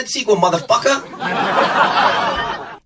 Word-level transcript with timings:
that 0.00 0.08
sequel, 0.08 0.38
motherfucker! 0.44 0.96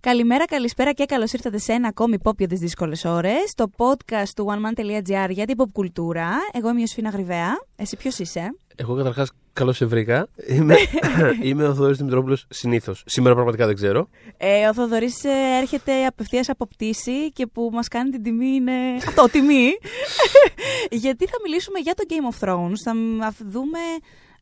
Καλημέρα, 0.01 0.45
καλησπέρα 0.45 0.93
και 0.93 1.05
καλώς 1.05 1.33
ήρθατε 1.33 1.59
σε 1.59 1.73
ένα 1.73 1.89
ακόμη 1.89 2.19
pop 2.23 2.37
για 2.39 2.49
τις 2.49 2.59
δύσκολες 2.59 3.05
ώρες. 3.05 3.53
Το 3.55 3.71
podcast 3.77 4.29
του 4.37 4.47
oneman.gr 4.49 5.31
για 5.31 5.47
την 5.47 5.57
pop 5.59 5.69
κουλτούρα. 5.73 6.31
Εγώ 6.53 6.69
είμαι 6.69 6.79
η 6.79 6.81
Ιωσήφινα 6.81 7.09
Γρυβαία. 7.09 7.65
Εσύ 7.77 7.97
ποιος 7.97 8.19
είσαι; 8.19 8.55
Εγώ 8.77 8.97
καταρχάς 8.97 9.33
καλώς 9.53 9.77
σε 9.77 9.85
βρήκα. 9.85 10.29
Είμαι, 10.49 10.77
είμαι 11.43 11.65
ο 11.65 11.75
Θοδωρής 11.75 11.97
Δημητρόπουλος 11.97 12.47
συνήθως. 12.49 13.03
Σήμερα 13.07 13.35
πραγματικά 13.35 13.67
δεν 13.67 13.75
ξέρω. 13.75 14.09
Ε, 14.37 14.69
ο 14.69 14.75
Θοδωρής 14.75 15.25
έρχεται 15.61 16.07
απευθείας 16.07 16.49
από 16.49 16.67
πτήση 16.67 17.33
και 17.33 17.47
που 17.47 17.71
μας 17.73 17.89
κάνει 17.89 18.11
την 18.11 18.23
τιμή 18.23 18.49
είναι. 18.55 18.73
Αυτό, 19.07 19.29
τιμή. 19.31 19.71
Γιατί 21.05 21.27
θα 21.27 21.37
μιλήσουμε 21.45 21.79
για 21.79 21.95
το 21.95 22.03
Game 22.09 22.35
of 22.35 22.49
Thrones. 22.49 22.79
Θα 22.85 23.35
δούμε 23.51 23.79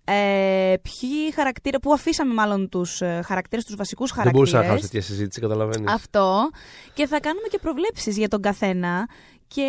ε, 0.05 0.75
ποιοι 0.83 1.33
χαρακτήρε, 1.35 1.79
που 1.79 1.93
αφήσαμε 1.93 2.35
μάλλον 2.35 2.69
τους 2.69 3.01
ε, 3.01 3.21
χαρακτήρες, 3.25 3.65
τους 3.65 3.77
βασικούς 3.77 4.11
χαρακτήρε. 4.11 4.45
Δεν 4.45 4.53
μπορούσα 4.53 4.69
να 4.69 4.75
χάσω 4.75 4.89
τέτοια 4.89 5.03
συζήτηση, 5.03 5.41
καταλαβαίνεις. 5.41 5.93
Αυτό. 5.93 6.51
Και 6.95 7.07
θα 7.07 7.21
κάνουμε 7.21 7.47
και 7.49 7.59
προβλέψεις 7.59 8.17
για 8.17 8.29
τον 8.29 8.43
καθένα. 8.43 9.09
Και 9.49 9.61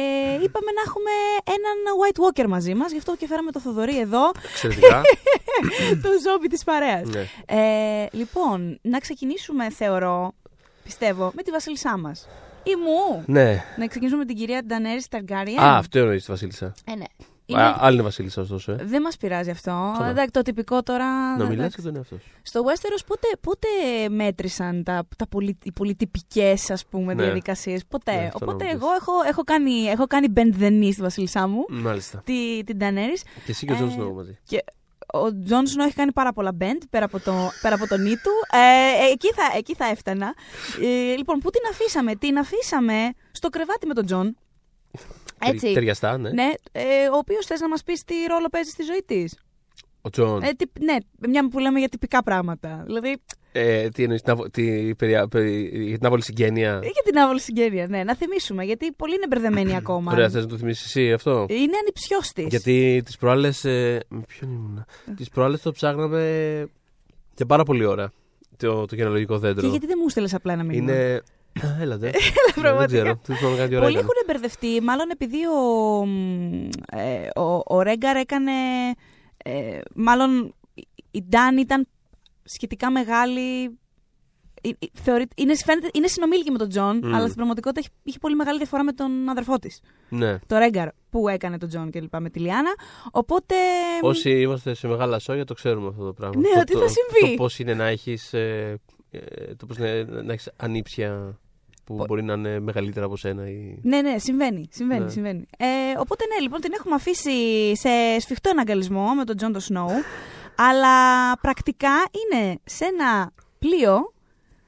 είπαμε 0.43 0.71
να 0.71 0.81
έχουμε 0.85 1.11
έναν 1.43 1.77
White 1.99 2.19
Walker 2.23 2.47
μαζί 2.47 2.73
μας, 2.73 2.91
γι' 2.91 2.97
αυτό 2.97 3.15
και 3.15 3.27
φέραμε 3.27 3.51
το 3.51 3.59
Θοδωρή 3.59 3.99
εδώ. 3.99 4.31
Εξαιρετικά. 4.51 5.01
το 6.03 6.09
ζόμπι 6.25 6.47
της 6.47 6.63
παρέας. 6.63 7.07
Ναι. 7.09 7.27
Ε, 7.45 8.07
λοιπόν, 8.11 8.79
να 8.81 8.97
ξεκινήσουμε, 8.99 9.69
θεωρώ, 9.69 10.33
πιστεύω, 10.83 11.31
με 11.35 11.41
τη 11.41 11.51
βασίλισσά 11.51 11.97
μας. 11.97 12.27
Ή 12.63 12.71
μου. 12.75 13.23
Ναι. 13.25 13.63
Να 13.77 13.87
ξεκινήσουμε 13.87 14.19
με 14.19 14.25
την 14.25 14.35
κυρία 14.35 14.63
Ντανέρη 14.65 15.03
Ταργκάριεν. 15.09 15.59
Α, 15.59 15.77
αυτό 15.77 15.99
εννοείς 15.99 16.25
τη 16.25 16.31
Βασίλισσα. 16.31 16.73
Ε, 16.85 16.95
ναι. 16.95 17.05
Είναι... 17.53 17.61
Α, 17.67 17.77
άλλη 17.79 17.93
είναι 17.93 18.03
Βασίλισσας, 18.03 18.43
ωστόσο. 18.43 18.71
Ε. 18.71 18.75
Δεν 18.83 19.01
μας 19.01 19.17
πειράζει 19.17 19.49
αυτό. 19.49 19.93
Καλά. 19.97 20.09
Εντάξει, 20.09 20.31
το 20.31 20.41
τυπικό 20.41 20.83
τώρα. 20.83 21.37
Να 21.37 21.43
μιλάς 21.43 21.51
εντάξει. 21.53 21.75
και 21.75 21.81
τον 21.81 21.95
εαυτό 21.95 22.15
σου. 22.15 22.31
Στο 22.41 22.61
Westeros 22.63 23.03
πότε, 23.07 23.27
πότε 23.41 23.67
μέτρησαν 24.09 24.83
τα, 24.83 25.07
τα 25.17 25.27
πολυ, 25.27 25.57
οι 25.63 25.71
πολυτυπικές 25.71 26.69
ας 26.69 26.85
πούμε 26.85 27.13
Ναι. 27.13 27.23
διαδικασίες; 27.23 27.85
Ποτέ. 27.85 28.11
Ναι, 28.15 28.25
αυτό 28.33 28.45
να 28.45 28.51
Οπότε 28.51 28.63
μου 28.65 28.71
πεις. 28.71 28.79
εγώ 28.81 28.91
έχω, 28.93 29.11
έχω 29.27 29.43
κάνει, 29.43 29.71
έχω 29.83 30.05
κάνει 30.07 30.27
bend 30.35 30.61
the 30.61 30.67
knee 30.67 30.89
στη 30.91 31.01
βασίλισσά 31.01 31.47
μου, 31.47 31.65
Μάλιστα. 31.69 32.21
τη, 32.25 32.63
την 32.63 32.77
Daenerys. 32.81 33.21
Και 33.45 33.51
εσύ 33.51 33.65
και 33.65 33.71
ο 33.71 33.75
Ε, 33.75 33.77
Τζον 33.77 33.91
Σνόου 33.91 34.13
μαζί. 34.13 34.37
Και 34.45 34.63
ο 35.13 35.43
Τζον 35.45 35.67
Σνό 35.67 35.83
έχει 35.83 35.93
κάνει 35.93 36.11
πάρα 36.11 36.33
πολλά 36.33 36.51
bend 36.59 36.77
πέρα 36.89 37.05
από 37.05 37.19
το, 37.19 37.33
πέρα 37.61 37.75
από 37.75 37.87
το 37.87 37.97
knee 37.97 38.09
του. 38.15 38.31
Ε, 38.51 39.11
εκεί, 39.11 39.27
θα, 39.33 39.57
εκεί 39.57 39.75
θα 39.75 39.85
έφτανα. 39.85 40.33
Ε, 40.81 41.15
λοιπόν, 41.15 41.39
πού 41.39 41.49
την 41.49 41.61
αφήσαμε; 41.71 42.15
Την 42.15 42.37
αφήσαμε 42.37 43.09
στο 43.31 43.49
κρεβάτι 43.49 43.87
με 43.87 43.93
τον 43.93 44.05
Τζον. 44.05 44.37
Έτσι. 45.49 45.65
Τε- 45.65 45.73
Ταιριαστά, 45.73 46.17
ναι. 46.17 46.29
Ναι, 46.29 46.49
ε, 46.71 46.83
ο 47.13 47.17
οποίος 47.17 47.45
θες 47.45 47.59
να 47.59 47.67
μας 47.69 47.83
πεις 47.83 48.03
τι 48.03 48.13
ρόλο 48.29 48.47
παίζει 48.51 48.69
στη 48.69 48.83
ζωή 48.83 49.03
της; 49.05 49.37
Ο 50.01 50.09
Τζον. 50.09 50.43
Ε, 50.43 50.49
τι, 50.53 50.65
ναι, 50.83 50.95
μια 51.29 51.47
που 51.47 51.59
λέμε 51.59 51.79
για 51.79 51.89
τυπικά 51.89 52.23
πράγματα. 52.23 52.83
Δηλαδή, 52.85 53.17
Ε, 53.55 53.89
τι 53.89 54.03
εννοείς, 54.03 54.21
την 54.21 54.31
αβο- 54.31 54.49
τι, 54.49 54.95
περιά- 54.95 55.27
περί- 55.27 55.75
για 55.87 55.97
την 55.97 56.05
άβολη 56.07 56.23
συγγένεια; 56.23 56.79
για 56.83 57.03
την 57.05 57.17
άβολη 57.17 57.39
συγγένεια. 57.41 57.87
Ναι, 57.87 58.03
να 58.03 58.15
θυμίσουμε, 58.15 58.63
γιατί 58.63 58.91
πολλοί 58.91 59.13
είναι 59.15 59.27
μπερδεμένοι 59.27 59.75
ακόμα. 59.81 60.11
Ωραία, 60.11 60.29
θες 60.29 60.41
να 60.43 60.49
το 60.49 60.57
θυμίσεις 60.57 60.85
εσύ 60.85 61.13
αυτό; 61.13 61.45
Είναι 61.49 61.77
ανιψιός 61.81 62.31
της. 62.31 62.45
Γιατί 62.49 63.01
τις 63.05 63.17
προάλλες. 63.17 63.65
Ε, 63.65 63.99
με 64.07 64.21
ποιον 64.27 64.51
ήμουνα; 64.51 64.85
Τις 65.15 65.29
προάλλες 65.29 65.61
το 65.61 65.71
ψάχναμε 65.71 66.21
για 67.35 67.45
πάρα 67.45 67.63
πολλή 67.63 67.85
ώρα. 67.85 68.11
Το, 68.57 68.85
το 68.85 68.95
γενεαλογικό 68.95 69.37
δέντρο. 69.39 69.61
Και 69.61 69.67
γιατί 69.67 69.85
δεν 69.85 69.97
μου 70.01 70.09
στείλες 70.09 70.33
απλά 70.33 70.53
ένα 70.53 70.63
μήνυμα; 70.63 70.91
Είναι. 70.93 71.21
Έλατε. 71.81 72.09
δεν 72.09 72.53
πραγματικά. 72.63 72.85
ξέρω. 73.01 73.15
Τι 73.23 73.33
θυμάμαι 73.33 73.57
κάτι 73.57 73.75
ώρα 73.75 73.83
Πολλοί 73.83 73.97
ήταν. 73.97 74.05
έχουν 74.09 74.23
μπερδευτεί, 74.27 74.81
μάλλον 74.81 75.09
επειδή 75.11 75.37
ο, 75.47 76.05
μ, 76.05 76.69
ε, 76.91 77.39
ο, 77.39 77.61
ο 77.75 77.81
Ρέγκαρ 77.81 78.15
έκανε. 78.15 78.51
Ε, 79.45 79.79
μάλλον 79.95 80.55
η 81.11 81.23
Ντάν 81.23 81.57
ήταν 81.57 81.87
σχετικά 82.43 82.91
μεγάλη. 82.91 83.63
ε, 84.61 84.69
ε, 84.69 84.87
θεωρεί- 84.93 85.31
είναι, 85.35 85.55
φαίνεται, 85.55 85.89
είναι 85.93 86.07
συνομήλικη 86.07 86.51
με 86.51 86.57
τον 86.57 86.69
Τζον, 86.69 86.97
Μμ. 87.03 87.13
αλλά 87.13 87.23
στην 87.23 87.35
πραγματικότητα 87.35 87.79
είχε, 87.79 87.89
είχε 88.03 88.17
πολύ 88.19 88.35
μεγάλη 88.35 88.57
διαφορά 88.57 88.83
με 88.83 88.91
τον 88.91 89.29
αδερφό 89.29 89.59
της. 89.59 89.79
Ναι. 90.09 90.39
Το 90.47 90.57
Ρέγκαρ 90.57 90.87
που 91.09 91.27
έκανε 91.27 91.57
τον 91.57 91.69
Τζον 91.69 91.89
και 91.91 92.01
λοιπά 92.01 92.19
με 92.19 92.29
τη 92.29 92.39
Λιάνα. 92.39 92.71
Οπότε. 93.11 93.55
Όσοι 94.01 94.29
είμαστε 94.41 94.73
σε 94.73 94.87
μεγάλα 94.87 95.19
σόγια 95.19 95.45
το 95.45 95.53
ξέρουμε 95.53 95.87
αυτό 95.87 96.05
το 96.05 96.13
πράγμα. 96.13 96.39
Ναι, 96.41 96.49
το, 96.53 96.59
ότι 96.59 96.73
θα 96.73 96.79
το- 96.79 96.87
συμβεί. 96.87 97.35
Το 97.35 97.43
πώς 97.43 97.59
είναι 97.59 97.73
να 97.73 97.85
έχεις. 97.87 98.33
Ε, 98.33 98.79
ε, 99.11 99.55
το 99.55 99.65
πώς 99.65 99.77
είναι 99.77 100.03
να 100.03 100.33
έχεις 100.33 100.49
ανήψια 100.57 101.39
που 101.83 101.95
Πο- 101.95 102.05
μπορεί 102.05 102.23
να 102.23 102.33
είναι 102.33 102.59
μεγαλύτερα 102.59 103.05
από 103.05 103.17
σένα. 103.17 103.49
Ή... 103.49 103.79
Ναι, 103.81 104.01
ναι, 104.01 104.17
συμβαίνει. 104.17 104.67
συμβαίνει, 104.71 105.03
Ναι. 105.03 105.09
συμβαίνει. 105.09 105.45
Ε, 105.57 105.65
οπότε 105.97 106.25
ναι, 106.33 106.39
λοιπόν, 106.41 106.61
την 106.61 106.71
έχουμε 106.73 106.95
αφήσει 106.95 107.75
σε 107.75 108.19
σφιχτό 108.19 108.49
εναγκαλισμό 108.49 109.13
με 109.13 109.23
τον 109.23 109.37
Τζον 109.37 109.53
το 109.53 109.59
Σνόου. 109.59 109.89
αλλά 110.55 110.97
πρακτικά 111.41 111.89
είναι 112.11 112.59
σε 112.63 112.85
ένα 112.85 113.31
πλοίο. 113.59 114.13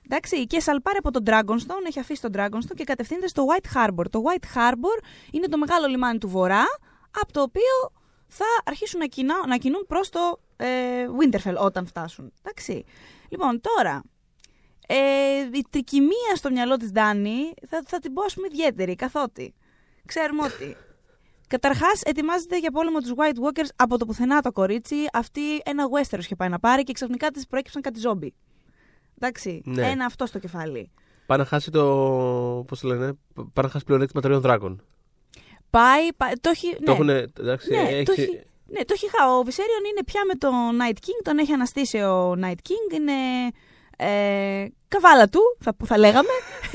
Εντάξει, 0.06 0.48
και 0.48 0.60
σαλπάρει 0.60 0.98
από 0.98 1.12
τον 1.12 1.24
Dragonstone, 1.28 1.86
έχει 1.88 2.00
αφήσει 2.00 2.22
τον 2.22 2.32
Dragonstone 2.36 2.76
και 2.76 2.84
κατευθύνεται 2.84 3.28
στο 3.28 3.46
White 3.50 3.78
Harbor. 3.78 4.06
Το 4.10 4.22
White 4.26 4.58
Harbor 4.58 5.04
είναι 5.32 5.48
το 5.48 5.58
μεγάλο 5.58 5.88
λιμάνι 5.88 6.18
του 6.18 6.30
Βορρά, 6.30 6.64
από 7.22 7.34
το 7.34 7.42
οποίο 7.42 7.92
θα 8.28 8.46
αρχίσουν 8.66 9.00
να, 9.00 9.06
κινά, 9.06 9.34
να 9.48 9.58
κινούν 9.58 9.86
προς 9.88 10.10
το 10.10 10.40
ε, 10.58 10.68
Winterfell 11.22 11.56
όταν 11.60 11.86
φτάσουν. 11.86 12.32
Εντάξει. 12.42 12.84
Λοιπόν, 13.30 13.62
τώρα, 13.62 14.04
ε, 14.88 14.96
η 15.54 15.66
τρικυμία 15.70 16.36
στο 16.36 16.52
μυαλό 16.52 16.78
της 16.78 16.92
Ντάνη 16.92 17.54
θα, 17.70 17.84
θα 17.86 18.00
την 18.00 18.14
πω 18.14 18.22
ας 18.24 18.34
πούμε 18.34 18.48
ιδιαίτερη, 18.52 18.96
καθότι 18.96 19.54
ξέρουμε 20.06 20.44
ότι 20.44 20.76
καταρχάς 21.48 22.02
ετοιμάζεται 22.02 22.58
για 22.60 22.72
πόλεμο 22.72 23.00
τους 23.00 23.12
White 23.16 23.38
Walkers 23.48 23.70
από 23.76 23.98
το 23.98 24.06
πουθενά 24.06 24.42
το 24.42 24.52
κορίτσι, 24.52 24.96
αυτή 25.14 25.42
ένα 25.66 25.84
Westeros 25.90 26.20
είχε 26.20 26.36
πάει 26.36 26.50
να 26.50 26.60
πάρει 26.60 26.84
και 26.84 26.94
ξαφνικά 26.94 27.32
της 27.32 27.48
προέκυψαν 27.48 27.82
κάτι 27.82 28.00
ζόμπι. 28.00 28.34
Εντάξει, 29.20 29.62
Ναι. 29.66 29.90
ένα 29.90 30.06
αυτό 30.06 30.26
στο 30.26 30.40
κεφάλι. 30.40 30.92
Πάει 31.26 31.38
να 31.38 31.46
χάσει 31.46 31.72
το. 31.72 31.84
Πώς 32.68 32.80
το 32.80 32.88
λένε. 32.88 33.14
Πάει 33.54 33.66
να 33.66 33.70
χάσει 33.70 33.86
πλεονέκτημα 33.86 34.22
τριών 34.22 34.42
δράκων. 34.42 34.84
Πάει, 35.70 36.14
πάει 36.18 36.32
το 36.42 36.50
έχει, 36.50 36.76
Το 36.76 36.80
ναι. 36.82 36.92
έχουν. 36.92 37.10
Εντάξει, 37.40 37.72
Ναι, 37.72 37.78
έχει- 37.78 38.04
το 38.06 38.12
έχει, 38.18 38.44
ναι, 38.68 38.80
το 38.86 38.94
έχει 38.94 39.10
χα. 39.10 39.38
Ο 39.38 39.44
Βυσέριον 39.44 39.84
είναι 39.92 40.04
πια 40.04 40.22
με 40.28 40.34
τον 40.34 40.54
Night 40.54 40.94
King, 41.06 41.20
τον 41.24 41.38
έχει 41.38 41.52
αναστήσει 41.52 41.98
ο 41.98 42.32
Night 42.44 42.60
King, 42.70 42.94
είναι 42.94 43.14
ε, 43.98 44.66
καβάλα 44.88 45.30
του, 45.30 45.40
θα, 45.60 45.76
που 45.76 45.86
θα 45.86 45.98
λέγαμε, 45.98 46.30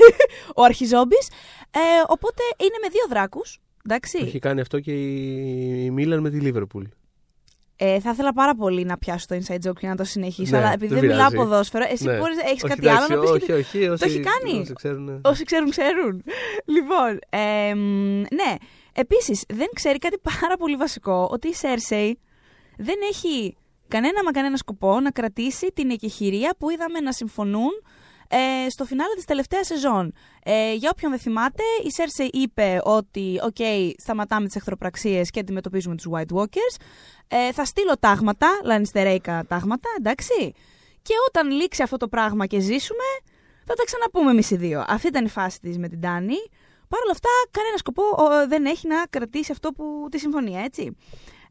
ο 0.55 0.63
αρχιζόμπης. 0.63 1.27
Ε, 1.71 1.79
οπότε 2.07 2.41
είναι 2.57 2.75
με 2.81 2.89
δύο 2.89 3.01
δράκους, 3.09 3.59
εντάξει. 3.85 4.17
το 4.17 4.25
έχει 4.25 4.39
κάνει 4.39 4.61
αυτό 4.61 4.79
και 4.79 4.91
η 4.91 5.89
Μίλαν 5.91 6.19
με 6.19 6.29
τη 6.29 6.39
Λίβερπουλ. 6.39 6.83
Ε, 7.75 7.99
θα 7.99 8.09
ήθελα 8.09 8.33
πάρα 8.33 8.55
πολύ 8.55 8.83
να 8.85 8.97
πιάσω 8.97 9.25
το 9.27 9.35
inside 9.35 9.69
joke 9.69 9.75
και 9.79 9.87
να 9.87 9.95
το 9.95 10.03
συνεχίσω, 10.03 10.51
Ναι, 10.51 10.57
αλλά 10.63 10.73
επειδή 10.73 10.93
δεν 10.93 10.99
δεν 11.01 11.09
μιλάω 11.09 11.29
πειράζει. 11.29 11.49
ποδόσφαιρο, 11.49 11.85
εσύ 11.91 12.03
Ναι. 12.05 12.17
μπορείς, 12.17 12.37
έχεις 12.37 12.63
Όχι, 12.63 12.73
κάτι 12.73 12.87
εντάξει, 12.87 13.03
άλλο 13.13 13.15
να 13.15 13.21
πεις. 13.21 13.31
Όχι, 13.31 13.45
γιατί- 13.45 13.61
όχι. 13.77 13.87
όσοι- 13.87 14.03
έχει 14.03 14.19
κάνει; 14.19 14.59
όσοι 14.59 14.73
ξέρουν, 14.73 15.03
ναι. 15.03 15.19
Όσοι 15.23 15.43
ξέρουν, 15.43 15.69
ξέρουν. 15.69 16.23
λοιπόν, 16.75 17.19
ε, 17.29 17.73
μ, 17.75 18.17
ναι. 18.19 18.55
Επίσης, 18.93 19.43
δεν 19.47 19.67
ξέρει 19.73 19.97
κάτι 19.97 20.17
πάρα 20.41 20.57
πολύ 20.57 20.75
βασικό, 20.75 21.27
ότι 21.31 21.47
η 21.47 21.53
Σέρσεϊ 21.53 22.19
δεν 22.77 22.95
έχει 23.11 23.57
κανένα 23.91 24.23
μα 24.23 24.31
κανένα 24.31 24.57
σκοπό 24.57 24.99
να 24.99 25.11
κρατήσει 25.11 25.71
την 25.75 25.89
εκεχηρία 25.89 26.55
που 26.59 26.69
είδαμε 26.69 26.99
να 26.99 27.11
συμφωνούν 27.11 27.71
ε, 28.27 28.69
στο 28.69 28.85
φινάλε 28.85 29.13
της 29.15 29.25
τελευταίας 29.25 29.67
σεζόν. 29.67 30.13
Ε, 30.43 30.73
για 30.73 30.89
όποιον 30.93 31.11
δεν 31.11 31.19
θυμάται, 31.19 31.63
η 31.83 31.91
Σέρσεϊ 31.91 32.29
είπε 32.33 32.81
ότι 32.83 33.39
«ΟΚ, 33.43 33.55
σταματάμε 33.97 34.45
τις 34.45 34.55
εχθροπραξίες 34.55 35.29
και 35.29 35.39
αντιμετωπίζουμε 35.39 35.95
τους 35.95 36.07
White 36.11 36.37
Walkers. 36.37 36.75
Ε, 37.27 37.51
θα 37.51 37.65
στείλω 37.65 37.93
τάγματα, 37.99 38.47
λανιστερέικα 38.63 39.45
τάγματα, 39.47 39.89
εντάξει. 39.97 40.53
Και 41.01 41.13
όταν 41.27 41.51
λήξει 41.51 41.83
αυτό 41.83 41.97
το 41.97 42.07
πράγμα 42.07 42.45
και 42.45 42.59
ζήσουμε, 42.59 43.07
θα 43.65 43.73
τα 43.73 43.83
ξαναπούμε 43.83 44.31
εμείς 44.31 44.51
οι 44.51 44.55
δύο. 44.55 44.85
Αυτή 44.87 45.07
ήταν 45.07 45.25
η 45.25 45.29
φάση 45.29 45.59
της 45.59 45.77
με 45.77 45.87
την 45.87 46.01
Τάνη. 46.01 46.41
Παρ' 46.87 47.01
όλα 47.01 47.11
αυτά, 47.11 47.29
κανένα 47.51 47.77
σκοπό 47.77 48.03
ο, 48.03 48.47
δεν 48.47 48.65
έχει 48.65 48.87
να 48.87 49.03
κρατήσει 49.09 49.51
αυτό 49.51 49.71
που 49.71 50.07
τη 50.11 50.19
συμφωνία, 50.19 50.61
έτσι. 50.61 50.97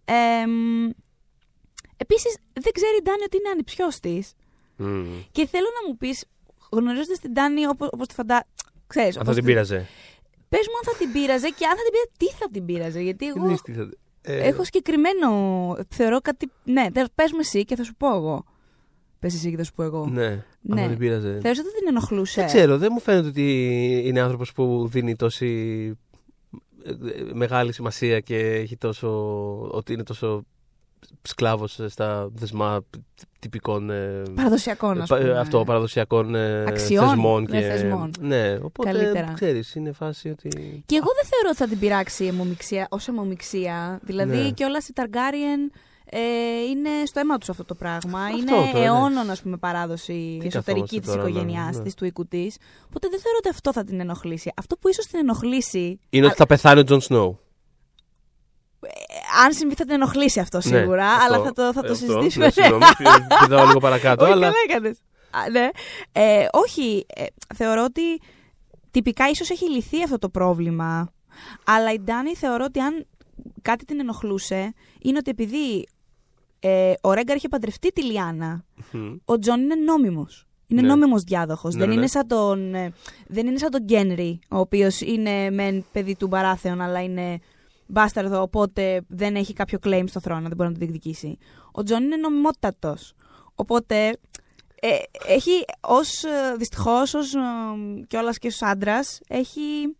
Ε, 0.04 0.44
Επίσης, 2.04 2.36
δεν 2.64 2.72
ξέρει 2.72 2.96
η 3.00 3.02
Ντάνη 3.02 3.22
ότι 3.24 3.36
είναι 3.36 3.48
ανιψιό 3.54 3.88
της. 4.02 4.32
Μμμ. 4.76 5.06
Και 5.32 5.46
θέλω 5.46 5.66
να 5.82 5.88
μου 5.88 5.96
πεις, 5.96 6.24
γνωρίζοντας 6.70 7.18
την 7.18 7.32
Ντάνη 7.32 7.66
όπως 7.66 8.06
τη 8.08 8.14
φαντά. 8.14 8.46
Ξέρεις, 8.86 9.16
Αν 9.16 9.22
όπως 9.22 9.34
θα 9.34 9.40
την 9.40 9.44
τη- 9.44 9.50
πείραζε. 9.52 9.86
Πες 10.48 10.66
μου 10.70 10.76
αν 10.80 10.92
θα 10.92 10.98
την 10.98 11.12
πείραζε 11.12 11.48
και 11.48 11.64
αν 11.66 11.76
θα 11.76 11.82
την 11.82 11.92
πείραζε, 11.92 12.10
τι 12.18 12.26
θα 12.38 12.46
την 12.52 12.64
πείραζε. 12.64 13.00
Γιατί 13.00 13.18
Τι 13.18 13.26
εγώ 13.26 13.38
εννοείς 13.40 13.60
τι 13.62 13.72
θα- 13.72 13.88
ε, 14.22 14.46
έχω 14.48 14.64
συγκεκριμένο. 14.64 15.28
Θεωρώ 15.88 16.20
κάτι. 16.20 16.50
Ναι, 16.64 16.86
πες 17.14 17.32
μου 17.32 17.38
εσύ 17.40 17.64
και 17.64 17.76
θα 17.76 17.84
σου 17.84 17.94
πω 17.94 18.14
εγώ. 18.14 18.44
Πες 19.18 19.34
εσύ 19.34 19.50
και 19.50 19.56
θα 19.56 19.64
σου 19.64 19.72
πω 19.74 19.82
εγώ. 19.82 20.06
Ναι, 20.06 20.26
αν 20.26 20.44
Ναι. 20.60 20.82
θα 20.82 20.88
την 20.88 20.98
πείραζε. 20.98 21.38
Θεωρείς 21.42 21.58
ότι 21.58 21.68
την 21.78 21.86
ενοχλούσε; 21.88 22.40
Δεν 22.40 22.46
ξέρω, 22.48 22.78
δεν 22.78 22.88
μου 22.92 23.00
φαίνεται 23.00 23.28
ότι 23.28 23.46
είναι 24.04 24.20
άνθρωπος 24.20 24.52
που 24.52 24.88
δίνει 24.90 25.16
τόση 25.16 25.48
ε, 26.84 26.90
ε, 26.90 27.32
μεγάλη 27.32 27.72
σημασία 27.72 28.20
και 28.20 28.36
έχει 28.38 28.76
τόσο. 28.76 29.08
ότι 29.70 29.92
είναι 29.92 30.02
τόσο 30.02 30.44
σκλάβο 31.22 31.66
στα 31.66 32.28
δεσμά 32.34 32.80
τυπικών. 33.38 33.90
ε, 33.90 34.22
Παραδοσιακών, 34.34 34.98
ε, 34.98 35.02
ας 35.02 35.08
πα- 35.08 35.16
πούμε. 35.18 35.28
ε, 35.30 35.38
αυτό, 35.38 35.64
παραδοσιακών 35.64 36.34
ε, 36.34 36.64
Αξιών, 36.68 37.08
θεσμών. 37.08 37.46
ναι, 37.50 37.60
Και, 37.60 37.66
θεσμών. 37.66 38.10
Ναι, 38.20 38.58
οπότε 38.62 38.90
Καλύτερα. 38.92 39.32
ξέρεις, 39.34 39.74
είναι 39.74 39.92
φάση 39.92 40.28
ότι. 40.28 40.48
Και 40.86 40.96
εγώ 40.96 41.08
δεν 41.20 41.28
θεωρώ 41.30 41.48
ότι 41.48 41.56
θα 41.56 41.66
την 41.68 41.78
πειράξει 41.78 42.24
η 42.24 42.26
αιμομηξία 42.26 42.86
ως 42.90 43.08
αιμομηξία. 43.08 44.00
Δηλαδή 44.02 44.36
Ναι. 44.36 44.50
και 44.50 44.64
όλα 44.64 44.78
η 44.88 44.92
Ταργκάριεν 44.92 45.72
ε, 46.12 46.18
είναι 46.70 46.88
στο 47.04 47.20
αίμα 47.20 47.38
τους 47.38 47.48
αυτό 47.48 47.64
το 47.64 47.74
πράγμα. 47.74 48.20
Αυτό 48.24 48.36
είναι 48.38 48.50
τώρα, 48.50 48.72
ναι. 48.72 48.84
αιώνων, 48.84 49.30
ας 49.30 49.42
πούμε, 49.42 49.56
παράδοση 49.56 50.36
Τι 50.40 50.46
εσωτερική 50.46 50.60
καθόμαστε 50.64 50.98
της 51.00 51.08
τώρα, 51.08 51.28
οικογένειάς 51.28 51.76
ναι. 51.76 51.82
της, 51.82 51.94
του 51.94 52.04
οίκου 52.04 52.26
της. 52.26 52.56
Οπότε 52.86 53.08
δεν 53.08 53.20
θεωρώ 53.20 53.36
ότι 53.38 53.48
αυτό 53.48 53.72
θα 53.72 53.84
την 53.84 54.00
ενοχλήσει. 54.00 54.52
Αυτό 54.56 54.76
που 54.76 54.88
ίσως 54.88 55.06
την 55.06 55.18
ενοχλήσει. 55.18 55.98
Είναι 56.10 56.26
ότι 56.26 56.34
θα 56.34 56.46
πεθάνει 56.46 56.80
ο 56.80 56.84
Τζον 56.84 57.00
Σνόου. 57.00 57.38
Ε, 59.38 59.44
αν 59.44 59.52
συμβεί, 59.52 59.74
θα 59.74 59.84
την 59.84 59.94
ενοχλήσει 59.94 60.40
αυτό 60.40 60.56
Ναι, 60.56 60.62
σίγουρα, 60.78 61.06
αυτό. 61.06 61.24
αλλά 61.34 61.44
θα 61.44 61.52
το, 61.52 61.62
θα 61.72 61.82
το 61.82 61.92
Αυτό, 61.92 61.94
συζητήσουμε. 61.94 62.44
ναι, 62.44 62.50
Συγγνώμη, 62.50 62.84
πηδάω 63.40 63.66
λίγο 63.66 63.78
παρακάτω, 63.78 64.24
Όχι, 64.24 64.32
αλλά. 64.32 64.46
καλά 64.46 64.56
έκανες. 64.68 64.98
Α, 65.30 65.50
ναι. 65.50 65.68
Ε, 66.12 66.46
όχι, 66.52 67.06
ε, 67.14 67.24
θεωρώ 67.54 67.84
ότι 67.84 68.02
τυπικά 68.90 69.28
ίσως 69.28 69.50
έχει 69.50 69.70
λυθεί 69.70 70.02
αυτό 70.02 70.18
το 70.18 70.28
πρόβλημα. 70.28 71.12
Αλλά 71.66 71.92
η 71.92 71.98
Ντάνη 72.00 72.34
θεωρώ 72.36 72.64
ότι 72.64 72.80
αν 72.80 73.06
κάτι 73.62 73.84
την 73.84 74.00
ενοχλούσε, 74.00 74.74
είναι 75.02 75.18
ότι 75.18 75.30
επειδή 75.30 75.88
ε, 76.60 76.92
ο 77.00 77.12
Ρέγκαρ 77.12 77.36
είχε 77.36 77.48
παντρευτεί 77.48 77.92
τη 77.92 78.02
Λιάννα, 78.04 78.64
Μμ. 78.92 79.14
ο 79.24 79.38
Τζον 79.38 79.60
είναι 79.60 79.74
νόμιμος. 79.74 80.44
Είναι 80.66 80.80
Ναι. 80.80 80.86
νόμιμος 80.88 81.22
διάδοχος. 81.22 81.74
Ναι, 81.74 81.80
δεν, 81.80 81.88
ναι. 81.88 81.94
είναι 81.94 82.06
σαν 82.06 82.26
τον, 82.26 82.74
ε, 82.74 82.92
δεν 83.26 83.46
είναι 83.46 83.58
σαν 83.58 83.70
τον 83.70 83.82
Γκένρι, 83.82 84.38
ο 84.50 84.58
οποίος 84.58 85.00
είναι 85.00 85.50
μεν 85.50 85.84
παιδί 85.92 86.16
του 86.16 86.26
Μπαράθεων, 86.26 86.80
αλλά 86.80 87.02
είναι 87.02 87.38
μπάσταρδο, 87.90 88.42
οπότε 88.42 89.04
δεν 89.08 89.36
έχει 89.36 89.52
κάποιο 89.52 89.78
claim 89.82 90.04
στο 90.06 90.20
θρόνο, 90.20 90.48
δεν 90.48 90.56
μπορεί 90.56 90.68
να 90.68 90.74
το 90.74 90.80
διεκδικήσει. 90.80 91.38
Ο 91.72 91.82
Τζον 91.82 92.02
είναι 92.02 92.16
νομιμότατος. 92.16 93.14
Οπότε 93.54 94.18
ε, 94.80 94.88
έχει 95.26 95.64
ως, 95.80 96.24
ε, 96.24 96.54
δυστυχώς, 96.56 97.14
ως 97.14 97.34
ε, 97.34 97.38
κιόλας 98.06 98.38
και 98.38 98.46
ως 98.46 98.62
άντρας, 98.62 99.20
έχει 99.28 99.96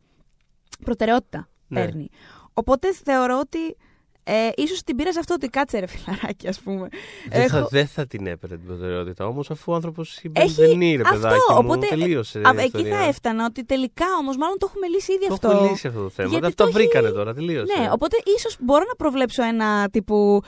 προτεραιότητα. 0.84 1.48
Ναι. 1.68 1.84
Παίρνει. 1.84 2.08
Οπότε 2.52 2.94
θεωρώ 2.94 3.38
ότι 3.38 3.76
ε, 4.24 4.48
ίσως 4.56 4.82
την 4.82 4.96
πήρες 4.96 5.16
αυτό 5.16 5.34
ότι 5.34 5.48
κάτσε 5.48 5.78
ρε 5.78 5.86
φιλαράκι 5.86 6.48
ας 6.48 6.60
πούμε. 6.60 6.88
Δεν, 7.30 7.48
θα, 7.48 7.56
Έχω- 7.58 7.68
δεν 7.70 7.86
θα 7.86 8.06
την 8.06 8.26
έπαιρνε 8.26 8.56
την 8.56 8.66
προτεραιότητα 8.66 9.26
όμως, 9.26 9.50
αφού 9.50 9.72
ο 9.72 9.74
άνθρωπος 9.74 10.20
Έχει 10.32 10.52
δεν 10.54 10.80
είναι, 10.80 11.02
αυτό, 11.02 11.14
παιδάκι 11.16 11.34
μου. 11.52 11.56
οπότε, 11.58 11.86
τελείωσε. 11.86 12.38
Α, 12.38 12.52
η 12.54 12.56
εκεί 12.58 12.64
ιστορία. 12.64 12.96
θα 12.98 13.04
έφτανα 13.04 13.44
ότι 13.44 13.64
τελικά 13.64 14.04
όμως, 14.20 14.36
μάλλον 14.36 14.58
το 14.58 14.66
έχουμε 14.70 14.86
λύσει 14.86 15.12
ήδη 15.12 15.26
Το 15.26 15.32
αυτό. 15.32 15.50
έχω 15.50 15.68
λύσει 15.70 15.86
αυτό 15.86 16.02
το 16.02 16.08
θέμα. 16.10 16.28
Γιατί 16.28 16.46
Αυτό 16.46 16.62
το 16.64 16.68
έχει- 16.68 16.78
βρήκανε 16.78 17.08
τώρα, 17.10 17.34
τελείωσε. 17.34 17.78
Ναι, 17.78 17.88
οπότε 17.92 18.16
ίσως 18.36 18.56
μπορώ 18.60 18.84
να 18.88 18.94
προβλέψω 18.94 19.42
ένα 19.42 19.88
τύπου. 19.90 20.40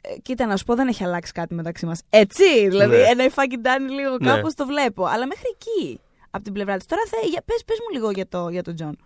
ε, 0.00 0.18
Κοίτα, 0.22 0.46
να 0.46 0.56
σου 0.56 0.64
πω, 0.64 0.74
δεν 0.74 0.88
έχει 0.88 1.04
αλλάξει 1.04 1.32
κάτι 1.32 1.54
μεταξύ 1.54 1.86
μας. 1.86 2.00
Έτσι! 2.10 2.68
Δηλαδή, 2.68 2.96
Ναι. 2.96 3.02
ένα 3.02 3.24
υφάκι 3.24 3.56
Ντάνι 3.58 3.90
λίγο 3.92 4.16
Ναι. 4.20 4.30
κάπως 4.30 4.54
το 4.54 4.66
βλέπω. 4.66 5.04
Αλλά 5.04 5.26
μέχρι 5.26 5.44
εκεί 5.54 6.00
από 6.30 6.44
την 6.44 6.52
πλευρά 6.52 6.76
της. 6.76 6.86
Τώρα, 6.86 7.02
θε, 7.10 7.16
για, 7.28 7.42
πες, 7.44 7.62
πες 7.66 7.76
μου 7.80 7.94
λίγο 7.96 8.10
για, 8.10 8.28
το, 8.28 8.48
για 8.48 8.62
τον 8.62 8.74
Τζον. 8.74 8.98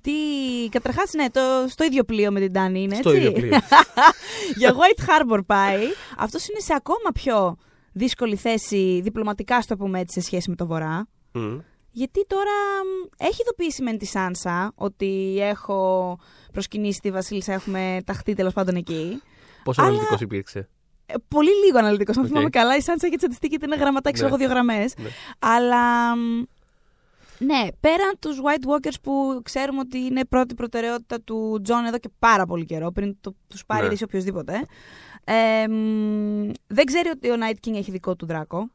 Τι. 0.00 0.12
Καταρχάς, 0.70 1.12
ναι, 1.12 1.30
το, 1.30 1.40
στο 1.68 1.84
ίδιο 1.84 2.04
πλοίο 2.04 2.32
με 2.32 2.40
την 2.40 2.52
Ντάνι 2.52 2.82
είναι, 2.82 2.94
Στο 2.94 3.10
έτσι. 3.10 3.20
ίδιο 3.20 3.32
πλοίο. 3.32 3.50
για 4.56 4.72
White 4.74 5.02
Harbor 5.04 5.40
πάει. 5.46 5.82
Αυτός 6.18 6.48
είναι 6.48 6.60
σε 6.60 6.72
ακόμα 6.76 7.10
πιο 7.14 7.56
δύσκολη 7.92 8.36
θέση 8.36 9.00
διπλωματικά, 9.02 9.60
ας 9.62 9.69
το 9.69 9.76
πούμε 9.76 10.00
έτσι, 10.00 10.20
σε 10.20 10.26
σχέση 10.26 10.50
με 10.50 10.56
το 10.56 10.66
Βορρά. 10.66 11.08
Μμ. 11.32 11.58
Γιατί 11.90 12.26
τώρα 12.26 12.50
μ, 12.84 13.08
έχει 13.24 13.40
ειδοποιήσει 13.42 13.82
μεν 13.82 13.98
τη 13.98 14.06
Σάνσα 14.06 14.72
ότι 14.74 15.36
έχω 15.40 16.18
προσκυνήσει 16.52 17.00
τη 17.00 17.10
Βασίλισσα, 17.10 17.52
έχουμε 17.52 17.98
ταχθεί 18.06 18.34
τέλος 18.34 18.52
πάντων 18.52 18.74
εκεί. 18.76 19.22
Πόσο 19.64 19.80
Αλλά- 19.80 19.90
αναλυτικός 19.90 20.20
υπήρξε; 20.20 20.68
Ε, 21.06 21.14
πολύ 21.28 21.50
λίγο 21.64 21.78
αναλυτικός. 21.78 22.16
Αν 22.16 22.22
Οκ. 22.22 22.28
θυμάμαι 22.28 22.50
καλά, 22.50 22.76
η 22.76 22.80
Σάνσα 22.80 23.06
έχει 23.06 23.16
τσαντιστεί 23.16 23.48
και 23.48 23.58
είναι 23.58 23.80
γραμματάκι, 23.80 24.20
Ναι. 24.20 24.26
έχω 24.26 24.36
δύο 24.36 24.48
γραμμές. 24.48 24.94
Ναι. 24.98 25.08
Αλλά. 25.38 26.12
Μ, 27.40 27.44
Ναι, 27.44 27.66
πέραν 27.80 28.14
τους 28.18 28.40
White 28.44 28.68
Walkers 28.70 28.94
που 29.02 29.40
ξέρουμε 29.44 29.78
ότι 29.80 29.98
είναι 29.98 30.24
πρώτη 30.24 30.54
προτεραιότητα 30.54 31.20
του 31.20 31.60
Τζον 31.62 31.84
εδώ 31.84 31.98
και 31.98 32.08
πάρα 32.18 32.46
πολύ 32.46 32.64
καιρό, 32.64 32.90
πριν 32.90 33.16
το, 33.20 33.34
τους 33.48 33.66
πάρει 33.66 33.80
Ναι. 33.80 33.86
είδηση 33.86 34.04
οποιοδήποτε. 34.04 34.62
Ε, 35.24 35.68
μ, 35.68 36.50
δεν 36.66 36.84
ξέρει 36.84 37.08
ότι 37.08 37.30
ο 37.30 37.34
Night 37.40 37.68
King 37.68 37.74
έχει 37.74 37.90
δικό 37.90 38.16
του 38.16 38.26
δράκο. 38.26 38.70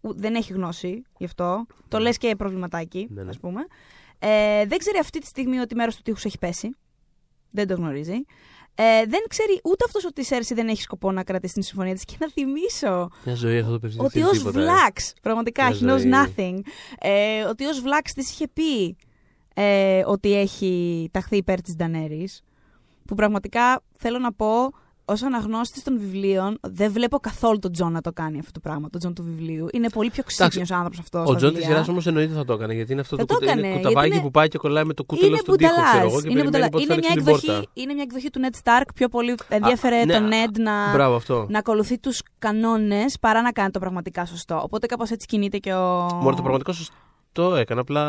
Ου- 0.00 0.14
Δεν 0.20 0.34
έχει 0.34 0.52
γνώση 0.52 1.02
γι' 1.18 1.24
αυτό. 1.24 1.66
Το 1.88 1.96
Ναι. 1.96 2.02
λες 2.02 2.18
και 2.18 2.36
προβληματάκι, 2.36 3.08
Ναι, 3.10 3.22
ναι. 3.22 3.28
ας 3.28 3.38
πούμε. 3.38 3.60
Ε, 4.18 4.64
δεν 4.66 4.78
ξέρει 4.78 4.98
αυτή 4.98 5.18
τη 5.18 5.26
στιγμή 5.26 5.58
ότι 5.58 5.74
μέρος 5.74 5.96
του 5.96 6.02
τείχους 6.02 6.24
έχει 6.24 6.38
πέσει. 6.38 6.76
Δεν 7.50 7.66
το 7.66 7.74
γνωρίζει. 7.74 8.24
Ε, 8.74 9.04
δεν 9.06 9.20
ξέρει 9.28 9.60
ούτε 9.64 9.84
αυτός 9.86 10.04
ότι 10.04 10.20
η 10.20 10.24
Σέρση 10.24 10.54
δεν 10.54 10.68
έχει 10.68 10.82
σκοπό 10.82 11.12
να 11.12 11.22
κρατήσει 11.24 11.52
την 11.54 11.62
συμφωνία 11.62 11.94
της. 11.94 12.04
Και 12.04 12.16
να 12.20 12.28
θυμίσω 12.30 13.08
Μια 13.24 13.34
ζωή 13.34 13.58
αυτό 13.58 13.72
το 13.72 13.78
παιδί 13.78 13.94
δεν 13.96 14.04
ότι 14.04 14.20
ξέρει 14.20 14.26
ως 14.26 14.38
τίποτα, 14.38 14.60
ε. 14.60 14.62
Βλάξ, 14.62 15.12
πραγματικά, 15.22 15.64
Μια 15.70 15.78
he 15.78 15.82
knows 15.84 15.98
ζωή. 15.98 16.10
nothing, 16.14 16.58
ε, 16.98 17.42
ότι 17.42 17.64
ως 17.64 17.80
Βλάξ 17.80 18.12
της 18.12 18.30
είχε 18.30 18.48
πει 18.48 18.96
ε, 19.54 20.02
ότι 20.06 20.34
έχει 20.34 21.08
ταχθεί 21.12 21.36
υπέρ 21.36 21.60
της 21.62 21.74
Ντενέρις. 21.76 22.42
Που 23.04 23.14
πραγματικά 23.14 23.82
θέλω 23.98 24.18
να 24.18 24.32
πω, 24.32 24.72
ως 25.08 25.22
αναγνώστης 25.22 25.82
των 25.82 25.98
βιβλίων, 25.98 26.58
δεν 26.62 26.92
βλέπω 26.92 27.18
καθόλου 27.18 27.58
τον 27.58 27.72
Τζον 27.72 27.92
να 27.92 28.00
το 28.00 28.12
κάνει 28.12 28.38
αυτό 28.38 28.50
το 28.50 28.60
πράγμα, 28.60 28.88
τον 28.90 29.00
Τζον 29.00 29.14
του 29.14 29.22
βιβλίου. 29.22 29.66
Είναι 29.72 29.88
πολύ 29.88 30.10
πιο 30.10 30.22
ξύπνιος 30.22 30.70
άνθρωπος 30.70 30.98
αυτός. 30.98 31.28
Ο 31.28 31.34
Τζον 31.34 31.54
της 31.54 31.64
σειράς 31.64 31.88
όμως 31.88 32.06
εννοείται 32.06 32.34
θα 32.34 32.44
το 32.44 32.52
έκανε. 32.52 32.74
Γιατί 32.74 32.92
είναι 32.92 33.00
αυτό 33.00 33.16
Θα 33.16 33.24
το, 33.24 33.34
το 33.34 33.34
κουτε- 33.40 33.50
είναι 33.56 33.60
έκανε, 33.60 33.74
κουταβάκι 33.76 34.00
γιατί 34.00 34.14
είναι- 34.16 34.24
που 34.24 34.30
πάει 34.30 34.48
και 34.48 34.58
κολλάει 34.58 34.84
με 34.84 34.94
το 34.94 35.04
κούτελο 35.04 35.26
Είναι 35.28 35.36
στον 35.36 35.56
τοίχο, 35.56 35.70
ξέρω 35.72 35.86
μπουνταλάς. 35.86 36.12
εγώ. 36.12 36.20
Και 36.20 36.28
Είναι, 36.28 36.40
περιμένει 36.40 36.44
μπουνταλάς. 36.50 36.68
πότε 36.68 36.84
θα 36.86 36.94
είναι, 36.94 37.02
μια 37.02 37.10
ανοίξει 37.10 37.24
την 37.24 37.34
εκδοχή, 37.34 37.46
πόρτα. 37.62 37.80
είναι 37.82 37.92
μια 37.94 38.02
εκδοχή 38.02 38.30
του 38.30 38.40
Ned 38.44 38.56
Stark. 38.62 38.86
Πιο 38.94 39.08
πολύ 39.08 39.34
ενδιαφέρε- 39.48 40.04
ναι, 40.04 40.12
τον 40.14 40.24
α, 40.24 40.28
Ned 40.28 40.58
να, 40.58 40.92
Μπράβο 40.92 41.14
αυτό. 41.16 41.46
να 41.48 41.58
ακολουθεί 41.58 41.98
τους 41.98 42.20
κανόνες 42.38 43.18
παρά 43.20 43.42
να 43.42 43.52
κάνει 43.52 43.70
το 43.70 43.78
πραγματικά 43.78 44.24
σωστό. 44.26 44.60
Οπότε 44.64 44.86
κάπως 44.86 45.10
έτσι 45.10 45.26
κινείται 45.26 45.58
και 45.58 45.72
ο. 45.72 46.08
Μόνο 46.22 46.36
το 46.36 46.42
πραγματικό 46.42 46.72
σωστό 46.72 47.54
έκανα. 47.56 47.80
Απλά 47.80 48.02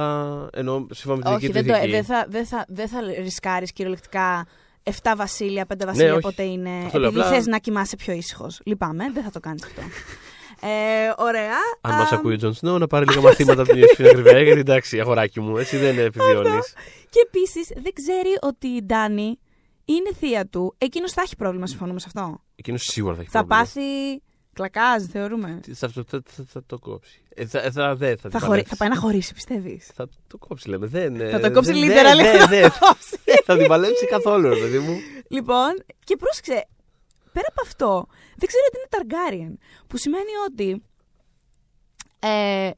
εννοώ 0.53 0.85
σύμφωνα 0.91 1.15
με 1.17 1.23
την 1.23 1.31
Όχι, 1.33 1.39
δική 1.47 1.51
δεν, 1.53 1.63
του 1.63 1.69
το, 1.69 1.75
ε, 1.75 1.79
δική. 1.79 1.91
δεν 1.91 2.03
θα, 2.03 2.25
δεν 2.29 2.45
θα, 2.45 2.65
δεν 2.67 2.87
θα 2.87 2.99
ρισκάρεις 3.21 3.71
κυριολεκτικά 3.73 4.45
7 4.83 4.91
βασίλεια, 5.17 5.65
5 5.65 5.85
βασίλεια, 5.85 6.07
Ναι, 6.07 6.11
όχι. 6.13 6.21
πότε 6.21 6.43
είναι. 6.43 6.69
Αυτό 6.85 6.99
λέω, 6.99 7.07
επειδή 7.09 7.23
απλά- 7.25 7.35
θες 7.35 7.45
να 7.45 7.57
κοιμάσαι 7.57 7.95
πιο 7.95 8.13
ήσυχος. 8.13 8.61
Λυπάμαι, 8.65 9.11
δεν 9.13 9.23
θα 9.23 9.29
το 9.31 9.39
κάνεις 9.39 9.63
αυτό. 9.63 9.81
ε, 10.67 10.69
ωραία. 11.17 11.51
Αν 11.81 11.91
Α, 11.93 11.97
μας 11.97 12.07
ακούει 12.17 12.33
ο 12.33 12.37
Τζον 12.37 12.53
Σνόου, 12.53 12.77
να 12.77 12.87
πάρει 12.87 13.05
λίγα 13.07 13.21
μαθήματα 13.21 13.61
από 13.61 13.71
την 13.71 13.79
Ιωσήφια 13.81 14.09
Ακριβέα. 14.09 14.41
Γιατί 14.41 14.59
εντάξει, 14.59 14.99
αγοράκι 14.99 15.39
μου, 15.39 15.57
έτσι 15.57 15.77
δεν 15.77 15.99
επιβιώνεις. 15.99 16.73
Και 17.09 17.19
επίσης 17.27 17.67
δεν 17.81 17.93
ξέρει 17.93 18.37
ότι 18.41 18.67
η 18.67 18.81
Ντάνη 18.83 19.39
είναι 19.85 20.09
θεία 20.19 20.45
του. 20.47 20.75
Εκείνος 20.77 21.11
θα 21.11 21.21
έχει 21.21 21.35
πρόβλημα, 21.35 21.67
συμφωνούμε 21.67 21.99
σε 21.99 22.05
αυτό. 22.15 22.41
Εκείνος 22.55 22.83
σίγουρα 22.83 23.15
θα 23.15 23.21
έχει 23.21 23.29
Θα 23.29 23.45
πρόβλημα. 23.45 23.61
πάθει. 23.63 24.21
Κλακάζ, 24.59 25.03
θεωρούμε. 25.11 25.59
Τι- 25.61 25.73
Θα, 25.73 25.87
θα, 25.89 26.03
θα, 26.07 26.21
θα, 26.25 26.43
θα 26.47 26.63
το 26.65 26.79
κόψει. 26.79 27.21
Ε, 27.35 27.45
θα, 27.45 27.59
ε, 27.59 27.71
θα, 27.71 27.95
δεν, 27.95 28.17
θα, 28.17 28.21
Θα, 28.21 28.29
την 28.29 28.39
χωρί... 28.39 28.49
παλέψει. 28.49 28.69
θα 28.69 28.75
πάει 28.77 28.89
να 28.89 28.95
χωρίσει, 28.97 29.33
πιστεύεις; 29.33 29.85
Θα 29.93 30.07
το 30.27 30.37
κόψει, 30.37 30.69
λέμε. 30.69 30.87
Δεν, 30.87 31.21
ε, 31.21 31.29
Θα 31.29 31.39
το 31.39 31.51
κόψει 31.51 31.71
δεν- 31.71 31.79
λίτερα, 31.81 32.15
δεν- 32.15 32.23
λέει. 32.23 32.31
δεν- 32.37 32.47
δεν- 32.47 32.69
Θα 32.71 32.79
το 32.79 32.85
κόψει. 32.87 33.17
Θα 33.45 33.57
την 33.57 33.67
παλέψει 33.67 34.05
καθόλου, 34.05 34.49
ρε 34.49 34.55
παιδί 34.59 34.79
μου. 34.79 34.97
Λοιπόν, 35.27 35.83
και 36.03 36.15
πρόσεξε, 36.15 36.67
πέρα 37.33 37.47
από 37.49 37.61
αυτό, 37.63 38.05
δεν 38.37 38.47
ξέρω 38.47 38.63
ότι 38.67 38.77
είναι 38.77 38.89
Targaryen. 38.97 39.57
Που 39.87 39.97
σημαίνει 39.97 40.31
ότι. 40.49 40.83
Ε, 42.19 42.71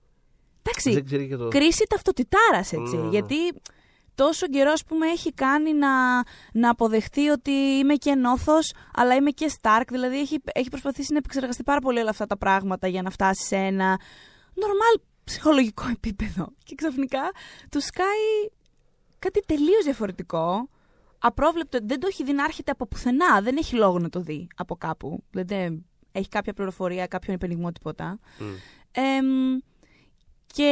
εντάξει, 0.64 0.92
Δεν 0.94 1.06
ξέρει 1.06 1.28
και 1.28 1.36
το. 1.36 1.48
κρίση 1.48 1.86
ταυτοτητάρας, 1.90 2.72
έτσι. 2.74 2.98
Ναι. 2.98 3.10
Γιατί 3.10 3.36
τόσο 4.24 4.48
καιρό, 4.48 4.72
ας 4.72 4.84
πούμε, 4.84 5.08
έχει 5.08 5.34
κάνει 5.34 5.74
να, 5.74 5.90
να 6.54 6.70
αποδεχτεί 6.70 7.30
ότι 7.30 7.52
είμαι 7.52 7.96
και 7.96 8.16
νόθος, 8.16 8.74
αλλά 8.94 9.16
είμαι 9.16 9.30
και 9.30 9.52
Stark. 9.62 9.84
Δηλαδή, 9.90 10.20
έχει, 10.20 10.38
έχει 10.54 10.70
προσπαθήσει 10.70 11.12
να 11.12 11.18
επεξεργαστεί 11.18 11.64
πάρα 11.64 11.80
πολύ 11.80 12.00
όλα 12.00 12.10
αυτά 12.10 12.26
τα 12.26 12.38
πράγματα 12.38 12.88
για 12.88 13.02
να 13.02 13.10
φτάσει 13.10 13.46
σε 13.46 13.56
ένα 13.56 14.00
normal 14.56 15.02
ψυχολογικό 15.24 15.88
επίπεδο. 15.98 16.54
Και 16.64 16.76
ξαφνικά 16.76 17.32
του 17.70 17.82
σκάει 17.82 18.50
κάτι 19.20 19.40
τελείως 19.46 19.84
διαφορετικό. 19.84 20.70
Απρόβλεπτο, 21.20 21.80
δεν 21.84 22.00
το 22.00 22.08
έχει 22.08 22.24
δει 22.24 22.34
να 22.34 22.44
έρχεται 22.44 22.72
από 22.72 22.88
πουθενά. 22.88 23.42
Δεν 23.42 23.58
έχει 23.58 23.76
λόγο 23.76 24.00
να 24.00 24.10
το 24.10 24.20
δει 24.20 24.48
από 24.56 24.76
κάπου. 24.76 25.24
Δεν 25.32 25.86
έχει 26.12 26.28
κάποια 26.28 26.54
πληροφορία, 26.54 27.08
κάποιον 27.08 27.36
υπενιγμό, 27.36 27.72
τίποτα. 27.72 28.20
Μμ. 28.40 28.46
Εμ, 28.92 29.58
και 30.54 30.64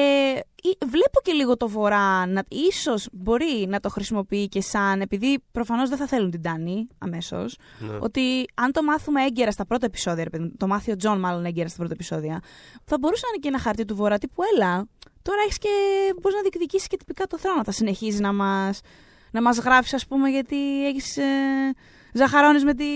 ή- 0.61 0.77
βλέπω 0.85 1.19
και 1.23 1.31
λίγο 1.31 1.57
το 1.57 1.67
Βορρά 1.69 2.25
να 2.25 2.43
ίσως 2.47 3.07
μπορεί 3.11 3.65
να 3.67 3.79
το 3.79 3.89
χρησιμοποιεί 3.89 4.47
και 4.47 4.61
σαν, 4.61 5.01
επειδή 5.01 5.43
προφανώς 5.51 5.89
δεν 5.89 5.97
θα 5.97 6.07
θέλουν 6.07 6.31
την 6.31 6.41
Ντάνι 6.41 6.87
αμέσως, 6.97 7.57
Ναι. 7.79 7.97
ότι 8.01 8.45
αν 8.53 8.71
το 8.71 8.83
μάθουμε 8.83 9.23
έγκαιρα 9.23 9.51
στα 9.51 9.65
πρώτα 9.65 9.85
επεισόδια, 9.85 10.23
ρε 10.23 10.29
παιδί 10.29 10.43
μου, 10.43 10.51
το 10.57 10.67
μάθει 10.67 10.91
ο 10.91 10.95
Τζον 10.95 11.19
μάλλον 11.19 11.45
έγκαιρα 11.45 11.67
στα 11.67 11.77
πρώτα 11.77 11.93
επεισόδια, 11.93 12.41
θα 12.85 12.97
μπορούσε 12.99 13.21
να 13.25 13.29
είναι 13.33 13.41
και 13.41 13.47
ένα 13.47 13.59
χαρτί 13.59 13.85
του 13.85 13.95
Βορρά 13.95 14.17
τύπου 14.17 14.41
έλα, 14.55 14.87
τώρα 15.21 15.41
έχεις 15.43 15.57
και, 15.57 15.69
μπορείς 16.21 16.35
να 16.35 16.41
διεκδικήσεις 16.41 16.87
και 16.87 16.97
τυπικά 16.97 17.25
το 17.27 17.37
θρόνο, 17.37 17.63
θα 17.63 17.71
συνεχίζει 17.71 18.21
να 18.21 18.33
μας, 18.33 18.79
να 19.31 19.41
μας 19.41 19.57
γράφεις 19.57 19.93
ας 19.93 20.07
πούμε 20.07 20.29
γιατί 20.29 20.87
έχεις 20.87 21.17
ε, 21.17 21.23
ζαχαρώνεις 22.13 22.63
με 22.63 22.73
την 22.73 22.87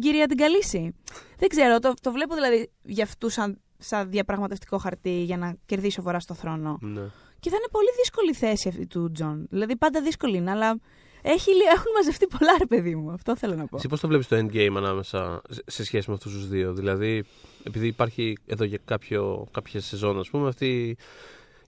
κυρία 0.00 0.26
την 0.26 0.36
Khaleesi. 0.36 0.94
Δεν 1.38 1.48
ξέρω, 1.48 1.78
το, 1.78 1.94
το 2.02 2.12
βλέπω 2.12 2.34
δηλαδή 2.34 2.70
για 2.82 3.04
αυτούς 3.04 3.32
σαν, 3.32 3.60
σαν 3.78 4.10
διαπραγματευτικό 4.10 4.78
χαρτί 4.78 5.22
για 5.22 5.36
να 5.36 5.56
κερδίσει 5.66 6.00
ο 6.00 6.02
Βορράς 6.02 6.20
το 6.20 6.34
θρόνο. 6.34 6.78
Ναι. 6.80 7.00
Και 7.40 7.50
θα 7.50 7.56
είναι 7.56 7.68
πολύ 7.70 7.88
δύσκολη 7.96 8.30
η 8.30 8.34
θέση 8.34 8.68
αυτή 8.68 8.86
του 8.86 9.10
Τζον. 9.12 9.46
Δηλαδή 9.50 9.76
πάντα 9.76 10.02
δύσκολη 10.02 10.36
είναι, 10.36 10.50
αλλά 10.50 10.78
έχει, 11.22 11.50
λι- 11.50 11.66
έχουν 11.74 11.92
μαζευτεί 11.94 12.26
πολλά 12.26 12.52
ρε 12.58 12.66
παιδί 12.66 12.94
μου. 12.94 13.10
Αυτό 13.10 13.36
θέλω 13.36 13.54
να 13.54 13.66
πω. 13.66 13.76
Εσύ 13.76 13.88
πώς 13.88 14.00
το 14.00 14.08
βλέπεις 14.08 14.28
το 14.28 14.36
endgame 14.36 14.74
ανάμεσα 14.76 15.42
σε- 15.50 15.62
σε 15.66 15.84
σχέση 15.84 16.08
με 16.08 16.14
αυτούς 16.14 16.32
τους 16.32 16.48
δύο; 16.48 16.72
Δηλαδή, 16.74 17.24
επειδή 17.62 17.86
υπάρχει 17.86 18.36
εδώ 18.46 18.64
για 18.64 18.78
κάποιο, 18.84 19.46
κάποια 19.50 19.80
σεζόν, 19.80 20.18
ας 20.18 20.30
πούμε, 20.30 20.48
αυτή 20.48 20.96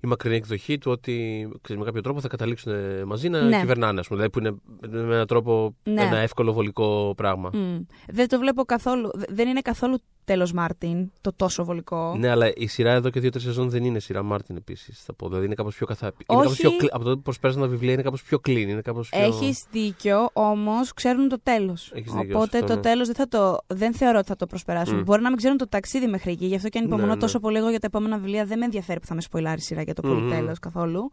η 0.00 0.06
μακρινή 0.06 0.36
εκδοχή 0.36 0.78
του 0.78 0.90
ότι 0.90 1.48
ξέρεις, 1.60 1.80
με 1.82 1.86
κάποιο 1.88 2.02
τρόπο 2.02 2.20
θα 2.20 2.28
καταλήξουν 2.28 2.72
ε, 2.72 3.04
μαζί 3.04 3.28
να 3.28 3.42
Ναι. 3.42 3.60
κυβερνάνε, 3.60 4.00
ας 4.00 4.06
πούμε. 4.08 4.28
Δηλαδή 4.28 4.30
που 4.32 4.38
είναι 4.38 5.02
με 5.06 5.14
έναν 5.14 5.26
τρόπο 5.26 5.76
Ναι. 5.82 6.02
ένα 6.02 6.16
εύκολο 6.18 6.52
βολικό 6.52 7.12
πράγμα. 7.16 7.50
Μμ. 7.54 7.78
Δεν 8.08 8.28
το 8.28 8.38
βλέπω 8.38 8.64
καθόλου. 8.64 9.10
δε- 9.14 9.24
Δεν 9.28 9.48
είναι 9.48 9.60
καθόλου 9.60 9.98
τέλος 10.26 10.52
Μάρτιν 10.52 11.10
το 11.20 11.32
τόσο 11.36 11.64
βολικό. 11.64 12.14
Ναι, 12.18 12.28
αλλά 12.30 12.52
η 12.54 12.66
σειρά 12.66 12.92
εδώ 12.92 13.10
και 13.10 13.20
δύο-τρεις 13.20 13.42
σεζόν 13.44 13.68
δεν 13.70 13.84
είναι 13.84 13.98
σειρά 13.98 14.22
Μάρτιν 14.22 14.56
επίσης. 14.56 15.02
Θα 15.04 15.14
πω. 15.14 15.28
Δηλαδή 15.28 15.44
είναι 15.46 15.54
κάπως 15.54 15.76
πιο 15.76 15.86
καθαρή. 15.86 16.14
Είναι 16.28 16.40
κάπως 16.40 16.52
Όχι. 16.52 16.60
πιο 16.60 16.76
κλ- 16.76 16.94
Από 16.94 17.04
τότε 17.04 17.16
που 17.16 17.22
προσπέρασαν 17.22 17.62
τα 17.62 17.68
βιβλία 17.68 17.92
είναι 17.92 18.02
κάπως 18.02 18.22
πιο 18.22 18.38
clean. 18.46 18.56
Είναι 18.56 18.80
κάπως 18.80 19.08
πιο... 19.08 19.20
Έχεις 19.24 19.64
δίκιο, 19.70 20.28
όμως 20.32 20.92
ξέρουν 20.92 21.28
το 21.28 21.38
τέλος. 21.42 21.90
Έχεις 21.94 22.12
δίκιο, 22.12 22.36
Οπότε 22.36 22.50
σωστό, 22.58 22.66
το 22.66 22.74
ναι. 22.74 22.80
τέλος 22.80 23.06
δεν, 23.06 23.16
θα 23.16 23.28
το- 23.28 23.58
δεν 23.66 23.94
θεωρώ 23.94 24.18
ότι 24.18 24.26
θα 24.28 24.36
το 24.36 24.46
προσπεράσουν. 24.46 24.96
Μμ. 24.98 25.02
Μπορεί 25.02 25.22
να 25.22 25.28
μην 25.28 25.36
ξέρουν 25.36 25.56
το 25.56 25.68
ταξίδι 25.68 26.06
μέχρι 26.06 26.30
εκεί, 26.32 26.46
γι' 26.46 26.54
αυτό 26.56 26.68
και 26.68 26.78
ανυπομονώ 26.78 27.06
Ναι, 27.06 27.14
ναι. 27.14 27.20
τόσο 27.20 27.38
πολύ 27.40 27.56
εγώ 27.58 27.68
για 27.70 27.80
τα 27.80 27.86
επόμενα 27.86 28.16
βιβλία. 28.18 28.44
Δεν 28.44 28.58
με 28.58 28.64
ενδιαφέρει 28.64 29.00
που 29.00 29.06
θα 29.06 29.14
με 29.14 29.20
σποϊλάρει 29.20 29.58
η 29.58 29.62
σειρά 29.62 29.82
για 29.82 29.94
το 29.94 30.02
Μμμ. 30.08 30.14
πολύ 30.14 30.30
τέλος 30.30 30.58
καθόλου. 30.58 31.10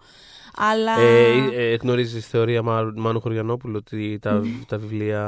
Αλλά. 0.55 1.00
Ε, 1.00 1.72
ε, 1.72 1.75
γνωρίζεις 1.75 2.13
τη 2.24 2.29
θεωρία 2.29 2.62
Μα- 2.62 2.93
Μάνου 2.96 3.20
Χωριανόπουλου 3.22 3.75
ότι 3.77 4.20
τα, 4.22 4.41
τα 4.67 4.77
βιβλία 4.77 5.22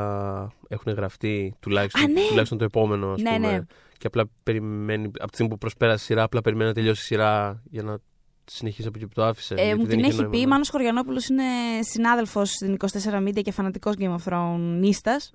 έχουν 0.67 0.93
γραφτεί 0.93 1.55
τουλάχιστον, 1.59 2.03
Α, 2.03 2.07
ναι. 2.07 2.21
τουλάχιστον 2.29 2.57
το 2.57 2.63
επόμενο, 2.63 3.11
ας 3.11 3.21
Ναι, 3.21 3.31
πούμε. 3.35 3.47
ναι. 3.51 3.59
Και 4.05 4.11
απλά 4.17 4.29
περιμένει, 4.43 5.03
από 5.05 5.27
τη 5.27 5.33
στιγμή 5.33 5.51
που 5.51 5.57
προσπέρασε 5.57 6.03
η 6.03 6.05
σειρά, 6.05 6.23
απλά 6.23 6.41
περιμένει 6.41 6.67
να 6.69 6.73
τελειώσει 6.75 7.01
η 7.01 7.05
σειρά 7.05 7.61
για 7.71 7.83
να 7.83 7.97
συνεχίσει 8.45 8.87
από 8.87 8.97
εκεί 8.97 9.07
που 9.07 9.13
το 9.13 9.23
άφησε. 9.25 9.53
Ε, 9.53 9.63
γιατί 9.63 9.79
μου 9.79 9.85
δεν 9.85 9.89
την 9.89 9.99
είχε 9.99 10.07
έχει 10.07 10.17
νόημα 10.17 10.31
πει. 10.31 10.41
να- 10.41 10.47
Μάνος 10.47 10.69
Χωριανόπουλος 10.69 11.27
είναι 11.27 11.43
συνάδελφος 11.79 12.49
στην 12.49 12.73
24 12.73 13.17
Media 13.27 13.41
και 13.41 13.51
φανατικός 13.51 13.93
Game 13.99 14.15
of 14.15 14.31
Thrones 14.33 14.57
νίστας. 14.79 15.33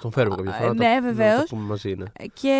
Τον 0.00 0.10
φέρουμε 0.12 0.36
κάποια 0.36 0.54
Ε, 0.54 0.58
φορά. 0.58 0.74
ναι, 0.74 0.94
το- 0.96 1.02
βεβαίως. 1.02 1.36
Να 1.36 1.40
το 1.44 1.46
πούμε 1.48 1.62
μαζί, 1.66 1.94
ναι. 1.94 2.04
Και 2.32 2.54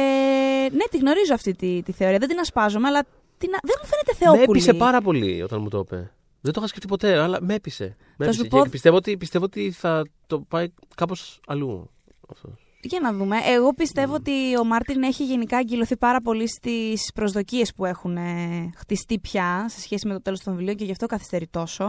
ναι, 0.72 0.84
τη 0.90 0.98
γνωρίζω 0.98 1.34
αυτή 1.34 1.54
τη, 1.54 1.82
τη 1.82 1.92
θεωρία. 1.92 2.18
Δεν 2.18 2.28
την 2.28 2.38
ασπάζομαι, 2.38 2.88
αλλά 2.88 3.02
την, 3.38 3.50
δεν 3.50 3.76
μου 3.82 3.88
φαίνεται 3.88 4.12
Με 4.12 4.14
θεόκουλη. 4.18 4.42
έπεισε 4.60 4.74
πάρα 4.74 5.00
πολύ 5.00 5.42
όταν 5.42 5.60
μου 5.62 5.68
το 5.68 5.78
είπε. 5.78 5.96
Δεν 6.40 6.52
το 6.52 6.58
είχα 6.60 6.68
σκεφτεί 6.68 6.86
ποτέ, 6.88 7.18
αλλά 7.18 7.38
με 7.42 7.54
έπεισε. 7.54 7.96
Με 8.16 8.26
Θα 8.26 8.32
σου 8.32 8.40
έπεισε. 8.40 8.56
πω- 8.56 8.62
Και 8.64 8.68
πιστεύω, 8.70 8.96
ότι, 8.96 9.16
πιστεύω 9.16 9.44
ότι 9.44 9.70
θα 9.70 10.04
το 10.26 10.40
πάει 10.40 10.72
κάπως 10.94 11.40
αλλού. 11.46 11.90
Αυτό. 12.32 12.48
Για 12.82 13.00
να 13.00 13.12
δούμε. 13.12 13.36
Εγώ 13.46 13.74
πιστεύω 13.74 14.14
ότι 14.14 14.58
ο 14.58 14.64
Μάρτιν 14.64 15.02
έχει 15.02 15.24
γενικά 15.24 15.56
αγκυλωθεί 15.56 15.96
πάρα 15.96 16.20
πολύ 16.20 16.48
στις 16.48 17.10
προσδοκίες 17.14 17.72
που 17.74 17.84
έχουν 17.84 18.16
ε, 18.16 18.70
χτιστεί 18.76 19.18
πια 19.18 19.66
σε 19.68 19.80
σχέση 19.80 20.06
με 20.06 20.12
το 20.12 20.22
τέλος 20.22 20.40
των 20.40 20.54
βιβλίων 20.54 20.76
και 20.76 20.84
γι' 20.84 20.90
αυτό 20.90 21.06
καθυστερεί 21.06 21.46
τόσο. 21.46 21.84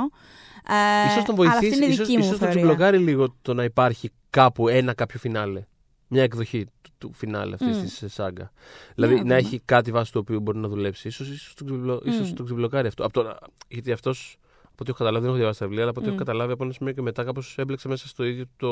Ε, 0.68 1.08
ίσως 1.12 1.24
τον 1.24 1.36
αλλά 1.40 1.50
βοηθήσει, 1.50 1.66
αυτή 1.74 1.84
είναι 1.84 1.94
ίσως, 1.94 2.08
δική 2.08 2.18
μου 2.18 2.24
ίσως 2.24 2.38
τον 2.38 2.48
θεωρία. 2.48 2.56
ξεμπλοκάρει 2.64 2.98
λίγο 2.98 3.36
το 3.42 3.54
να 3.54 3.64
υπάρχει 3.64 4.10
κάπου 4.30 4.68
ένα 4.68 4.94
κάποιο 4.94 5.20
φινάλε. 5.20 5.64
Μια 6.08 6.24
εκδοχή 6.24 6.66
του, 6.82 6.92
του 6.98 7.12
φινάλε 7.14 7.54
αυτής 7.54 7.78
Μμ. 7.78 7.82
της 7.82 8.00
τη 8.00 8.08
σάγκα. 8.10 8.52
Δηλαδή 8.96 9.14
να 9.14 9.20
να 9.20 9.26
δούμε. 9.26 9.36
έχει 9.36 9.62
κάτι 9.66 9.92
βάση 9.92 10.12
το 10.12 10.20
οποίο 10.20 10.40
μπορεί 10.40 10.58
να 10.58 10.68
δουλέψει. 10.68 11.08
Ίσως, 11.08 11.30
ίσως, 11.30 11.54
τον, 11.54 11.68
ξεμπλο, 11.68 12.02
ίσως 12.06 12.30
Μμ. 12.32 12.36
τον 12.36 12.46
ξεμπλοκάρει 12.46 12.88
αυτό. 12.88 13.04
Από 13.04 13.14
το, 13.14 13.24
να- 13.24 13.38
γιατί 13.68 13.92
αυτός, 13.92 14.38
από 14.64 14.76
ό,τι 14.80 14.90
έχω 14.90 14.98
καταλάβει, 14.98 15.20
δεν 15.20 15.28
έχω 15.30 15.38
διαβάσει 15.38 15.60
τα 15.60 15.66
βιβλία, 15.66 15.82
αλλά 15.84 15.92
από 15.92 16.00
ό,τι 16.00 16.10
Μμ. 16.10 16.14
έχω 16.16 16.24
καταλάβει 16.26 16.52
από 16.52 16.64
ένα 16.64 16.74
σημείο 16.74 16.94
και 16.94 17.02
μετά 17.02 17.24
κάπως 17.24 17.56
έμπλεξε 17.58 17.88
μέσα 17.88 18.08
στο 18.08 18.24
ίδιο 18.24 18.46
το, 18.58 18.72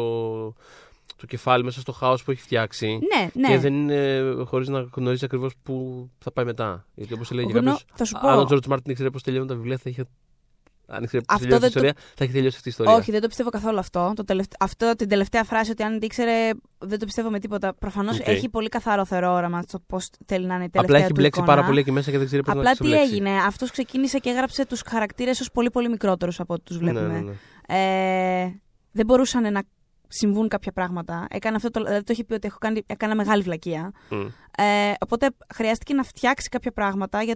το 1.16 1.26
κεφάλι, 1.26 1.64
μέσα 1.64 1.80
στο 1.80 1.92
χάος 1.92 2.24
που 2.24 2.32
έχει 2.32 2.42
φτιάξει. 2.42 2.88
Ναι, 2.88 3.30
ναι. 3.34 3.48
Και 3.48 3.58
δεν 3.58 3.74
είναι 3.74 4.22
χωρίς 4.46 4.68
να 4.68 4.88
γνωρίζεις 4.96 5.24
ακριβώς 5.24 5.54
πού 5.64 6.08
θα 6.20 6.32
πάει 6.32 6.46
μετά. 6.46 6.86
Γιατί 6.96 7.14
όπως 7.14 7.32
έλεγε 7.32 7.52
Γνω- 7.52 7.64
κάποιος, 7.64 7.86
Θα 7.94 8.06
σου 8.06 8.18
πω. 8.22 8.28
αν 8.28 8.40
ο 8.40 8.46
Τζορτζ 8.46 8.66
Μάρτιν 8.66 8.92
ήξερε 8.92 9.10
πώς 9.10 9.24
τελειώνουν 9.24 9.48
τα 9.48 9.56
βιβλία, 9.56 9.78
θα 9.78 9.90
είχε. 9.90 10.06
Αν 10.92 11.04
ήξερε 11.04 11.24
πώς 11.24 11.36
Αυτό 11.36 11.48
τελειώνει 11.48 11.66
η 11.66 11.70
δεν 11.70 11.82
το- 11.82 11.88
ιστορία, 11.88 11.94
θα 12.18 12.24
έχει 12.24 12.34
τελειώσει 12.34 12.56
αυτή 12.56 12.68
η 12.68 12.72
ιστορία. 12.72 12.94
Όχι, 12.94 13.12
δεν 13.12 13.22
το 13.22 13.28
πιστεύω 13.28 13.50
καθόλου 13.50 13.80
αυτό. 13.80 14.14
Το 14.16 14.24
τελευτε... 14.24 14.56
Αυτό 14.60 14.94
την 14.98 15.10
τελευταία 15.10 15.44
φράση 15.44 15.72
ότι 15.72 15.84
αν 15.84 15.92
την 15.92 16.02
ήξερε, 16.02 16.50
δεν 16.78 17.00
το 17.00 17.06
πιστεύω 17.06 17.30
με 17.30 17.40
τίποτα. 17.40 17.74
Προφανώς 17.74 18.20
Οκ. 18.20 18.28
έχει 18.28 18.50
πολύ 18.50 18.70
καθαρό 18.70 19.06
θεωρό 19.06 19.32
όραμα 19.34 19.62
στο 19.68 19.80
πώς 19.88 20.10
θέλει 20.26 20.46
να 20.46 20.56
είναι 20.56 20.64
η 20.64 20.70
τελευταία 20.70 20.82
Απλά 20.84 20.98
έχει 20.98 21.08
του 21.08 21.14
μπλέξει 21.20 21.40
εικόνα. 21.40 21.56
πάρα 21.56 21.68
πολύ 21.68 21.80
εκεί 21.80 21.92
μέσα 21.92 22.12
και 22.12 22.18
δεν 22.18 22.26
ξέρει 22.28 22.44
πώς 22.44 22.54
να 22.54 22.60
Απλά 22.60 22.72
τι 22.72 22.78
ξεμπλέξει. 22.78 23.12
έγινε. 23.14 23.30
Αυτός 23.30 23.72
ξεκίνησε 23.72 24.18
και 24.18 24.30
έγραψε 24.30 24.66
τους 24.66 24.82
χαρακτήρες 24.88 25.40
ως 25.40 25.52
πολύ 25.52 25.70
πολύ 25.72 25.90
μικρότερους 25.90 26.40
από 26.40 26.54
ό,τι 26.54 26.64
τους 26.64 26.78
βλέπουμε. 26.78 27.08
Ναι, 27.08 27.14
ναι, 27.14 27.20
ναι. 27.20 28.44
Ε, 28.44 28.62
δεν 28.92 29.06
μπορούσαν 29.06 29.52
να 29.54 29.62
συμβούν 30.10 30.48
κάποια 30.48 30.72
πράγματα. 30.72 31.28
Έκανε 31.30 31.56
αυτό 31.56 31.70
το, 31.70 31.84
δηλαδή 31.84 32.04
το 32.04 32.12
έχει 32.12 32.24
πει 32.24 32.34
ότι 32.34 32.48
έχω 32.48 32.58
κάνει, 32.58 32.84
έκανα 32.88 33.16
μεγάλη 33.16 33.42
βλακεία. 33.42 33.92
Μμ. 34.10 34.28
Ε, 34.58 34.94
οπότε 35.00 35.30
χρειάστηκε 35.54 35.94
να 35.94 36.04
φτιάξει 36.04 36.50
κάποια 36.50 36.72
πράγματα 36.72 37.24
για 37.24 37.36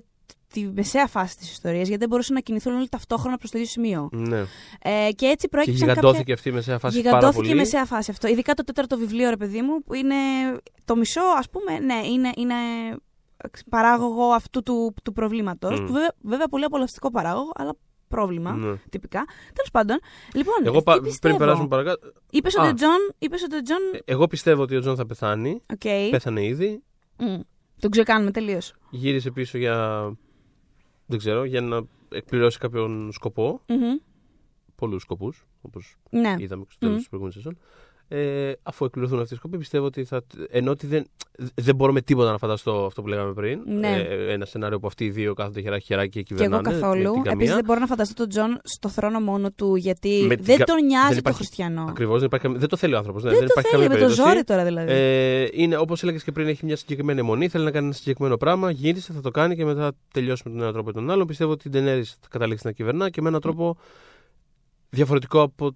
τη 0.53 0.69
μεσαία 0.73 1.07
φάση 1.07 1.37
της 1.37 1.51
ιστορίας, 1.51 1.83
γιατί 1.87 1.99
δεν 1.99 2.09
μπορούσαν 2.09 2.35
να 2.35 2.41
κινηθούν 2.41 2.75
όλοι 2.75 2.89
ταυτόχρονα 2.89 3.37
προς 3.37 3.51
το 3.51 3.57
ίδιο 3.57 3.69
σημείο. 3.69 4.09
Ναι. 4.11 4.39
Ε, 4.81 5.11
και 5.11 5.25
έτσι 5.25 5.35
Και 5.37 5.47
προέκυψαν 5.47 5.87
γιγαντώθηκε 5.87 6.17
κάποια... 6.17 6.33
αυτή 6.33 6.49
η 6.49 6.51
μεσαία 6.51 6.79
φάση 6.79 7.01
πάρα 7.01 7.09
Γιγαντώθηκε 7.09 7.47
πολύ. 7.47 7.51
η 7.51 7.55
μεσαία 7.55 7.85
φάση 7.85 8.11
αυτό. 8.11 8.27
Ειδικά 8.27 8.53
το 8.53 8.63
τέταρτο 8.63 8.97
βιβλίο, 8.97 9.29
ρε 9.29 9.37
παιδί 9.37 9.61
μου, 9.61 9.83
που 9.83 9.93
είναι 9.93 10.15
το 10.85 10.95
μισό, 10.95 11.21
ας 11.37 11.49
πούμε, 11.49 11.79
ναι, 11.79 12.07
είναι, 12.07 12.31
είναι 12.35 12.55
παράγωγο 13.69 14.31
αυτού 14.31 14.63
του, 14.63 14.93
του 15.03 15.11
προβλήματος. 15.13 15.79
Μμ. 15.79 15.85
Που 15.85 15.91
βέβαια, 15.93 16.13
βέβαια 16.21 16.47
πολύ 16.47 16.63
απολαυστικό 16.63 17.11
παράγωγο, 17.11 17.51
αλλά 17.55 17.73
πρόβλημα. 18.15 18.51
Ναι. 18.51 18.75
Τυπικά. 18.89 19.25
Τέλος 19.53 19.71
πάντων. 19.71 19.99
Λοιπόν, 20.33 20.55
Εγώ 20.63 20.77
τι 20.77 20.83
πα- 20.83 21.01
πιστεύω; 21.01 21.19
πριν 21.19 21.37
περάσουμε 21.37 21.67
παρακάτω. 21.67 22.11
Είπες 22.29 22.57
Α. 22.57 22.61
ότι 22.61 22.69
ο 22.71 22.73
Τζον. 22.73 23.13
Είπες 23.19 23.43
ότι 23.43 23.55
ο 23.55 23.61
Τζον. 23.61 23.77
ε, 23.93 23.99
Εγώ 24.13 24.27
πιστεύω 24.27 24.61
ότι 24.61 24.75
ο 24.75 24.79
Τζον 24.79 24.95
θα 24.95 25.05
πεθάνει. 25.05 25.61
Οκ. 25.73 26.09
Πέθανε 26.11 26.45
ήδη. 26.45 26.83
Μμ. 27.17 27.39
Τον 27.79 27.91
ξεκάνουμε 27.91 28.31
τελείως. 28.31 28.73
Γύρισε 28.89 29.31
πίσω 29.31 29.57
για. 29.57 29.77
Δεν 31.05 31.17
ξέρω, 31.17 31.43
για 31.43 31.61
να 31.61 31.81
εκπληρώσει 32.09 32.57
κάποιον 32.57 33.11
σκοπό. 33.11 33.61
Πολλούς 34.75 35.01
σκοπούς, 35.01 35.45
όπως 35.61 35.95
Ναι. 36.09 36.35
είδαμε 36.37 36.63
στο 36.67 36.77
τέλος 36.79 36.93
Μμ. 36.93 36.97
της 36.97 37.07
προηγούμενης 37.09 37.41
σεζόν. 37.43 37.57
Ε, 38.07 38.51
αφού 38.63 38.85
εκπληρωθούν 38.85 39.19
αυτοί 39.19 39.33
οι 39.33 39.37
σκοποί, 39.37 39.57
πιστεύω 39.57 39.85
ότι 39.85 40.03
θα. 40.03 40.21
Ενώ 40.49 40.71
ότι 40.71 40.87
δεν, 40.87 41.05
δεν 41.55 41.75
μπορώ 41.75 41.91
με 41.93 42.01
τίποτα 42.01 42.31
να 42.31 42.37
φανταστώ 42.37 42.85
αυτό 42.85 43.01
που 43.01 43.07
λέγαμε 43.07 43.33
πριν. 43.33 43.59
Ναι. 43.65 43.95
Ε, 44.09 44.31
ένα 44.33 44.45
σενάριο 44.45 44.79
που 44.79 44.87
αυτοί 44.87 45.05
οι 45.05 45.09
δύο 45.09 45.33
κάθονται 45.33 45.61
χεράκι 45.61 45.85
χεράκι 45.85 46.09
και 46.09 46.21
Και 46.35 46.43
εγώ 46.43 46.43
κυβερνάνε. 46.43 46.79
καθόλου. 46.79 47.01
με 47.03 47.11
την 47.11 47.21
καμία. 47.21 47.31
Επίσης 47.31 47.53
δεν 47.55 47.63
μπορώ 47.65 47.79
να 47.79 47.85
φανταστώ 47.87 48.13
τον 48.13 48.29
Τζον 48.29 48.59
στο 48.63 48.89
θρόνο 48.89 49.19
μόνο 49.19 49.51
του, 49.51 49.75
γιατί 49.75 50.25
Με 50.27 50.35
την 50.35 50.45
δεν 50.45 50.57
κα- 50.57 50.65
τον 50.65 50.85
νοιάζει 50.85 51.03
δεν 51.05 51.13
το 51.13 51.17
υπάρχει- 51.17 51.37
χριστιανό. 51.37 51.85
Ακριβώς, 51.89 52.15
δεν, 52.17 52.25
υπάρχει 52.25 52.45
καμία- 52.45 52.59
δεν 52.59 52.69
το 52.69 52.77
θέλει 52.77 52.93
ο 52.93 52.97
άνθρωπος. 52.97 53.23
Ναι, 53.23 53.29
δεν, 53.29 53.39
το 53.39 53.45
υπάρχει 53.49 53.69
θέλει, 53.69 53.83
καμία 53.83 53.97
με 53.97 54.01
το 54.03 54.05
περίπτωση. 54.11 54.29
ζόρι 54.29 54.43
τώρα 54.43 54.63
δηλαδή. 54.63 54.91
Ε, 54.91 55.47
είναι 55.51 55.77
όπως 55.77 56.03
έλεγες 56.03 56.23
και 56.23 56.31
πριν, 56.31 56.47
έχει 56.47 56.65
μια 56.65 56.75
συγκεκριμένη 56.75 57.19
εμμονή. 57.19 57.47
Θέλει 57.47 57.63
να 57.63 57.71
κάνει 57.71 57.85
ένα 57.85 57.93
συγκεκριμένο 57.95 58.37
πράγμα. 58.37 58.71
Γύρισε, 58.71 59.13
θα 59.13 59.21
το 59.21 59.31
κάνει 59.31 59.55
και 59.55 59.65
μετά 59.65 59.81
θα 59.81 59.91
τελειώσει 60.13 60.41
με 60.45 60.51
τον 60.51 60.61
ένα 60.61 60.71
τρόπο 60.71 60.89
ή 60.89 60.93
τον 60.93 61.11
άλλο. 61.11 61.25
Πιστεύω 61.25 61.51
ότι 61.51 61.67
η 61.67 61.71
Ντανέρη 61.71 62.03
θα 62.03 62.27
καταλήξει 62.29 62.65
να 62.65 62.71
κυβερνά 62.71 63.09
και 63.09 63.21
με 63.21 63.27
έναν 63.29 63.41
τρόπο 63.41 63.77
διαφορετικό 64.89 65.41
από, 65.41 65.75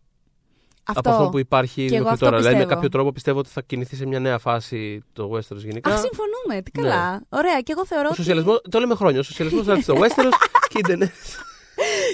αυτό. 0.88 1.00
από 1.00 1.10
αυτό 1.10 1.29
που 1.29 1.38
υπάρχει 1.39 1.86
Και 1.88 1.96
εγώ 1.96 2.03
μέχρι 2.03 2.10
αυτό 2.13 2.25
τώρα. 2.25 2.38
Δηλαδή, 2.38 2.56
με 2.56 2.60
πιστεύω. 2.62 2.75
κάποιο 2.75 2.89
τρόπο 2.89 3.12
πιστεύω 3.12 3.39
ότι 3.39 3.50
θα 3.50 3.62
κινηθεί 3.62 3.96
σε 3.96 4.06
μια 4.06 4.20
νέα 4.20 4.38
φάση 4.38 5.03
το 5.13 5.32
Westeros 5.34 5.58
γενικά. 5.63 5.91
Αχ, 5.94 6.00
συμφωνούμε. 6.00 6.62
Τι 6.72 6.82
Ναι. 6.82 6.89
καλά. 6.89 7.22
Ωραία. 7.29 7.60
Και 7.62 7.72
εγώ 7.72 7.86
θεωρώ 7.86 8.03
ο 8.03 8.08
ότι. 8.08 8.17
σοσιαλισμό, 8.17 8.60
το 8.70 8.79
λέμε 8.79 8.96
χρόνια. 8.96 9.20
Ο 9.20 9.24
σοσιαλισμός 9.24 9.65
θα 9.65 9.72
έρθει 9.72 9.84
στο 9.84 9.94
Westeros 9.96 10.34
και 10.70 10.77
η 10.77 10.82
Ντενέρη 10.88 11.12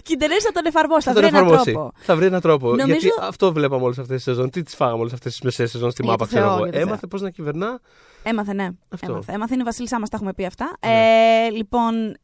Και 0.04 0.14
η 0.14 0.18
Ντενέρη 0.18 0.42
θα 0.42 0.52
τον 0.52 0.66
εφαρμόσει. 0.66 1.04
θα 1.08 1.14
Θα, 1.14 1.20
τον 1.20 1.30
βρει 1.30 1.38
έναν 1.38 1.44
εφαρμόσει. 1.44 1.72
τρόπο. 1.72 1.92
Θα 1.98 2.16
βρει 2.16 2.26
έναν 2.26 2.42
τρόπο. 2.42 2.68
Νομίζω- 2.68 2.86
Γιατί 2.86 3.10
αυτό 3.22 3.54
βλέπαμε 3.54 3.84
όλες 3.84 3.98
αυτές 3.98 4.16
τις 4.16 4.24
σεζόν. 4.24 4.50
Τι 4.50 4.64
τις 4.64 4.76
φάγαμε 4.76 5.00
όλες 5.00 5.14
αυτές 5.14 5.32
τις 5.32 5.42
μεσαίες 5.42 5.72
σεζόν 5.72 5.92
στη 5.92 6.02
Για 6.02 6.12
μάπα, 6.12 6.24
το 6.24 6.30
ξέρω 6.30 6.46
Θεό, 6.46 6.54
εγώ. 6.56 6.64
για 6.64 6.72
το 6.72 6.78
Θεό. 6.80 6.88
Έμαθε 6.88 7.08
πώς 7.08 7.22
να 7.22 7.30
κυβερνά. 7.30 7.80
Έμαθε, 8.24 8.54
ναι. 8.54 8.70
Αυτό. 8.90 9.12
Έμαθε. 9.12 9.32
Έμαθε 9.34 9.54
είναι 9.54 9.62
η 9.62 9.66
Βασίλισσά 9.66 10.00
μα, 10.00 10.06
τα 10.06 10.16
έχουμε 10.16 10.34
πει 10.34 10.46
αυτά. 10.46 10.78
Ναι. 10.88 10.92
Ε, 11.46 11.50
λοιπόν, 11.50 11.96
ε, 12.10 12.16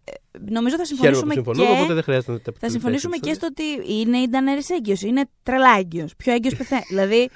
νομίζω 0.49 0.75
θα 0.75 0.83
Χαίρομαι 0.83 0.83
που 0.83 0.85
συμφωνήσουμε 0.85 1.33
συμφωνούμε, 1.33 1.65
και. 1.65 1.71
οπότε 1.71 1.93
δεν 1.93 2.03
χρειάζεται 2.03 2.31
να 2.31 2.39
τα 2.39 2.51
Θα 2.59 2.69
συμφωνήσουμε 2.69 3.17
και 3.17 3.33
στο. 3.33 3.35
στο 3.35 3.47
ότι 3.47 3.93
είναι 3.99 4.17
η 4.17 4.27
Ντανέρη 4.29 4.61
έγκυο. 4.77 4.95
Είναι 5.07 5.29
τρελά 5.43 5.75
έγκυο. 5.77 6.07
Πιο 6.17 6.33
έγκυος 6.33 6.55
πεθαίνει. 6.55 6.83
δηλαδή. 6.93 7.29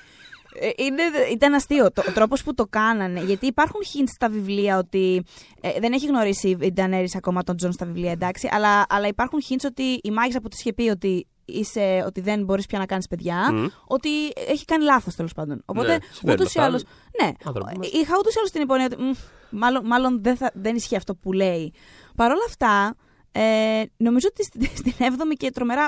ε, 0.59 0.69
Είναι, 0.77 1.01
ήταν 1.31 1.53
αστείο 1.53 1.91
το, 1.91 2.03
ο 2.07 2.11
τρόπος 2.11 2.43
που 2.43 2.53
το 2.53 2.65
κάνανε. 2.69 3.19
Γιατί 3.21 3.45
υπάρχουν 3.45 3.81
hints 3.93 4.11
στα 4.15 4.29
βιβλία 4.29 4.77
ότι. 4.77 5.23
ε, 5.61 5.79
δεν 5.79 5.93
έχει 5.93 6.05
γνωρίσει 6.07 6.57
η 6.61 6.71
Ντανέρης 6.73 7.15
ακόμα 7.15 7.43
τον 7.43 7.55
Τζον 7.55 7.71
στα 7.71 7.85
βιβλία, 7.85 8.11
εντάξει. 8.11 8.49
Αλλά, 8.51 8.85
αλλά 8.89 9.07
υπάρχουν 9.07 9.39
hints 9.49 9.65
ότι 9.65 9.83
η 10.03 10.11
μάγισσα 10.11 10.41
που 10.41 10.47
της 10.47 10.59
είχε 10.59 10.73
πει 10.73 10.89
ότι, 10.89 11.27
είσαι, 11.45 12.03
ότι 12.05 12.21
δεν 12.21 12.43
μπορείς 12.43 12.65
πια 12.65 12.79
να 12.79 12.85
κάνεις 12.85 13.07
παιδιά. 13.07 13.51
Μμ. 13.53 13.65
Ότι 13.87 14.09
έχει 14.47 14.65
κάνει 14.65 14.83
λάθος 14.83 15.15
τέλος 15.15 15.33
πάντων. 15.33 15.61
Οπότε 15.65 15.87
Ναι, 15.87 15.97
συμβαίνουν 16.11 16.41
ούτως 16.41 16.53
ή 16.55 16.59
αυτά. 16.59 16.63
άλλω. 16.71 16.81
Ναι, 17.23 17.31
Άνθρωποι 17.45 17.77
μας. 17.77 17.87
είχα 17.91 18.13
ούτως 18.19 18.33
ή 18.33 18.37
άλλως 18.37 18.51
την 18.51 18.61
υπόνοια 18.61 18.85
ότι. 18.85 18.95
μ, 19.01 19.11
μάλλον 19.49 19.85
μάλλον 19.85 20.23
δεν, 20.23 20.35
θα, 20.37 20.51
δεν 20.53 20.75
ισχύει 20.75 20.95
αυτό 20.95 21.15
που 21.15 21.31
λέει. 21.33 21.73
Παρ' 22.15 22.31
όλα 22.31 22.43
αυτά, 22.47 22.95
ε, 23.31 23.41
νομίζω 23.97 24.27
ότι 24.31 24.43
στην, 24.43 24.61
στην 24.79 24.93
7η 24.99 25.33
και 25.37 25.51
τρομερά 25.51 25.87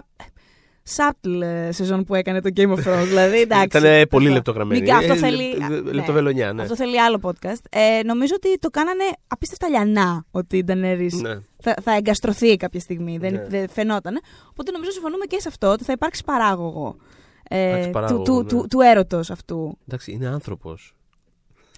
subtle 0.96 1.42
ε, 1.42 1.72
σεζόν 1.72 2.04
που 2.04 2.16
έκανε 2.16 2.42
το 2.42 2.50
Game 2.56 2.70
of 2.70 2.78
Thrones. 2.84 3.06
δηλαδή, 3.08 3.40
εντάξει. 3.48 3.78
Ήταν 3.78 4.08
πολύ 4.10 4.24
αυτό. 4.26 4.36
λεπτογραμμένη. 4.38 4.82
Μην- 4.82 4.94
Αυτό 4.94 5.14
Ε, 5.14 5.16
θέλει. 5.16 5.54
λε- 5.58 5.64
α, 5.64 5.70
λε- 5.70 5.82
ναι. 5.82 5.92
Λεπτοβελονιά, 5.92 6.54
ναι. 6.54 6.62
Αυτό 6.62 6.76
θέλει 6.76 7.02
άλλο 7.02 7.20
podcast. 7.22 7.62
Ε, 7.70 8.00
νομίζω 8.06 8.34
ότι 8.36 8.58
το 8.60 8.70
κάνανε 8.70 9.04
απίστευτα 9.28 9.70
λιανά 9.70 10.26
ότι 10.32 10.58
η 10.58 10.64
Ντανέρη 10.64 11.12
Ναι. 11.22 11.36
Θα, 11.66 11.76
θα 11.82 11.96
εγκαστρωθεί 11.96 12.58
κάποια 12.58 12.80
στιγμή. 12.80 13.18
Δεν, 13.18 13.34
Ναι. 13.34 13.48
δεν 13.48 13.70
φαινόταν. 13.70 14.20
Οπότε 14.50 14.72
νομίζω 14.72 14.92
συμφωνούμε 14.92 15.26
και 15.26 15.40
σε 15.40 15.48
αυτό 15.48 15.68
ότι 15.72 15.84
θα 15.84 15.92
υπάρξει 15.92 16.24
παράγωγο. 16.24 16.96
Ε, 17.50 17.68
Υπάρξει 17.68 17.90
παράγωγο, 17.90 18.24
του, 18.24 18.32
του, 18.32 18.56
ναι. 18.56 18.62
του, 18.62 18.68
του 18.70 18.82
έρωτος 18.82 19.30
αυτού. 19.30 19.78
Εντάξει, 19.88 20.12
είναι 20.12 20.28
άνθρωπος. 20.28 20.96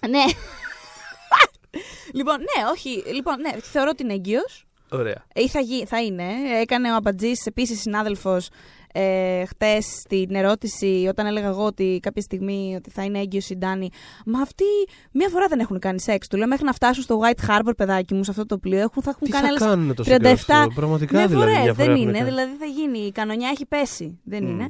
Ναι. 0.08 0.24
λοιπόν, 2.18 2.36
ναι, 2.38 2.70
όχι. 2.72 3.02
Λοιπόν, 3.14 3.40
ναι, 3.40 3.50
θεωρώ 3.60 3.88
ότι 3.92 4.02
είναι 4.02 4.12
έγκυος. 4.12 4.66
Ωραία. 4.90 5.24
Ή 5.34 5.48
θα, 5.48 5.60
γι- 5.60 5.86
θα 5.86 6.02
είναι. 6.02 6.24
Έκανε 6.60 6.92
ο 6.92 6.94
Αμπατζή, 6.94 7.32
επίσης 7.44 7.80
συνάδελφος, 7.80 8.48
ε, 8.92 9.44
χτες 9.44 9.84
στην 9.84 10.34
ερώτηση, 10.34 11.06
όταν 11.08 11.26
έλεγα 11.26 11.46
εγώ 11.46 11.64
ότι 11.64 11.98
κάποια 12.02 12.22
στιγμή 12.22 12.74
ότι 12.76 12.90
θα 12.90 13.02
είναι 13.04 13.18
έγκυο 13.18 13.40
η 13.48 13.56
Ντάνη, 13.56 13.90
Μα 14.26 14.40
αυτοί 14.40 14.64
μία 15.12 15.28
φορά 15.28 15.46
δεν 15.46 15.58
έχουν 15.60 15.78
κάνει 15.78 16.00
σεξ. 16.00 16.28
Του 16.28 16.36
λέω 16.36 16.46
μέχρι 16.46 16.64
να 16.64 16.72
φτάσουν 16.72 17.02
στο 17.02 17.20
White 17.22 17.50
Harbor, 17.50 17.72
παιδάκι 17.76 18.14
μου, 18.14 18.24
σε 18.24 18.30
αυτό 18.30 18.46
το 18.46 18.58
πλοίο, 18.58 18.78
έχουν, 18.78 19.02
θα 19.02 19.10
έχουν 19.10 19.22
Τι 19.26 19.30
κάνει 19.30 19.44
θα 19.44 19.48
άλλες 19.50 19.62
κάνουν 19.62 19.94
τόσο 19.94 20.10
37 20.14 20.16
καιρό 20.18 20.32
αυτό, 20.32 20.70
Πραγματικά 20.74 21.18
ναι, 21.20 21.26
δηλαδή. 21.26 21.50
φορές, 21.50 21.62
μια 21.64 21.74
φορά 21.74 21.86
δεν 21.86 21.94
έχουν 21.94 22.08
είναι, 22.08 22.18
κάνει. 22.18 22.30
δηλαδή 22.30 22.56
θα 22.58 22.66
γίνει. 22.66 22.98
Η 22.98 23.12
κανονιά 23.12 23.48
έχει 23.48 23.66
πέσει. 23.66 24.18
Δεν 24.24 24.42
Μμ. 24.44 24.48
είναι. 24.48 24.68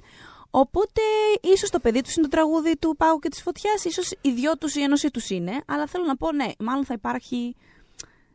Οπότε, 0.50 1.00
ίσως 1.54 1.70
το 1.70 1.80
παιδί 1.80 2.00
τους 2.00 2.14
είναι 2.14 2.26
το 2.28 2.36
τραγούδι 2.36 2.76
του 2.76 2.94
Πάγου 2.98 3.18
και 3.18 3.28
της 3.28 3.42
Φωτιάς, 3.42 3.84
ίσως 3.84 4.10
οι 4.20 4.32
δυο 4.32 4.56
τους 4.56 4.74
η 4.74 4.82
ένωσή 4.82 5.10
τους 5.10 5.30
είναι. 5.30 5.52
Αλλά 5.66 5.86
θέλω 5.86 6.04
να 6.04 6.16
πω, 6.16 6.32
ναι, 6.32 6.46
μάλλον 6.58 6.84
θα 6.84 6.94
υπάρχει 6.94 7.54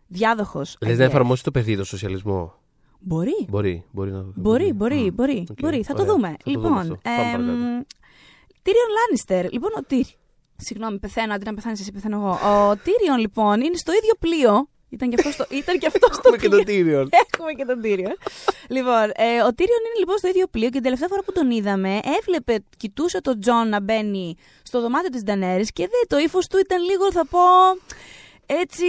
διάδοχος. 0.07 0.77
Λες 0.81 0.97
να 0.97 1.03
εφαρμόσει 1.03 1.43
το 1.43 1.51
παιδί 1.51 1.77
το 1.77 1.83
σοσιαλισμό; 1.83 2.53
Μπορεί. 3.05 3.45
Μπορεί, 3.49 3.83
μπορεί 3.91 4.11
να 4.11 4.23
Μπορεί, 4.35 4.73
μπορεί, 4.73 4.95
Μμ. 4.95 5.13
μπορεί. 5.13 5.45
Οκ, 5.51 5.59
μπορεί. 5.61 5.83
Θα 5.83 5.93
το 5.93 6.01
ωραία. 6.01 6.13
δούμε. 6.13 6.27
Θα 6.27 6.35
το 6.43 6.49
λοιπόν, 6.49 6.63
δούμε 6.67 6.79
αυτό. 6.79 6.97
Πάμε 7.03 7.15
παρακάτω. 7.31 7.85
Τίριον 8.61 8.89
Λάνιστερ. 8.97 9.51
Λοιπόν, 9.51 9.69
ο 9.77 9.83
Τίριον. 9.87 10.17
Συγγνώμη, 10.57 10.99
πεθαίνω. 10.99 11.33
Αντί 11.33 11.45
να 11.45 11.53
πεθάνεις 11.53 11.79
εσύ, 11.79 11.91
πεθαίνω 11.91 12.15
εγώ. 12.15 12.29
Ο 12.69 12.75
Τίριον, 12.75 13.17
λοιπόν, 13.17 13.61
είναι 13.61 13.77
στο 13.77 13.91
ίδιο 13.91 14.13
πλοίο. 14.19 14.67
Ήταν 14.89 15.09
και 15.09 15.15
αυτό 15.19 15.31
στο, 15.31 15.45
ήταν 15.61 15.79
και 15.79 15.87
αυτό 15.87 16.07
στο 16.11 16.21
Έχουμε 16.33 16.37
και 16.37 16.49
πλοίο. 16.49 16.63
το 16.63 16.71
Tyrion. 16.71 17.07
Έχουμε 17.23 17.51
και 17.57 17.65
τον 17.65 17.79
Tyrion. 17.83 18.15
λοιπόν, 18.69 19.05
ε, 19.25 19.41
ο 19.47 19.49
Tyrion 19.57 19.81
είναι 19.87 19.99
λοιπόν 19.99 20.17
στο 20.17 20.27
ίδιο 20.27 20.47
πλοίο 20.47 20.65
και 20.67 20.73
την 20.73 20.83
τελευταία 20.83 21.07
φορά 21.07 21.21
που 21.23 21.31
τον 21.31 21.51
είδαμε, 21.51 21.99
έβλεπε, 22.19 22.63
κοιτούσε 22.77 23.21
τον 23.21 23.39
Τζον 23.39 23.69
να 23.69 23.81
μπαίνει 23.81 24.35
στο 24.63 24.81
δωμάτιο 24.81 25.09
της 25.09 25.23
Ντανέρη 25.23 25.65
και 25.73 25.83
δε, 25.87 26.15
το 26.15 26.17
ύφος 26.17 26.47
του 26.47 26.57
ήταν 26.57 26.83
λίγο, 26.83 27.11
θα 27.11 27.25
πω, 27.25 27.39
έτσι. 28.45 28.85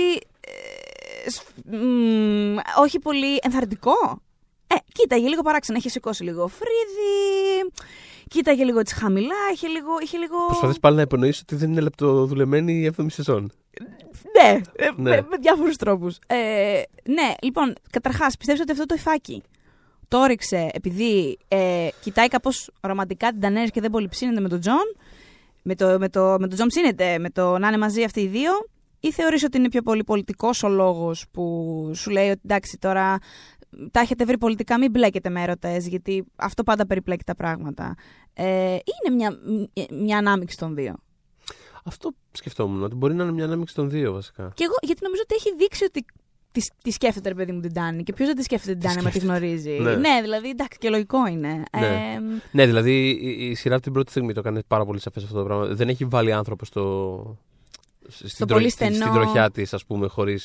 Ε, 1.24 1.30
σ- 1.30 1.42
μ, 1.70 2.56
όχι 2.80 2.98
πολύ 2.98 3.38
ενθαρρυντικό. 3.42 3.92
Ε, 4.66 4.74
κοίταγε 4.92 5.28
λίγο 5.28 5.42
παράξενα, 5.42 5.78
είχε 5.78 5.88
σηκώσει 5.88 6.22
λίγο 6.22 6.46
φρύδι, 6.48 7.72
κοίταγε 8.28 8.64
λίγο 8.64 8.78
έτσι 8.78 8.94
χαμηλά, 8.94 9.34
είχε 9.52 9.66
λίγο. 9.66 9.88
Είχε 10.02 10.18
λίγο... 10.18 10.36
Προσπαθείς 10.46 10.78
πάλι 10.80 10.96
να 10.96 11.02
υπονοήσει 11.02 11.40
ότι 11.42 11.54
δεν 11.56 11.70
είναι 11.70 11.80
λεπτοδουλεμένη 11.80 12.72
η 12.72 12.92
7η 12.96 13.06
σεζόν. 13.10 13.52
Ναι, 14.42 14.60
ε, 14.76 14.90
Ναι. 14.96 15.10
με, 15.10 15.26
με 15.30 15.36
διάφορους 15.40 15.76
τρόπους. 15.76 16.18
Ε, 16.26 16.36
ναι, 17.08 17.34
λοιπόν, 17.42 17.74
καταρχάς, 17.90 18.36
πιστεύω 18.36 18.62
ότι 18.62 18.72
αυτό 18.72 18.86
το 18.86 18.94
υφάκι 18.94 19.42
το 20.08 20.24
ρίξε 20.24 20.68
επειδή 20.72 21.38
ε, 21.48 21.88
κοιτάει 22.02 22.28
κάπως 22.28 22.70
ρομαντικά 22.80 23.30
την 23.30 23.40
Ντανέρη 23.40 23.70
και 23.70 23.80
δεν 23.80 23.90
πολύ 23.90 24.08
ψήνεται 24.08 24.40
με 24.40 24.48
τον 24.48 24.60
Τζον. 24.60 24.96
Με, 25.62 25.74
το, 25.74 25.98
με, 25.98 26.08
το, 26.08 26.20
με 26.22 26.46
τον 26.46 26.54
Τζον 26.54 26.66
ψήνεται, 26.68 27.18
με 27.18 27.30
το 27.30 27.58
να 27.58 27.68
είναι 27.68 27.78
μαζί 27.78 28.02
αυτοί 28.02 28.20
οι 28.20 28.26
δύο. 28.26 28.50
Ή 29.06 29.12
θεωρείς 29.12 29.42
ότι 29.44 29.58
είναι 29.58 29.68
πιο 29.68 29.82
πολύ 29.82 30.04
πολιτικό 30.04 30.50
ο 30.64 30.68
λόγος 30.68 31.24
που 31.30 31.90
σου 31.94 32.10
λέει 32.10 32.30
ότι 32.30 32.40
εντάξει 32.44 32.78
τώρα 32.78 33.18
τα 33.90 34.00
έχετε 34.00 34.24
βρει 34.24 34.38
πολιτικά, 34.38 34.78
μην 34.78 34.90
μπλέκετε 34.90 35.28
με 35.30 35.42
έρωτες, 35.42 35.76
γιατί 35.78 36.24
αυτό 36.36 36.62
πάντα 36.62 36.86
περιπλέκει 36.86 37.24
τα 37.24 37.34
πράγματα. 37.34 37.94
Ε, 38.34 38.44
είναι 38.76 39.14
μια, 39.16 39.38
μια 40.04 40.18
ανάμειξη 40.18 40.56
των 40.58 40.74
δύο; 40.74 40.94
Αυτό 41.84 42.10
σκεφτόμουν, 42.32 42.82
ότι 42.82 42.94
μπορεί 42.94 43.14
να 43.14 43.22
είναι 43.22 43.32
μια 43.32 43.44
ανάμειξη 43.44 43.74
των 43.74 43.90
δύο 43.90 44.12
βασικά. 44.12 44.52
Και 44.54 44.64
εγώ, 44.64 44.74
γιατί 44.82 45.00
νομίζω 45.02 45.22
ότι 45.24 45.34
έχει 45.34 45.56
δείξει 45.56 45.84
ότι 45.84 46.04
τη, 46.52 46.60
τη 46.82 46.90
σκέφτεται, 46.90 47.28
ρε 47.28 47.34
παιδί 47.34 47.52
μου, 47.52 47.60
την 47.60 47.72
Τάνη. 47.72 48.02
Και 48.02 48.12
ποιος 48.12 48.28
δεν 48.28 48.36
τη 48.36 48.42
σκέφτεται 48.42 48.72
την 48.72 48.80
Τη 48.80 48.86
Τάνη, 48.86 48.98
άμα 49.00 49.10
τη 49.10 49.16
σκέφτεται. 49.18 49.38
γνωρίζει; 49.38 49.98
Ναι. 50.00 50.20
δηλαδή, 50.22 50.48
εντάξει, 50.48 50.78
και 50.78 50.88
λογικό 50.88 51.26
είναι. 51.26 51.62
Ναι. 51.78 51.86
Ε, 51.86 52.40
Ναι, 52.52 52.66
δηλαδή 52.66 53.08
η, 53.10 53.48
η 53.50 53.54
σειρά 53.54 53.74
από 53.74 53.82
την 53.84 53.92
πρώτη 53.92 54.10
στιγμή 54.10 54.32
το 54.32 54.40
έκανε 54.40 54.62
πάρα 54.66 54.84
πολύ 54.84 55.00
σαφές 55.00 55.24
αυτό 55.24 55.38
το 55.38 55.44
πράγμα. 55.44 55.66
Δεν 55.66 55.88
έχει 55.88 56.04
βάλει 56.04 56.32
άνθρωπο 56.32 56.64
στο. 56.64 57.38
Στην, 58.08 58.46
πολύ 58.46 58.68
στην, 58.70 58.86
στενό- 58.86 59.02
στην 59.08 59.20
τροχιά 59.20 59.50
της, 59.50 59.74
ας 59.74 59.84
πούμε, 59.84 60.06
χωρί. 60.06 60.38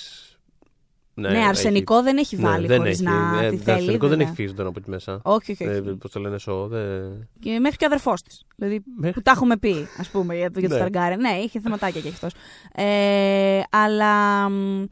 ναι, 1.14 1.46
αρσενικό 1.48 2.02
δεν 2.04 2.18
έχει 2.18 2.36
Ναι, 2.36 2.42
βάλει 2.42 2.68
δεν 2.68 2.78
χωρίς 2.78 2.94
έχει. 2.94 3.04
να 3.04 3.42
Ε, 3.44 3.50
τη 3.50 3.58
το 3.58 3.64
θέλει. 3.64 3.76
αρσενικό 3.78 4.08
δεν 4.08 4.18
βέβαια. 4.18 4.26
έχει 4.34 4.36
φύγει 4.48 4.62
από 4.62 4.74
εκεί 4.78 4.90
μέσα. 4.90 5.20
Όχι, 5.24 5.52
όχι. 5.52 5.68
όχι. 5.68 5.78
Ε, 5.78 5.82
Πώς 6.00 6.12
το 6.12 6.20
λένε, 6.20 6.38
σο. 6.38 6.68
Δεν... 6.68 7.28
Και 7.40 7.60
μέχρι 7.60 7.78
και 7.78 7.84
ο 7.84 7.88
αδερφός 7.88 8.22
της. 8.22 8.44
Δηλαδή, 8.56 8.84
Μέχρι- 8.98 9.14
που 9.14 9.22
τα 9.22 9.32
έχουμε 9.32 9.58
πει, 9.58 9.88
ας 9.98 10.10
πούμε, 10.10 10.36
για, 10.36 10.52
το- 10.52 10.60
για 10.60 10.70
το 10.70 10.74
Ναι. 10.76 10.80
Σταργκάρεν. 10.82 11.20
Ναι, 11.20 11.30
είχε 11.38 11.60
θεματάκια 11.60 12.02
και 12.02 12.08
αυτός. 12.08 12.32
Ε, 12.74 13.62
αλλά. 13.70 14.50
μ, 14.50 14.84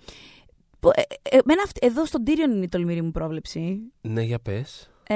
που- 0.80 0.90
ε, 0.96 1.02
ε, 1.22 1.38
εμένα 1.44 1.62
αυτή- 1.66 1.86
εδώ 1.86 2.06
στον 2.06 2.24
Tyrion 2.28 2.54
είναι 2.56 2.64
η 2.64 2.70
τολμηρή 2.70 3.02
μου 3.02 3.12
πρόβλεψη. 3.12 3.80
Ναι, 4.02 4.22
για 4.22 4.40
πες. 4.40 4.90
Ε, 5.08 5.16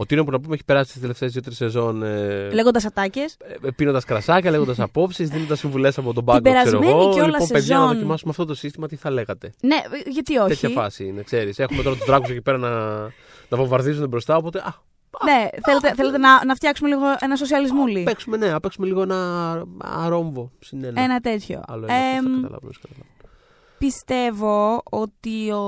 Ο 0.00 0.06
Τίνο 0.06 0.24
που 0.24 0.30
να 0.30 0.40
πούμε 0.40 0.54
έχει 0.54 0.64
περάσει 0.64 0.92
τις 0.92 1.00
τελευταίες 1.00 1.32
δύο-τρεις 1.32 1.56
σεζόν 1.56 2.02
ε, 2.02 2.48
Λέγοντας 2.52 2.84
ατάκες. 2.84 3.36
πίνοντας 3.76 4.04
κρασάκια, 4.04 4.50
λέγοντας 4.50 4.78
απόψεις, 4.88 5.28
δίνοντας 5.28 5.58
συμβουλές 5.58 5.98
από 5.98 6.12
τον 6.12 6.24
πάγκο. 6.24 6.40
ξέρω 6.42 6.54
περασμένη 6.62 6.86
εγώ. 7.00 7.10
κιόλας 7.12 7.32
Λοιπόν, 7.32 7.48
παιδιά, 7.48 7.74
να 7.76 7.80
σεζόν- 7.80 7.94
δοκιμάσουμε 7.96 8.30
αυτό 8.30 8.44
το 8.44 8.54
σύστημα, 8.54 8.86
τι 8.88 8.96
θα 8.96 9.10
λέγατε. 9.10 9.52
Ναι, 9.62 9.76
γιατί 10.06 10.36
όχι. 10.38 10.48
Τέτοια 10.48 10.68
φάση 10.68 11.04
είναι, 11.06 11.22
ξέρεις. 11.22 11.58
Έχουμε 11.58 11.82
τώρα 11.82 11.96
τους 11.96 12.04
δράκους 12.06 12.28
εκεί 12.30 12.40
πέρα 12.42 12.58
να, 12.58 13.00
να 13.48 13.56
βομβαρδίζουν 13.56 14.08
μπροστά. 14.08 14.36
Οπότε. 14.36 14.58
Α, 14.58 14.74
Ναι, 15.24 15.48
θέλετε, 15.64 15.94
θέλετε 15.94 16.18
να, 16.18 16.44
να 16.44 16.54
φτιάξουμε 16.54 16.88
λίγο 16.88 17.04
ένα 17.20 17.36
σοσιαλισμούλι. 17.36 18.02
παίξουμε, 18.02 18.36
ναι, 18.36 18.50
να 18.50 18.60
παίξουμε 18.60 18.86
λίγο 18.86 19.02
ένα 19.02 19.62
αρόμβο. 19.78 20.50
Συνένα. 20.60 21.02
Ένα 21.02 21.20
τέτοιο. 21.20 21.62
Άλλο 21.66 21.84
ένα. 21.84 21.94
Εμ, 21.94 22.24
θα 22.24 22.30
καταλάβω, 22.40 22.68
θα 22.72 22.78
καταλάβω. 22.82 23.10
πιστεύω 23.78 24.82
ότι 24.90 25.50
ο, 25.50 25.64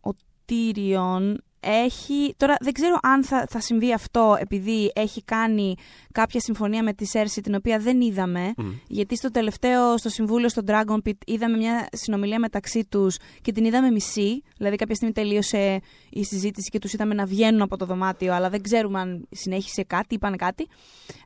ο 0.00 0.14
Τίριον 0.44 1.42
έχει... 1.60 2.34
Τώρα 2.36 2.56
δεν 2.60 2.72
ξέρω 2.72 2.98
αν 3.02 3.24
θα, 3.24 3.46
θα 3.48 3.60
συμβεί 3.60 3.92
αυτό 3.92 4.36
επειδή 4.40 4.92
έχει 4.94 5.22
κάνει 5.22 5.74
κάποια 6.12 6.40
συμφωνία 6.40 6.82
με 6.82 6.92
τη 6.92 7.04
Σέρση 7.04 7.40
την 7.40 7.54
οποία 7.54 7.78
δεν 7.78 8.00
είδαμε. 8.00 8.52
Μμ. 8.56 8.70
Γιατί 8.86 9.16
στο 9.16 9.30
τελευταίο, 9.30 9.98
στο 9.98 10.08
συμβούλιο 10.08 10.48
στο 10.48 10.62
Dragon 10.66 10.98
Pit, 11.06 11.16
είδαμε 11.26 11.56
μια 11.56 11.88
συνομιλία 11.92 12.38
μεταξύ 12.38 12.86
τους 12.88 13.16
και 13.42 13.52
την 13.52 13.64
είδαμε 13.64 13.90
μισή. 13.90 14.42
Δηλαδή 14.56 14.76
κάποια 14.76 14.94
στιγμή 14.94 15.14
τελείωσε 15.14 15.80
η 16.10 16.24
συζήτηση 16.24 16.70
και 16.70 16.78
τους 16.78 16.92
είδαμε 16.92 17.14
να 17.14 17.24
βγαίνουν 17.24 17.62
από 17.62 17.76
το 17.76 17.86
δωμάτιο, 17.86 18.34
αλλά 18.34 18.50
δεν 18.50 18.62
ξέρουμε 18.62 19.00
αν 19.00 19.26
συνέχισε 19.30 19.82
κάτι, 19.82 20.14
είπαν 20.14 20.36
κάτι. 20.36 20.68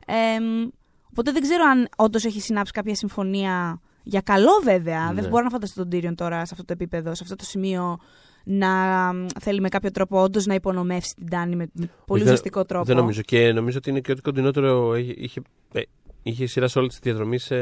Εμ, 0.05 0.67
οπότε 1.09 1.31
δεν 1.31 1.41
ξέρω 1.41 1.63
αν 1.63 1.87
όντως 1.97 2.25
έχει 2.25 2.41
συνάψει 2.41 2.71
κάποια 2.71 2.95
συμφωνία 2.95 3.81
για 4.03 4.21
καλό 4.21 4.61
βέβαια. 4.63 5.11
Ναι. 5.13 5.21
Δεν 5.21 5.29
μπορώ 5.29 5.43
να 5.43 5.49
φανταστώ 5.49 5.87
τον 5.87 5.99
Tyrion 5.99 6.15
τώρα 6.15 6.37
σε 6.45 6.49
αυτό 6.51 6.65
το 6.65 6.73
επίπεδο, 6.73 7.15
σε 7.15 7.23
αυτό 7.23 7.35
το 7.35 7.43
σημείο 7.43 7.99
να 8.43 8.69
μ, 9.13 9.25
θέλει 9.39 9.61
με 9.61 9.69
κάποιο 9.69 9.91
τρόπο 9.91 10.21
όντως 10.21 10.45
να 10.45 10.53
υπονομεύσει 10.53 11.15
την 11.15 11.29
Ντάνη 11.29 11.55
με, 11.55 11.67
με 11.73 11.89
πολύ 12.05 12.23
δεν- 12.23 12.31
ζωστικό 12.31 12.65
τρόπο. 12.65 12.85
Δεν 12.85 12.95
νομίζω. 12.95 13.21
Και 13.21 13.51
νομίζω 13.51 13.77
ότι 13.77 13.89
είναι 13.89 13.99
και 13.99 14.11
ότι 14.11 14.21
κοντινότερο 14.21 14.95
είχε, 14.95 15.13
είχε, 15.17 15.41
ε, 15.73 15.81
είχε 16.23 16.45
σειρά 16.45 16.67
σε 16.67 16.79
όλη 16.79 16.87
τη 16.87 16.97
διαδρομή 17.01 17.37
σε. 17.37 17.55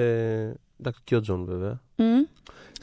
Εντάξει, 0.79 1.01
και 1.03 1.15
ο 1.15 1.19
Τζον 1.19 1.45
βέβαια. 1.45 1.81
Μμ. 1.95 2.03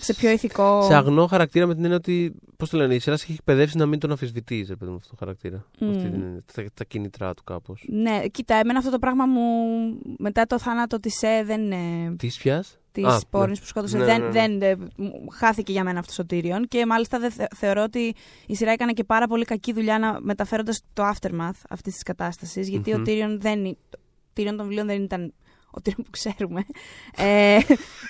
Σε 0.00 0.14
πιο 0.14 0.30
ηθικό. 0.30 0.82
Σε 0.82 0.94
αγνό 0.94 1.26
χαρακτήρα 1.26 1.66
με 1.66 1.74
την 1.74 1.82
έννοια 1.82 1.96
ότι. 1.98 2.34
Πώς 2.56 2.70
το 2.70 2.76
λένε, 2.76 2.94
η 2.94 2.98
σειρά 2.98 3.16
σε 3.16 3.24
έχει 3.24 3.32
εκπαιδεύσει 3.32 3.76
να 3.76 3.86
μην 3.86 3.98
τον 3.98 4.10
αμφισβητεί, 4.10 4.64
ρε 4.68 4.76
παιδί 4.76 4.90
μου, 4.90 4.96
αυτό 4.96 5.08
το 5.10 5.16
χαρακτήρα. 5.18 5.64
Μμ. 5.78 5.90
Αυτή 5.90 6.08
την, 6.10 6.44
τα, 6.54 6.64
τα 6.74 6.84
κίνητρά 6.84 7.34
του 7.34 7.44
κάπως. 7.44 7.84
Ναι, 7.88 8.20
κοίτα, 8.30 8.54
εμένα 8.54 8.78
αυτό 8.78 8.90
το 8.90 8.98
πράγμα 8.98 9.26
μου 9.26 9.40
μετά 10.18 10.46
το 10.46 10.58
θάνατο 10.58 11.00
της 11.00 11.14
ΣΕ 11.18 11.42
δεν 11.44 11.60
είναι. 11.72 12.14
Τι 12.16 12.26
πια. 12.38 12.64
Της 13.02 13.12
Α, 13.14 13.20
πόρνης 13.30 13.58
ναι. 13.58 13.62
που 13.64 13.68
σκότωσε. 13.68 13.96
Ναι, 13.98 14.04
δεν, 14.04 14.20
ναι, 14.20 14.26
ναι. 14.26 14.32
δεν, 14.32 14.62
ε, 14.62 14.76
μου 14.96 15.26
χάθηκε 15.32 15.72
για 15.72 15.84
μένα 15.84 15.98
αυτό 15.98 16.22
ο 16.22 16.26
Tyrion. 16.30 16.62
Και 16.68 16.86
μάλιστα 16.86 17.18
δεν 17.18 17.30
θε- 17.30 17.54
θεωρώ 17.56 17.82
ότι 17.82 18.14
η 18.46 18.54
σειρά 18.56 18.70
έκανε 18.72 18.92
και 18.92 19.04
πάρα 19.04 19.26
πολύ 19.26 19.44
κακή 19.44 19.72
δουλειά 19.72 19.98
να 19.98 20.18
μεταφέροντας 20.20 20.80
το 20.92 21.02
aftermath 21.08 21.60
αυτής 21.68 21.92
της 21.92 22.02
κατάστασης. 22.02 22.68
Γιατί 22.68 22.94
Μμμ. 22.94 23.00
ο 23.00 23.04
Tyrion 23.06 23.36
δεν. 23.38 23.64
είναι- 23.64 23.76
Το 23.90 23.98
Tyrion 24.36 24.54
των 24.56 24.62
βιβλίων 24.66 24.86
δεν 24.86 25.02
ήταν 25.02 25.32
ο 25.70 25.80
Tyrion 25.84 25.94
που 25.96 26.10
ξέρουμε. 26.10 26.64
ε, 27.16 27.58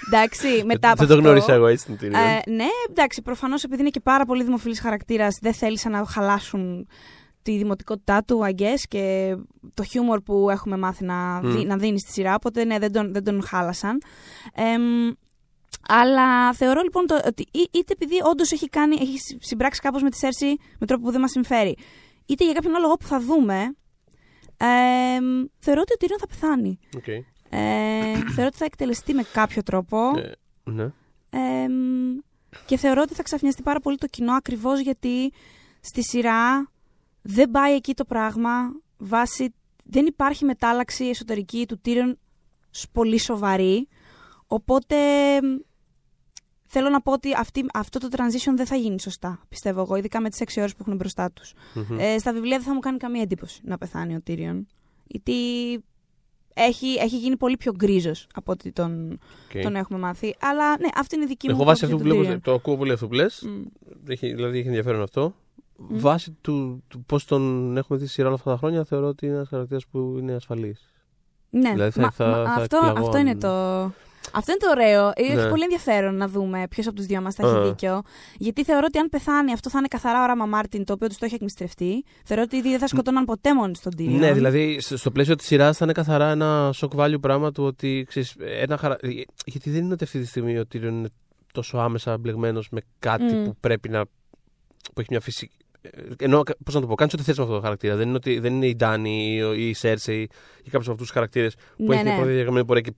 εντάξει, 0.06 0.46
μετά 0.72 0.88
από 0.90 0.98
Δεν 0.98 1.06
το 1.08 1.14
αυτό- 1.14 1.26
γνώρισα 1.28 1.52
εγώ 1.52 1.66
έτσι 1.66 1.86
την 1.86 1.96
Tyrion. 2.00 2.14
ε, 2.46 2.50
ναι, 2.50 2.66
εντάξει, 2.90 3.22
προφανώς 3.22 3.64
επειδή 3.64 3.80
είναι 3.80 3.90
και 3.90 4.00
πάρα 4.00 4.24
πολύ 4.24 4.44
δημοφιλής 4.44 4.80
χαρακτήρας, 4.80 5.38
δεν 5.40 5.52
θέλησαν 5.54 5.92
να 5.92 6.04
χαλάσουν 6.04 6.86
τη 7.52 7.56
δημοτικότητά 7.58 8.24
του, 8.24 8.40
I 8.44 8.60
guess, 8.60 8.78
και 8.88 9.36
το 9.74 9.82
χιούμορ 9.84 10.20
που 10.20 10.50
έχουμε 10.50 10.76
μάθει 10.76 11.04
να, 11.04 11.40
Μμ. 11.42 11.50
δι- 11.52 11.66
να 11.66 11.76
δίνει 11.76 11.98
στη 12.00 12.12
σειρά, 12.12 12.34
οπότε 12.34 12.64
ναι, 12.64 12.78
δεν 12.78 12.92
τον, 12.92 13.12
δεν 13.12 13.24
τον 13.24 13.42
χάλασαν. 13.42 14.02
Εμ, 14.54 15.12
αλλά 15.88 16.52
θεωρώ 16.52 16.80
λοιπόν 16.82 17.06
το, 17.06 17.20
ότι 17.26 17.42
ή- 17.50 17.68
είτε 17.72 17.92
επειδή 17.92 18.14
όντως 18.30 18.52
έχει, 18.52 18.68
κάνει, 18.68 18.96
έχει 19.00 19.18
συ- 19.18 19.38
συμπράξει 19.42 19.80
κάπως 19.80 20.02
με 20.02 20.10
τη 20.10 20.16
Σέρση 20.16 20.56
με 20.78 20.86
τρόπο 20.86 21.04
που 21.04 21.10
δεν 21.10 21.20
μας 21.20 21.30
συμφέρει, 21.30 21.76
είτε 22.26 22.44
για 22.44 22.52
κάποιον 22.52 22.74
άλλο 22.74 22.82
λόγο 22.82 22.94
που 22.96 23.06
θα 23.06 23.20
δούμε, 23.20 23.60
εμ, 24.56 25.44
θεωρώ 25.58 25.80
ότι 25.80 25.92
ο 25.92 25.96
Τύριον 25.98 26.18
θα 26.18 26.26
πεθάνει. 26.26 26.78
Οκ. 26.96 27.06
Ε, 27.08 27.22
θεωρώ 28.34 28.46
ότι 28.46 28.56
θα 28.56 28.64
εκτελεστεί 28.64 29.14
με 29.14 29.22
κάποιο 29.32 29.62
τρόπο. 29.62 29.98
Ε, 30.16 30.32
ναι. 30.70 30.92
Εμ, 31.30 31.72
και 32.66 32.76
θεωρώ 32.76 33.02
ότι 33.02 33.14
θα 33.14 33.22
ξαφνιαστεί 33.22 33.62
πάρα 33.62 33.80
πολύ 33.80 33.96
το 33.96 34.06
κοινό 34.06 34.32
ακριβώς 34.32 34.80
γιατί 34.80 35.32
στη 35.80 36.02
σειρά 36.02 36.70
δεν 37.22 37.50
πάει 37.50 37.74
εκεί 37.74 37.94
το 37.94 38.04
πράγμα 38.04 38.50
βάσει 38.96 39.54
δεν 39.84 40.06
υπάρχει 40.06 40.44
μετάλλαξη 40.44 41.04
εσωτερική 41.04 41.66
του 41.68 41.78
Τύριον 41.80 42.18
σ- 42.70 42.88
πολύ 42.92 43.18
σοβαρή 43.18 43.88
οπότε 44.46 44.96
εμ, 45.36 45.44
θέλω 46.64 46.88
να 46.88 47.00
πω 47.00 47.12
ότι 47.12 47.32
αυτή, 47.36 47.64
αυτό 47.74 47.98
το 47.98 48.08
transition 48.10 48.52
δεν 48.56 48.66
θα 48.66 48.76
γίνει 48.76 49.00
σωστά 49.00 49.40
πιστεύω 49.48 49.80
εγώ 49.80 49.96
ειδικά 49.96 50.20
με 50.20 50.30
τις 50.30 50.40
6 50.40 50.58
ώρες 50.58 50.72
που 50.72 50.78
έχουν 50.80 50.96
μπροστά 50.96 51.30
τους 51.32 51.52
Μμμ. 51.74 51.98
ε, 51.98 52.18
στα 52.18 52.32
βιβλία 52.32 52.56
δεν 52.56 52.66
θα 52.66 52.74
μου 52.74 52.80
κάνει 52.80 52.96
καμία 52.98 53.22
εντύπωση 53.22 53.60
να 53.64 53.78
πεθάνει 53.78 54.14
ο 54.14 54.20
Τύριον 54.20 54.66
γιατί 55.06 55.34
έχει, 56.54 56.86
έχει 57.00 57.16
γίνει 57.18 57.36
πολύ 57.36 57.56
πιο 57.56 57.72
γκρίζος 57.74 58.26
από 58.34 58.52
ότι 58.52 58.72
τον, 58.72 59.18
Οκ. 59.54 59.62
τον 59.62 59.76
έχουμε 59.76 59.98
μάθει. 59.98 60.34
Αλλά 60.40 60.78
ναι, 60.78 60.88
αυτή 60.94 61.14
είναι 61.14 61.24
η 61.24 61.26
δική 61.26 61.48
μου 61.48 61.54
Εγώ 61.54 61.64
βάσει 61.64 61.84
άποψη 61.84 62.02
αυτού 62.04 62.08
που 62.16 62.20
για 62.22 62.28
βλέπω, 62.30 62.42
τον 62.44 62.52
το 62.52 62.58
ακούω 62.60 62.76
πολύ 62.76 62.92
αυτό 62.92 63.06
που 63.08 63.14
λες. 63.14 63.42
Tyrion. 63.46 63.50
Μμ. 63.50 64.34
Δηλαδή 64.34 64.58
έχει 64.58 64.66
ενδιαφέρον 64.68 65.02
αυτό. 65.02 65.34
Βάσει 65.78 66.36
του, 66.40 66.84
του 66.88 67.04
πώς 67.04 67.24
τον 67.24 67.76
έχουμε 67.76 67.98
δει 67.98 68.04
στη 68.04 68.14
σειρά 68.14 68.26
όλα 68.26 68.36
αυτά 68.36 68.50
τα 68.50 68.56
χρόνια, 68.56 68.84
θεωρώ 68.84 69.06
ότι 69.06 69.26
είναι 69.26 69.34
ένας 69.34 69.48
χαρακτήρας 69.48 69.86
που 69.86 70.16
είναι 70.18 70.34
ασφαλής. 70.34 70.92
Ναι, 71.50 71.70
Δηλαδή 71.72 71.90
θα- 71.90 72.00
μα- 72.00 72.10
θα- 72.10 72.26
μα 72.26 72.32
θα 72.44 72.50
αυτό, 72.50 72.76
εκπλαγώ 72.76 72.98
αυτό 73.06 73.16
αν- 73.16 73.26
είναι 73.26 73.36
το. 73.36 73.48
Αυτό 74.32 74.50
είναι 74.52 74.60
το 74.60 74.70
ωραίο. 74.70 75.12
Έχει 75.14 75.34
Ναι. 75.34 75.48
πολύ 75.48 75.62
ενδιαφέρον 75.62 76.14
να 76.16 76.28
δούμε 76.28 76.66
ποιος 76.70 76.86
από 76.86 76.96
τους 76.96 77.06
δύο 77.06 77.20
μας 77.20 77.34
θα 77.34 77.46
έχει 77.48 77.56
Α. 77.56 77.62
δίκιο. 77.62 78.02
Γιατί 78.38 78.64
θεωρώ 78.64 78.84
ότι 78.88 78.98
αν 78.98 79.08
πεθάνει, 79.08 79.52
αυτό 79.52 79.70
θα 79.70 79.78
είναι 79.78 79.88
καθαρά 79.88 80.22
όραμα 80.22 80.46
Μάρτιν, 80.46 80.84
το 80.84 80.92
οποίο 80.92 81.08
του 81.08 81.14
το 81.18 81.24
έχει 81.24 81.34
εκμυστηρευτεί. 81.34 82.04
Θεωρώ 82.24 82.42
ότι 82.42 82.56
οι 82.56 82.60
δύο 82.60 82.70
δεν 82.70 82.80
θα 82.80 82.86
σκοτώναν 82.86 83.24
ποτέ 83.24 83.54
μόνοι 83.54 83.74
στον 83.76 83.92
Tyrion. 83.98 84.18
Ναι, 84.18 84.32
δηλαδή 84.32 84.80
στο 84.80 84.96
στο 84.96 85.10
πλαίσιο 85.10 85.34
της 85.34 85.46
σειράς 85.46 85.76
θα 85.76 85.84
είναι 85.84 85.94
καθαρά 85.94 86.30
ένα 86.30 86.70
shock 86.74 86.88
value 86.96 87.20
πράγμα 87.20 87.52
του 87.52 87.64
ότι 87.64 88.04
ξέρεις, 88.08 88.34
ένα 88.38 88.76
χαρα... 88.76 88.96
Γιατί 89.44 89.70
δεν 89.70 89.84
είναι 89.84 89.92
ότι 89.92 90.04
αυτή 90.04 90.20
τη 90.20 90.26
στιγμή 90.26 90.58
ο 90.58 90.64
Tyrion 90.72 90.82
είναι 90.82 91.08
τόσο 91.52 91.78
άμεσα 91.78 92.18
μπλεγμένος 92.18 92.68
με 92.70 92.80
κάτι 92.98 93.34
Μμ. 93.34 93.44
που 93.44 93.56
πρέπει 93.60 93.88
να. 93.88 94.04
που 94.94 95.00
έχει 95.00 95.08
μια 95.10 95.20
φυσική. 95.20 95.56
Ενώ, 96.18 96.42
πώς 96.64 96.74
να 96.74 96.80
το 96.80 96.86
πω, 96.86 96.94
κάνεις 96.94 97.14
ό,τι 97.14 97.22
θες 97.22 97.36
με 97.36 97.42
αυτό 97.42 97.54
το 97.54 97.60
χαρακτήρα. 97.62 97.96
Δεν 97.96 98.06
είναι, 98.08 98.16
ότι, 98.16 98.38
δεν 98.38 98.54
είναι 98.54 98.66
η 98.66 98.74
Ντάνι 98.76 99.34
ή 99.34 99.42
ο- 99.42 99.52
ή 99.54 99.68
η 99.68 99.72
Σέρσεϊ 99.74 100.20
ή 100.62 100.64
κάποιος 100.64 100.82
από 100.82 100.90
αυτούς 100.90 101.00
τους 101.06 101.10
χαρακτήρες 101.10 101.54
που 101.54 101.84
ναι, 101.84 101.94
έχει 101.94 102.04
μια 102.04 102.12
ναι. 102.14 102.18
προδιαγραμμένη 102.20 102.64
πορεία 102.66 102.82
και 102.82 102.92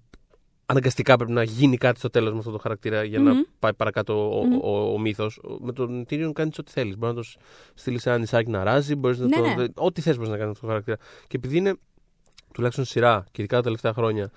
αναγκαστικά 0.67 1.17
πρέπει 1.17 1.33
να 1.33 1.43
γίνει 1.43 1.77
κάτι 1.77 1.99
στο 1.99 2.11
τέλος 2.11 2.33
με 2.33 2.39
αυτό 2.39 2.51
το 2.51 2.59
χαρακτήρα 2.59 3.05
για 3.05 3.19
να 3.19 3.33
Μμμ. 3.33 3.41
πάει 3.59 3.75
παρακάτω 3.75 4.39
ο, 4.41 4.45
Μμμ. 4.45 4.59
ο, 4.63 4.93
ο, 4.93 4.99
μύθος. 4.99 5.41
Με 5.61 5.73
τον 5.73 6.07
Tyrion 6.11 6.31
κάνεις 6.35 6.59
ό,τι 6.59 6.71
θέλεις. 6.73 6.97
Μπορεί 6.99 7.15
να 7.15 7.23
το 7.23 7.29
στείλεις 7.75 8.03
σε 8.03 8.09
ένα 8.09 8.19
νησάκι 8.19 8.51
να 8.51 8.63
ράζει, 8.65 8.95
μπορείς 8.95 9.19
να 9.19 9.27
Ναι, 9.27 9.37
το. 9.55 9.61
ναι. 9.61 9.67
Ό,τι 9.75 10.01
θες 10.01 10.15
μπορείς 10.17 10.31
να 10.31 10.37
κάνεις 10.37 10.51
αυτό 10.51 10.61
το 10.63 10.67
χαρακτήρα. 10.69 10.97
Και 11.27 11.37
επειδή 11.37 11.57
είναι 11.57 11.75
τουλάχιστον 12.53 12.85
σειρά 12.85 13.25
και 13.33 13.43
ειδικά 13.43 13.57
τα 13.57 13.63
τελευταία 13.63 13.93
χρόνια 13.93 14.31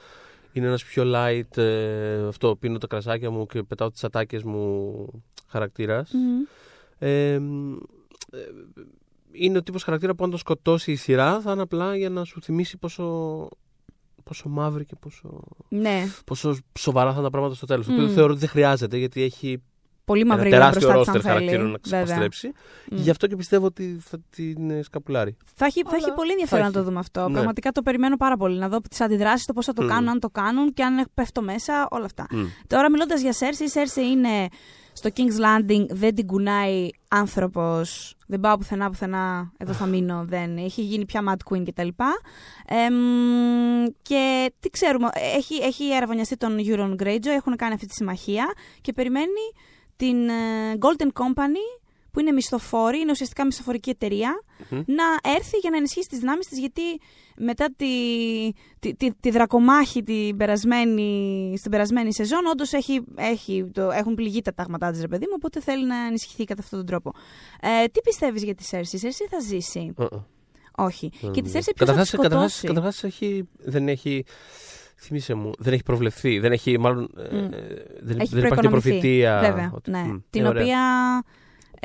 είναι 0.53 0.67
ένας 0.67 0.83
πιο 0.83 1.03
light 1.15 1.57
ε, 1.57 2.27
αυτό, 2.27 2.55
πίνω 2.55 2.77
τα 2.77 2.87
κρασάκια 2.87 3.29
μου 3.29 3.45
και 3.45 3.63
πετάω 3.63 3.91
τις 3.91 4.03
ατάκες 4.03 4.43
μου 4.43 5.05
χαρακτήρας. 5.47 6.11
Μμμ. 6.13 6.41
Ε, 6.99 7.39
μ, 7.39 7.73
ε, 7.73 7.77
είναι 9.31 9.57
ο 9.57 9.63
τύπος 9.63 9.83
χαρακτήρα 9.83 10.15
που 10.15 10.23
αν 10.23 10.29
τον 10.29 10.39
σκοτώσει 10.39 10.91
η 10.91 10.95
σειρά 10.95 11.39
θα 11.41 11.51
είναι 11.51 11.61
απλά 11.61 11.95
για 11.95 12.09
να 12.09 12.23
σου 12.23 12.41
θυμίσει 12.41 12.77
πόσο, 12.77 13.47
πόσο 14.23 14.49
μαύρη 14.49 14.85
και 14.85 14.95
πόσο, 14.99 15.41
Ναι, 15.69 16.03
πόσο 16.25 16.57
σοβαρά 16.79 17.09
θα 17.09 17.13
είναι 17.15 17.23
τα 17.23 17.29
πράγματα 17.29 17.55
στο 17.55 17.65
τέλος. 17.65 17.85
Το 17.85 17.93
οποίο 17.93 18.05
Μμ. 18.05 18.13
θεωρώ 18.13 18.31
ότι 18.31 18.39
δεν 18.39 18.49
χρειάζεται 18.49 18.97
γιατί 18.97 19.21
έχει 19.23 19.61
πολύ 20.05 20.21
ένα 20.21 20.35
μαυρίλα 20.35 20.57
τεράστιο 20.57 20.91
μπροστά 20.91 21.11
της 21.11 21.13
ρόστερ 21.13 21.31
αν 21.31 21.37
θέλει. 21.37 21.49
χαρακτήρων 21.49 21.71
να 21.71 21.77
Βέβαια. 21.83 22.03
ξεπαστρέψει. 22.03 22.47
Μμ. 22.91 22.95
Γι' 22.97 23.09
αυτό 23.09 23.27
και 23.27 23.35
πιστεύω 23.35 23.65
ότι 23.65 23.97
θα 23.99 24.17
την 24.29 24.69
ε, 24.69 24.81
σκαπουλάρει. 24.81 25.37
Θα 25.55 25.65
έχει, 25.65 25.81
θα 25.83 25.89
Αλλά 25.89 25.97
έχει 25.97 26.11
πολύ 26.15 26.31
ενδιαφέρον 26.31 26.63
θα 26.63 26.67
να 26.67 26.73
το 26.73 26.79
έχει. 26.79 26.87
δούμε 26.87 26.99
αυτό. 26.99 27.27
Ναι. 27.27 27.33
Πραγματικά 27.33 27.71
το 27.71 27.81
περιμένω 27.81 28.17
πάρα 28.17 28.37
πολύ. 28.37 28.57
Να 28.59 28.69
δω 28.69 28.79
τις 28.89 29.01
αντιδράσεις, 29.01 29.45
το 29.45 29.53
πώς 29.53 29.65
θα 29.65 29.73
το 29.73 29.83
Μμ. 29.83 29.87
κάνουν, 29.87 30.09
αν 30.09 30.19
το 30.19 30.29
κάνουν 30.29 30.73
και 30.73 30.83
αν 30.83 31.05
πέφτω 31.13 31.41
μέσα, 31.41 31.87
όλα 31.91 32.05
αυτά. 32.05 32.25
Μμ. 32.31 32.43
Τώρα 32.67 32.89
μιλώντας 32.91 33.21
για 33.21 33.33
Σέρση, 33.33 33.63
η 33.63 33.67
Σέρση 33.67 34.01
είναι 34.01 34.47
στο 34.93 35.09
King's 35.15 35.39
Landing, 35.45 35.85
δεν 35.89 36.15
την 36.15 36.27
κουνάει 36.27 36.89
άνθρωπος. 37.07 38.15
Δεν 38.27 38.39
πάω 38.39 38.57
πουθενά, 38.57 38.89
πουθενά. 38.89 39.51
Εδώ 39.57 39.73
θα 39.73 39.85
μείνω. 39.85 40.25
Δεν. 40.27 40.57
Έχει 40.57 40.81
γίνει 40.81 41.05
πια 41.05 41.21
Mad 41.27 41.53
Queen 41.53 41.63
κτλ. 41.65 41.87
Εμ, 42.65 43.85
και 44.01 44.53
τι 44.59 44.69
ξέρουμε, 44.69 45.09
έχει, 45.13 45.55
έχει 45.55 45.95
αραβωνιαστεί 45.95 46.37
τον 46.37 46.57
Euron 46.59 46.95
Greyjoy, 47.03 47.25
έχουν 47.25 47.55
κάνει 47.55 47.73
αυτή 47.73 47.85
τη 47.85 47.93
συμμαχία 47.93 48.53
και 48.81 48.93
περιμένει 48.93 49.51
την 49.95 50.29
ε, 50.29 50.77
Golden 50.79 51.07
Company 51.21 51.82
που 52.13 52.19
είναι 52.19 52.31
μισθοφόρη, 52.31 52.99
είναι 52.99 53.11
ουσιαστικά 53.11 53.45
μισθοφορική 53.45 53.89
εταιρεία, 53.89 54.43
Μμμ. 54.69 54.77
να 54.85 55.31
έρθει 55.35 55.57
για 55.61 55.69
να 55.69 55.77
ενισχύσει 55.77 56.07
τις 56.07 56.19
δυνάμεις 56.19 56.47
της, 56.47 56.59
γιατί 56.59 56.81
μετά 57.37 57.65
τη, 57.75 57.85
τη, 58.79 58.95
τη, 58.95 59.13
τη 59.19 59.29
δρακομάχη 59.31 60.03
την 60.03 60.37
περασμένη, 60.37 61.53
στην 61.57 61.71
περασμένη 61.71 62.13
σεζόν, 62.13 62.45
όντως 62.51 62.73
έχει, 62.73 63.01
έχει, 63.15 63.69
το, 63.73 63.91
έχουν 63.91 64.15
πληγεί 64.15 64.41
τα 64.41 64.53
τάγματά 64.53 64.91
της, 64.91 65.01
ρε 65.01 65.07
παιδί 65.07 65.25
μου, 65.25 65.33
οπότε 65.35 65.61
θέλει 65.61 65.85
να 65.85 65.95
ενισχυθεί 66.05 66.43
κατά 66.43 66.61
αυτόν 66.61 66.77
τον 66.79 66.87
τρόπο. 66.87 67.11
Ε, 67.61 67.85
τι 67.85 68.01
πιστεύεις 68.01 68.43
για 68.43 68.55
τη 68.55 68.63
Σέρση, 68.63 68.95
η 68.95 68.99
Σέρση 68.99 69.27
θα 69.29 69.39
ζήσει; 69.39 69.93
Ε, 69.97 70.03
ε. 70.03 70.07
Όχι. 70.77 71.09
Δεν 71.21 71.31
και 71.31 71.41
τη 71.41 71.47
νομίζω. 71.47 71.51
Σέρση 71.53 71.73
ποιος 71.73 71.89
θα 71.89 71.93
τη 71.95 71.99
Καταρχάς- 71.99 72.11
καταρχάς- 72.11 72.51
σκοτώσει; 72.53 72.67
Καταρχάς 72.67 73.03
έχει, 73.03 73.47
δεν 73.57 73.87
έχει. 73.87 74.25
Θυμήσε 74.95 75.33
μου, 75.33 75.51
δεν 75.57 75.73
έχει 75.73 75.83
προβλεφθεί. 75.83 76.39
Δεν 76.39 76.51
έχει, 76.51 76.79
μάλλον. 76.79 77.09
ε, 77.17 77.35
Μμ. 77.35 77.43
ε, 77.43 77.49
δεν, 77.49 77.49
Έχει 77.59 77.99
δεν 78.01 78.17
υπάρχει 78.17 78.29
και 78.33 78.39
προοικονομηθεί. 78.39 78.89
προφητεία. 78.89 79.39
Βέβαια, 79.39 79.71
ότι- 79.75 79.89
ναι. 79.91 79.99
Μμ, 80.03 80.17
την 80.29 80.45
ε, 80.45 80.47
ωραία. 80.47 80.63
οποία 80.63 80.81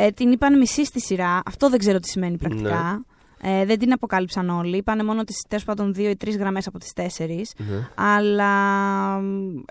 ε, 0.01 0.11
την 0.11 0.33
είπαν 0.33 0.59
μισή 0.59 0.85
στη 0.85 1.01
σειρά. 1.01 1.41
Αυτό 1.47 1.71
δεν 1.71 1.79
ξέρω 1.79 1.99
τι 2.01 2.09
σημαίνει 2.09 2.37
πρακτικά. 2.37 3.05
Ναι. 3.43 3.61
Ε, 3.61 3.65
δεν 3.65 3.79
την 3.79 3.93
αποκάλυψαν 3.93 4.49
όλοι. 4.51 4.77
Είπανε 4.77 5.03
μόνο 5.03 5.25
τις 5.25 5.45
τέλος 5.49 5.65
πάντων 5.65 5.95
δύο 5.95 6.11
ή 6.11 6.17
τρεις 6.17 6.37
γραμμές 6.37 6.67
από 6.67 6.79
τις 6.79 6.93
τέσσερις. 6.93 7.53
Ναι. 7.57 7.89
Αλλά 7.95 8.53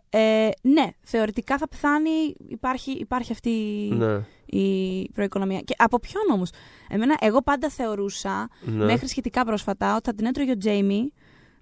ε, 0.09 0.49
ναι, 0.61 0.85
θεωρητικά 1.01 1.57
θα 1.57 1.67
πεθάνει. 1.67 2.35
Υπάρχει, 2.47 2.91
υπάρχει 2.91 3.31
αυτή 3.31 3.49
Ναι. 3.97 4.25
η 4.45 5.09
προοικονομία. 5.13 5.59
Και 5.59 5.73
από 5.77 5.99
ποιον 5.99 6.23
όμως; 6.33 6.49
Εμένα, 6.89 7.15
εγώ 7.19 7.41
πάντα 7.41 7.69
θεωρούσα 7.69 8.49
Ναι. 8.61 8.85
μέχρι 8.85 9.07
σχετικά 9.07 9.45
πρόσφατα 9.45 9.95
ότι 9.95 10.03
θα 10.09 10.13
την 10.15 10.25
έτρωγε 10.25 10.51
ο 10.51 10.57
Τζέιμι 10.57 11.11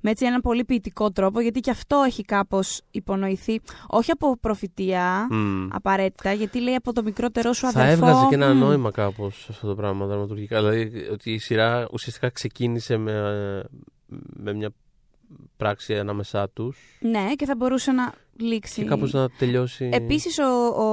με 0.05 0.11
έτσι 0.11 0.25
έναν 0.25 0.41
πολύ 0.41 0.65
ποιητικό 0.65 1.11
τρόπο, 1.11 1.39
γιατί 1.39 1.59
και 1.59 1.71
αυτό 1.71 2.03
έχει 2.05 2.23
κάπως 2.23 2.81
υπονοηθεί. 2.91 3.61
Όχι 3.87 4.11
από 4.11 4.37
προφητεία 4.37 5.27
Μμ. 5.31 5.67
απαραίτητα, 5.71 6.31
γιατί 6.33 6.59
λέει 6.61 6.75
από 6.75 6.93
το 6.93 7.03
μικρότερό 7.03 7.53
σου 7.53 7.67
Θα 7.67 7.79
αδερφό. 7.81 8.05
έβγαζε 8.05 8.25
και 8.29 8.35
ένα 8.35 8.53
μμ, 8.53 8.57
νόημα 8.59 8.91
κάπως 8.91 9.47
αυτό 9.49 9.67
το 9.67 9.75
πράγμα 9.75 10.05
δραματουργικά. 10.05 10.57
Δηλαδή 10.63 11.07
ότι 11.11 11.31
η 11.31 11.37
σειρά 11.37 11.87
ουσιαστικά 11.91 12.29
ξεκίνησε 12.29 12.97
με, 12.97 13.13
με 14.35 14.53
μια 14.53 14.69
πράξη 15.57 15.95
ανάμεσά 15.97 16.49
τους 16.49 16.77
Ναι, 16.99 17.25
και 17.35 17.45
θα 17.45 17.55
μπορούσε 17.55 17.91
να 17.91 18.13
λήξει. 18.39 18.81
και 18.81 18.87
κάπως 18.87 19.13
να 19.13 19.29
τελειώσει. 19.29 19.89
Επίσης, 19.93 20.37
ο, 20.39 20.65
ο, 20.83 20.85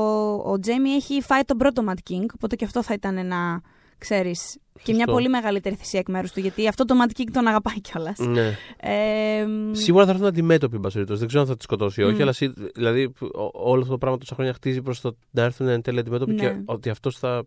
ο 0.53 0.59
Τζέιμι 0.59 0.90
έχει 0.90 1.20
φάει 1.22 1.42
τον 1.42 1.57
πρώτο 1.57 1.85
Mad 1.88 2.11
King, 2.11 2.25
οπότε 2.35 2.57
και 2.57 2.64
αυτό 2.64 2.83
θα 2.83 2.94
ήταν 2.94 3.16
ένα, 3.16 3.61
ξέρεις, 3.98 4.59
και 4.82 4.92
μια 4.92 4.94
Σωστό. 4.96 5.12
πολύ 5.12 5.28
μεγαλύτερη 5.28 5.74
θυσία 5.74 5.98
εκ 6.00 6.08
μέρους 6.08 6.32
του, 6.32 6.40
γιατί 6.40 6.68
αυτό 6.68 6.85
το 6.85 6.94
Mad 7.04 7.20
King 7.20 7.26
τον 7.32 7.46
αγαπάει 7.46 7.80
κιόλας. 7.80 8.18
Ναι. 8.18 8.56
Ε, 8.80 9.44
μ, 9.46 9.72
Σίγουρα 9.72 10.04
θα 10.04 10.11
έρθουν 10.11 10.26
αντιμέτωποι, 10.26 10.74
εν 10.74 10.80
πάση 10.80 10.92
περιπτώσει. 10.94 11.18
Δεν 11.20 11.28
ξέρω 11.28 11.42
αν 11.42 11.48
θα 11.48 11.56
τη 11.56 11.62
σκοτώσει 11.62 12.00
ή 12.00 12.04
όχι, 12.04 12.14
Μμ. 12.16 12.20
αλλά 12.22 12.32
σί- 12.32 12.72
δηλαδή 12.74 13.04
ο- 13.20 13.70
όλο 13.70 13.80
αυτό 13.80 13.92
το 13.92 13.98
πράγμα 13.98 14.18
τόσα 14.18 14.35
χρόνια 14.35 14.52
χτίζει 14.52 14.82
προς 14.82 15.00
το 15.00 15.16
να 15.30 15.42
έρθουν 15.42 15.68
εν 15.68 15.82
τέλει 15.82 15.98
αντιμέτωποι 15.98 16.32
Ναι. 16.32 16.40
και 16.40 16.56
ότι 16.64 16.90
αυτός 16.90 17.18
θα, 17.18 17.44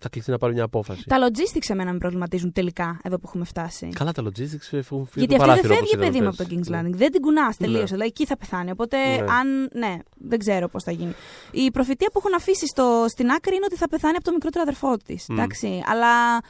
θα 0.00 0.08
κληθεί 0.08 0.30
να 0.30 0.38
πάρει 0.38 0.52
μια 0.52 0.64
απόφαση. 0.64 1.04
Τα 1.06 1.16
logistics 1.28 1.68
εμένα 1.68 1.92
με 1.92 1.98
προβληματίζουν 1.98 2.52
τελικά 2.52 3.00
εδώ 3.02 3.16
που 3.16 3.22
έχουμε 3.26 3.44
φτάσει. 3.44 3.88
Καλά, 3.88 4.12
τα 4.12 4.22
logistics 4.22 4.68
έχουν 4.70 5.06
φύγει 5.06 5.26
Γιατί 5.26 5.26
το 5.26 5.34
αυτή 5.34 5.36
δεν 5.36 5.38
παράθυρο, 5.38 5.74
φεύγει, 5.74 5.94
όπως 5.94 5.96
παιδί 5.96 6.16
είδαμε 6.16 6.20
μου, 6.20 6.28
από 6.28 6.36
το 6.36 6.44
πέρσι. 6.44 6.60
King's 6.60 6.70
Ναι. 6.70 6.88
Landing. 6.88 6.96
Δεν 6.96 7.12
την 7.12 7.20
κουνάς 7.20 7.56
τελείως. 7.56 7.80
Ναι. 7.80 7.86
Δηλαδή 7.86 8.06
εκεί 8.06 8.26
θα 8.26 8.36
πεθάνει. 8.36 8.70
Οπότε, 8.70 8.96
Ναι. 8.96 9.14
αν. 9.14 9.68
Ναι, 9.72 9.96
δεν 10.14 10.38
ξέρω 10.38 10.68
πώς 10.68 10.82
θα 10.82 10.90
γίνει. 10.90 11.12
Η 11.50 11.70
προφητεία 11.70 12.08
που 12.12 12.18
έχουν 12.24 12.34
αφήσει 12.34 12.66
στο, 12.66 13.04
στην 13.08 13.30
άκρη 13.30 13.54
είναι 13.54 13.64
ότι 13.64 13.76
θα 13.76 13.88
πεθάνει 13.88 14.16
από 14.16 14.24
το 14.24 14.32
μικρότερο 14.32 14.62
αδερφό 14.62 14.96
της. 14.96 15.24
Μμ. 15.28 15.34
Εντάξει. 15.38 15.82
Αλλά 15.86 16.40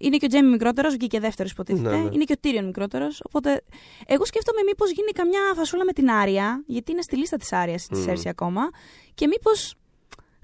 είναι 0.00 0.16
και 0.16 0.24
ο 0.24 0.28
Τζέμι 0.28 0.50
μικρότερος, 0.50 0.92
βγήκε 0.92 1.20
δεύτερος 1.20 1.50
υποτίθεται. 1.50 1.90
Ναι, 1.90 1.96
ναι. 1.96 2.08
Είναι 2.12 2.24
και 2.24 2.32
ο 2.32 2.40
Τίριον 2.40 2.64
μικρότερος. 2.64 3.20
Οπότε, 3.24 3.62
εγώ 4.06 4.24
σκέφτομαι 4.24 4.60
μήπως 4.66 4.90
γίνει 4.90 5.10
καμιά 5.10 5.40
φασούλα 5.56 5.84
με 5.84 5.92
την 5.92 6.10
Άρια, 6.10 6.62
γιατί 6.66 6.92
είναι 6.92 7.02
στη 7.02 7.16
λίστα 7.16 7.36
της 7.36 7.52
Άριας 7.52 7.86
της 7.86 7.98
Μμ. 7.98 8.04
Σέρση 8.04 8.28
ακόμα. 8.28 8.62
Και 9.14 9.26
μήπως 9.26 9.74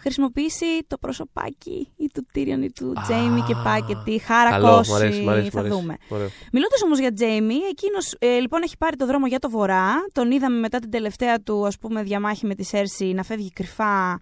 χρησιμοποιήσει 0.04 0.66
το 0.86 0.98
προσωπάκι 0.98 1.88
ή 1.96 2.06
του 2.14 2.26
Τίριον 2.32 2.62
ή 2.62 2.72
του 2.72 2.92
Τζέιμι 3.02 3.40
και 3.40 3.54
πάει 3.64 3.82
και 3.82 3.94
τη 4.04 4.16
Καλό, 4.16 4.20
χαρακώσει. 4.26 4.90
μ' 4.90 4.94
αρέσει, 4.94 5.22
μ' 5.22 5.28
αρέσει, 5.28 5.46
μ' 5.46 5.50
θα 5.50 5.58
αρέσει. 5.60 5.74
δούμε. 5.74 5.96
Ωραίο. 6.08 6.28
Μιλώντας 6.52 6.82
όμως 6.82 6.98
για 6.98 7.12
Τζέιμι, 7.12 7.54
εκείνος 7.70 8.14
λοιπόν 8.40 8.62
έχει 8.62 8.76
πάρει 8.78 8.96
το 8.96 9.06
δρόμο 9.06 9.26
για 9.26 9.38
το 9.38 9.50
βορρά. 9.50 9.92
Τον 10.12 10.30
είδαμε 10.30 10.58
μετά 10.58 10.78
την 10.78 10.90
τελευταία 10.90 11.40
του 11.40 11.66
ας 11.66 11.78
πούμε, 11.78 12.02
διαμάχη 12.02 12.46
με 12.46 12.54
τη 12.54 12.62
Σέρση 12.62 13.04
να 13.12 13.22
φεύγει 13.22 13.50
κρυφά. 13.52 14.20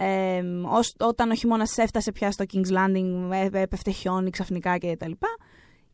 Ε, 0.00 0.42
ως, 0.70 0.94
όταν 0.98 1.30
ο 1.30 1.34
χειμώνα 1.34 1.66
έφτασε 1.76 2.12
πια 2.12 2.30
στο 2.30 2.44
King's 2.52 2.72
Landing, 2.78 3.30
ε, 3.52 3.60
έπεφτε 3.60 3.90
χιόνι 3.90 4.30
ξαφνικά 4.30 4.78
και 4.78 4.96
τα 4.98 5.08
λοιπά. 5.08 5.28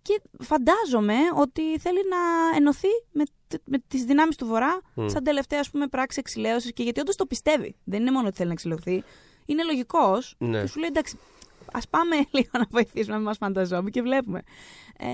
Και 0.02 0.20
φαντάζομαι 0.40 1.14
ότι 1.34 1.78
θέλει 1.78 1.98
να 2.10 2.56
ενωθεί 2.56 2.88
με, 3.12 3.24
τ- 3.24 3.30
με 3.64 3.78
τις 3.88 4.04
δυνάμεις 4.04 4.36
του 4.36 4.46
Βορρά, 4.46 4.80
Μμ. 4.94 5.06
σαν 5.08 5.22
τελευταία 5.24 5.60
ας 5.60 5.70
πούμε, 5.70 5.86
πράξη 5.88 6.18
εξηλαίωσης. 6.20 6.72
Και 6.72 6.82
γιατί 6.82 7.00
όντως 7.00 7.16
το 7.16 7.26
πιστεύει. 7.26 7.74
Δεν 7.84 8.00
είναι 8.00 8.10
μόνο 8.10 8.26
ότι 8.26 8.36
θέλει 8.36 8.48
να 8.48 8.54
εξηλαιωθεί. 8.54 9.02
Είναι 9.46 9.64
λογικός. 9.64 10.34
Ναι. 10.38 10.60
Και 10.60 10.66
σου 10.66 10.78
λέει 10.78 10.88
εντάξει, 10.88 11.18
ας 11.72 11.88
πάμε 11.88 12.16
λίγο 12.36 12.50
να 12.52 12.66
βοηθήσουμε, 12.70 13.12
να 13.12 13.16
μην 13.16 13.26
μας 13.26 13.36
φανταζόμαστε 13.36 13.90
και 13.90 14.02
βλέπουμε. 14.02 14.42
Ε, 14.98 15.06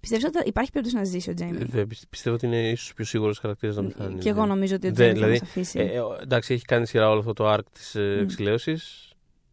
Πιστεύεις 0.00 0.24
ότι 0.26 0.48
υπάρχει 0.48 0.70
περίπτωση 0.70 0.98
να 1.02 1.04
ζήσει 1.10 1.30
ο 1.30 1.34
Τζέιμι; 1.34 1.56
Δεν 1.64 1.86
πιστε- 1.86 2.08
πιστεύω 2.08 2.34
ότι 2.36 2.46
είναι 2.46 2.70
ίσως 2.70 2.94
πιο 2.94 3.04
σίγουρος 3.04 3.38
χαρακτήρας 3.38 3.76
να 3.76 3.82
πεθάνει. 3.82 4.18
Και 4.18 4.28
εγώ 4.28 4.46
νομίζω 4.46 4.74
ότι 4.74 4.86
ο 4.86 4.92
Δεν- 4.92 4.94
Τζέιμι 4.94 5.12
θα 5.12 5.18
δηλαδή, 5.26 5.38
μας 5.40 5.48
αφήσει. 5.48 5.78
Ε, 5.78 5.82
ε, 5.82 6.00
εντάξει, 6.22 6.54
έχει 6.54 6.64
κάνει 6.64 6.86
σειρά 6.86 7.08
όλο 7.10 7.18
αυτό 7.18 7.32
το 7.32 7.52
arc 7.52 7.60
της 7.72 7.94
Μμ. 7.94 8.20
εξηλαίωσης. 8.22 9.11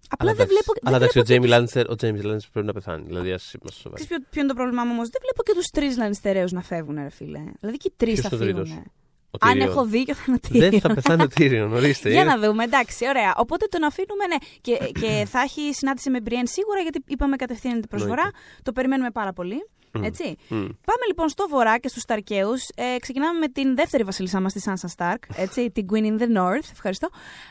Απλά 0.10 0.34
δεν 0.34 0.48
βλέπω. 0.48 0.72
Αλλά 0.84 0.98
δεν 0.98 1.08
εντάξει, 1.08 1.20
ο 1.20 1.24
βλέπω 1.24 1.26
Τζέιμι 1.26 1.42
και 1.42 1.48
τους- 1.48 1.56
Λάνιστερ 1.58 1.90
ο 1.90 1.96
Τζέιμι 1.96 2.22
Λάνιστερ 2.22 2.52
πρέπει 2.52 2.68
να 2.68 2.74
πεθάνει. 2.74 3.04
Δηλαδή, 3.06 3.32
ας 3.32 3.54
είμαστε 3.54 3.80
σοβαροί. 3.82 4.04
Ξέρεις 4.04 4.18
ποιο, 4.22 4.30
ποιο 4.32 4.40
είναι 4.42 4.50
το 4.54 4.56
πρόβλημά 4.60 4.84
μου 4.84 4.92
όμως; 4.94 5.08
Δεν 5.10 5.22
βλέπω 5.26 5.42
και 5.44 5.54
τους 5.60 5.68
τρεις 5.76 5.98
Λανιστερέου 5.98 6.48
να 6.52 6.62
φεύγουν, 6.62 6.96
ρε 6.96 7.10
φίλε. 7.10 7.42
Δηλαδή 7.60 7.78
και 7.78 7.88
οι 7.92 7.94
τρεις 7.98 8.14
Ποιος 8.20 8.26
θα 8.30 8.36
είναι 8.36 8.44
ο 8.44 8.48
τρίτος; 8.48 8.70
φύγουν. 8.70 8.92
Ο 9.32 9.38
Αν 9.40 9.54
Tyrion. 9.58 9.60
έχω 9.68 9.86
δίκιο 9.86 10.14
θα 10.16 10.24
είναι 10.28 10.38
ο 10.44 10.48
Tyrion. 10.48 10.60
Δεν 10.70 10.80
θα 10.82 10.94
πεθάνει 10.94 11.24
ο 11.24 11.28
Τίριον, 11.28 11.74
ορίστε. 11.74 12.10
Για 12.10 12.22
είναι- 12.22 12.32
να 12.36 12.40
δούμε, 12.40 12.64
εντάξει, 12.64 13.08
ωραία. 13.08 13.34
Οπότε 13.38 13.66
τον 13.70 13.84
αφήνουμε, 13.84 14.26
ναι. 14.28 14.36
Και, 14.62 14.76
και 15.00 15.26
θα 15.34 15.40
έχει 15.42 15.74
συνάντηση 15.74 16.10
με 16.10 16.22
Μπριέν 16.22 16.48
σίγουρα, 16.48 16.80
γιατί 16.80 17.04
είπαμε 17.08 17.36
κατευθύνεται 17.36 17.88
προσφορά. 17.88 18.14
Εννοείται. 18.22 18.38
Το 18.64 18.72
περιμένουμε 18.72 19.12
πάρα 19.12 19.34
πολύ. 19.34 19.70
Μμ. 19.94 20.04
Έτσι. 20.04 20.24
Μμ. 20.50 20.58
Πάμε 20.60 21.04
λοιπόν 21.08 21.30
στο 21.30 21.48
βορρά 21.50 21.78
και 21.78 21.88
στους 21.88 22.02
Σταρκαίους. 22.02 22.68
Ε, 22.76 22.96
ξεκινάμε 23.00 23.40
με 23.40 23.48
την 23.48 23.76
δεύτερη 23.76 24.04
βασίλισσά 24.04 24.40
μας, 24.42 24.54
τη 24.54 24.62
Sansa 24.66 24.88
Stark, 24.98 25.18
έτσι, 25.36 25.72
την 25.72 25.86
Queen 25.92 26.04
in 26.04 26.22
the 26.22 26.38
North, 26.38 26.68
ευχαριστώ, 26.72 27.08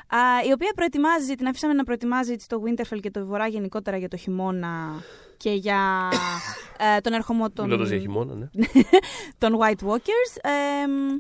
α, 0.08 0.18
η 0.48 0.52
οποία 0.52 0.72
προετοιμάζει, 0.74 1.34
την 1.34 1.46
αφήσαμε 1.46 1.72
να 1.72 1.84
προετοιμάζει 1.84 2.32
έτσι, 2.32 2.48
το 2.48 2.62
Winterfell 2.66 3.00
και 3.00 3.10
το 3.10 3.26
βορρά 3.26 3.46
γενικότερα 3.46 3.96
για 3.96 4.08
το 4.08 4.16
χειμώνα 4.16 5.02
και 5.36 5.50
για 5.50 6.08
ε, 6.96 7.00
τον 7.00 7.12
ερχομό 7.12 7.50
των, 7.50 7.64
Μιλώντας 7.64 7.88
για 7.88 7.98
χειμώνα, 7.98 8.34
ναι. 8.34 8.48
των 9.38 9.58
White 9.60 9.86
Walkers. 9.88 10.32
Ε, 10.42 10.86
μ, 10.86 11.16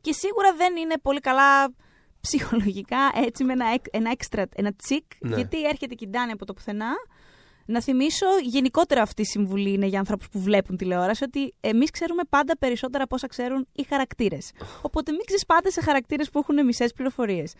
και 0.00 0.12
σίγουρα 0.12 0.54
δεν 0.56 0.76
είναι 0.76 0.94
πολύ 1.02 1.20
καλά 1.20 1.72
ψυχολογικά, 2.20 2.98
έτσι 3.24 3.44
με 3.44 3.52
ένα, 3.52 3.66
εκ- 3.74 3.86
ένα 3.96 4.10
έξτρα, 4.10 4.46
ένα 4.54 4.72
τσικ, 4.76 5.04
Ναι. 5.20 5.36
γιατί 5.36 5.62
έρχεται 5.64 5.94
και 5.94 6.04
η 6.04 6.08
Ντάνη 6.08 6.32
από 6.32 6.44
το 6.46 6.52
πουθενά. 6.52 6.90
Να 7.70 7.82
θυμίσω, 7.82 8.26
γενικότερα 8.42 9.02
αυτή 9.02 9.22
η 9.22 9.24
συμβουλή 9.24 9.72
είναι 9.72 9.86
για 9.86 9.98
ανθρώπους 9.98 10.28
που 10.28 10.40
βλέπουν 10.40 10.76
τηλεόραση, 10.76 11.24
ότι 11.24 11.54
εμείς 11.60 11.90
ξέρουμε 11.90 12.22
πάντα 12.28 12.56
περισσότερα 12.58 13.04
από 13.04 13.14
όσα 13.14 13.26
ξέρουν 13.26 13.66
οι 13.72 13.82
χαρακτήρες. 13.88 14.52
Οπότε 14.82 15.10
μην 15.10 15.20
ξεσπάτε 15.24 15.70
σε 15.70 15.80
χαρακτήρες 15.80 16.30
που 16.30 16.38
έχουν 16.38 16.64
μισές 16.64 16.92
πληροφορίες. 16.92 17.54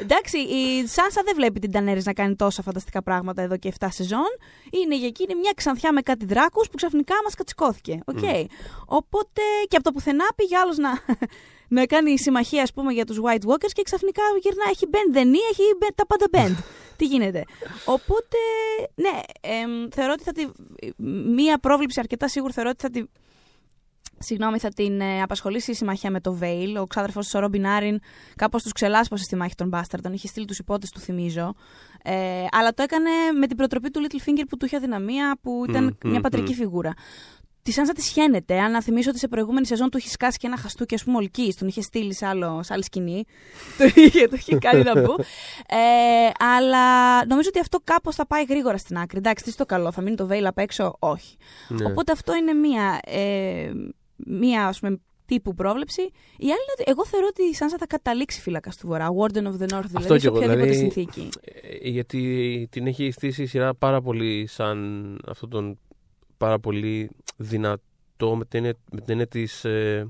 Εντάξει, 0.00 0.38
η 0.38 0.86
Σάνσα 0.86 1.22
δεν 1.24 1.34
βλέπει 1.34 1.60
την 1.60 1.70
Ντανέρη 1.70 2.00
να 2.04 2.12
κάνει 2.12 2.36
τόσα 2.36 2.62
φανταστικά 2.62 3.02
πράγματα 3.02 3.42
εδώ 3.42 3.56
και 3.56 3.72
7 3.80 3.86
σεζόν. 3.90 4.30
Είναι 4.70 4.96
για 4.96 5.06
εκείνη 5.06 5.34
μια 5.34 5.52
ξανθιά 5.56 5.92
με 5.92 6.00
κάτι 6.00 6.24
δράκους 6.24 6.68
που 6.68 6.76
ξαφνικά 6.76 7.14
μας 7.24 7.34
κατσικώθηκε. 7.34 7.98
Οκ. 8.04 8.24
Οπότε 8.86 9.42
και 9.68 9.76
από 9.76 9.84
το 9.84 9.92
πουθενά 9.92 10.24
πήγε 10.36 10.56
άλλος 10.56 10.76
να, 10.76 10.90
να 11.80 11.86
κάνει 11.86 12.18
συμμαχία, 12.18 12.62
ας 12.62 12.72
πούμε, 12.72 12.92
για 12.92 13.04
τους 13.04 13.18
White 13.22 13.46
Walkers 13.50 13.72
και 13.72 13.82
ξαφνικά 13.82 14.22
γυρνά. 14.42 14.64
Έχει 14.70 14.86
bend 14.90 15.10
δεν 15.12 15.28
έχει 15.32 15.62
bend- 15.80 15.94
τα 15.94 16.06
πάντα 16.06 16.26
bend. 16.32 16.62
Τι 16.98 17.04
γίνεται. 17.06 17.44
Οπότε, 17.84 18.36
ναι, 18.94 19.20
εμ, 19.40 19.88
θεωρώ 19.94 20.12
ότι 20.12 20.22
θα 20.22 20.32
τη. 20.32 20.46
Μία 21.34 21.58
πρόβλεψη 21.58 22.00
αρκετά 22.00 22.28
σίγουρη 22.28 22.52
θεωρώ 22.52 22.70
ότι 22.70 22.82
θα 22.82 22.90
τη. 22.90 23.02
Συγγνώμη, 24.18 24.58
θα 24.58 24.68
την 24.68 25.00
ε, 25.00 25.22
απασχολήσει 25.22 25.70
η 25.70 25.74
συμμαχία 25.74 26.10
με 26.10 26.20
το 26.20 26.38
Veil. 26.42 26.80
Ο 26.80 26.86
ξάδερφος 26.86 27.28
τη, 27.28 27.36
ο 27.36 27.40
Ρόμπιν 27.40 27.66
Άριν, 27.66 27.98
κάπως 28.36 28.62
τους 28.62 28.72
ξελάσπωσε 28.72 29.24
στη 29.24 29.36
μάχη 29.36 29.54
των 29.54 29.68
Μπάσταρντων. 29.68 30.12
Είχε 30.12 30.26
στείλει 30.26 30.46
τους 30.46 30.58
υπότες 30.58 30.90
του, 30.90 31.00
θυμίζω. 31.00 31.54
Ε, 32.02 32.44
αλλά 32.50 32.72
το 32.74 32.82
έκανε 32.82 33.10
με 33.38 33.46
την 33.46 33.56
προτροπή 33.56 33.90
του 33.90 34.00
Littlefinger 34.06 34.42
που 34.48 34.56
του 34.56 34.66
είχε 34.66 34.76
αδυναμία, 34.76 35.38
που 35.42 35.64
ήταν 35.68 35.84
Μμ, 35.84 36.08
μια 36.10 36.18
μμ, 36.18 36.22
πατρική 36.22 36.52
μμ. 36.52 36.56
φιγούρα. 36.56 36.92
Τη 37.64 37.72
Σάνσα 37.72 37.92
τη 37.92 38.02
χαίνεται. 38.02 38.60
Αν 38.60 38.70
να 38.70 38.82
θυμίσω 38.82 39.10
ότι 39.10 39.18
σε 39.18 39.28
προηγούμενη 39.28 39.66
σεζόν 39.66 39.90
του 39.90 39.98
είχε 39.98 40.08
σκάσει 40.08 40.38
και 40.38 40.46
ένα 40.46 40.56
χαστούκι, 40.56 40.94
ας 40.94 41.04
πούμε, 41.04 41.16
ολική. 41.16 41.54
Τον 41.58 41.68
είχε 41.68 41.80
στείλει 41.80 42.14
σε, 42.14 42.26
άλλο, 42.26 42.62
σε 42.62 42.72
άλλη 42.72 42.84
σκηνή. 42.84 43.24
το, 43.78 43.84
είχε, 43.94 44.28
το 44.28 44.36
είχε 44.36 44.56
κάνει 44.56 44.82
να 44.82 44.92
πω. 44.92 45.14
Ε, 45.66 46.30
αλλά 46.38 47.26
νομίζω 47.26 47.48
ότι 47.48 47.60
αυτό 47.60 47.78
κάπως 47.84 48.14
θα 48.14 48.26
πάει 48.26 48.44
γρήγορα 48.48 48.76
στην 48.76 48.98
άκρη. 48.98 49.18
Εντάξει, 49.18 49.44
τι 49.44 49.50
στο 49.50 49.66
καλό, 49.66 49.92
θα 49.92 50.02
μείνει 50.02 50.16
το 50.16 50.28
Veil 50.30 50.42
απ' 50.44 50.58
έξω, 50.58 50.96
όχι. 50.98 51.36
Ναι. 51.68 51.84
Οπότε 51.84 52.12
αυτό 52.12 52.34
είναι 52.34 52.52
μία, 52.52 53.00
ε, 53.04 53.70
μία 54.16 54.66
ας 54.66 54.80
πούμε, 54.80 55.00
τύπου 55.26 55.54
πρόβλεψη. 55.54 56.02
Η 56.36 56.44
άλλη 56.44 56.50
είναι 56.50 56.74
ότι 56.78 56.84
εγώ 56.86 57.06
θεωρώ 57.06 57.26
ότι 57.28 57.42
η 57.42 57.54
Σάνσα 57.54 57.76
θα 57.78 57.86
καταλήξει 57.86 58.40
φύλακα 58.40 58.70
του 58.80 58.86
Βορρά. 58.86 59.08
Warden 59.08 59.42
of 59.42 59.62
the 59.62 59.74
North, 59.74 59.86
δηλαδή, 59.86 60.14
κι 60.14 60.20
σε 60.20 60.26
εγώ, 60.26 60.36
οποιαδήποτε 60.36 60.70
δηλαδή, 60.70 60.74
συνθήκη. 60.74 61.28
Ε, 61.82 61.88
γιατί 61.88 62.68
την 62.70 62.86
έχει 62.86 63.10
στήσει 63.10 63.42
η 63.42 63.46
σειρά 63.46 63.74
πάρα 63.74 64.00
πολύ 64.00 64.46
σαν 64.46 65.18
αυτόν 65.26 65.50
τον 65.50 65.78
πάρα 66.36 66.58
πολύ 66.58 67.10
δυνατό 67.36 68.34
με 68.36 68.44
την 68.44 68.58
έννοια, 68.58 68.74
με 68.90 69.00
την 69.00 69.10
έννοια 69.10 69.26
της 69.26 69.64
ε, 69.64 70.06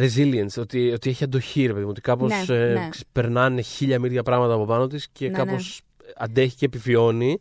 resilience, 0.00 0.58
ότι, 0.60 0.90
ότι 0.92 1.10
έχει 1.10 1.24
αντοχή, 1.24 1.66
ρε 1.66 1.72
παιδί 1.72 1.84
μου, 1.84 1.90
ότι 1.90 2.00
κάπως 2.00 2.30
Ναι, 2.48 2.54
ε, 2.56 2.72
ναι. 2.72 2.88
ξ- 2.90 3.06
περνάνε 3.12 3.60
χίλια 3.60 3.98
μύρια 4.00 4.22
πράγματα 4.22 4.54
από 4.54 4.64
πάνω 4.64 4.86
της 4.86 5.08
και 5.12 5.28
Ναι, 5.28 5.36
κάπως 5.36 5.80
αντέχει 6.16 6.56
και 6.56 6.64
επιβιώνει. 6.64 7.38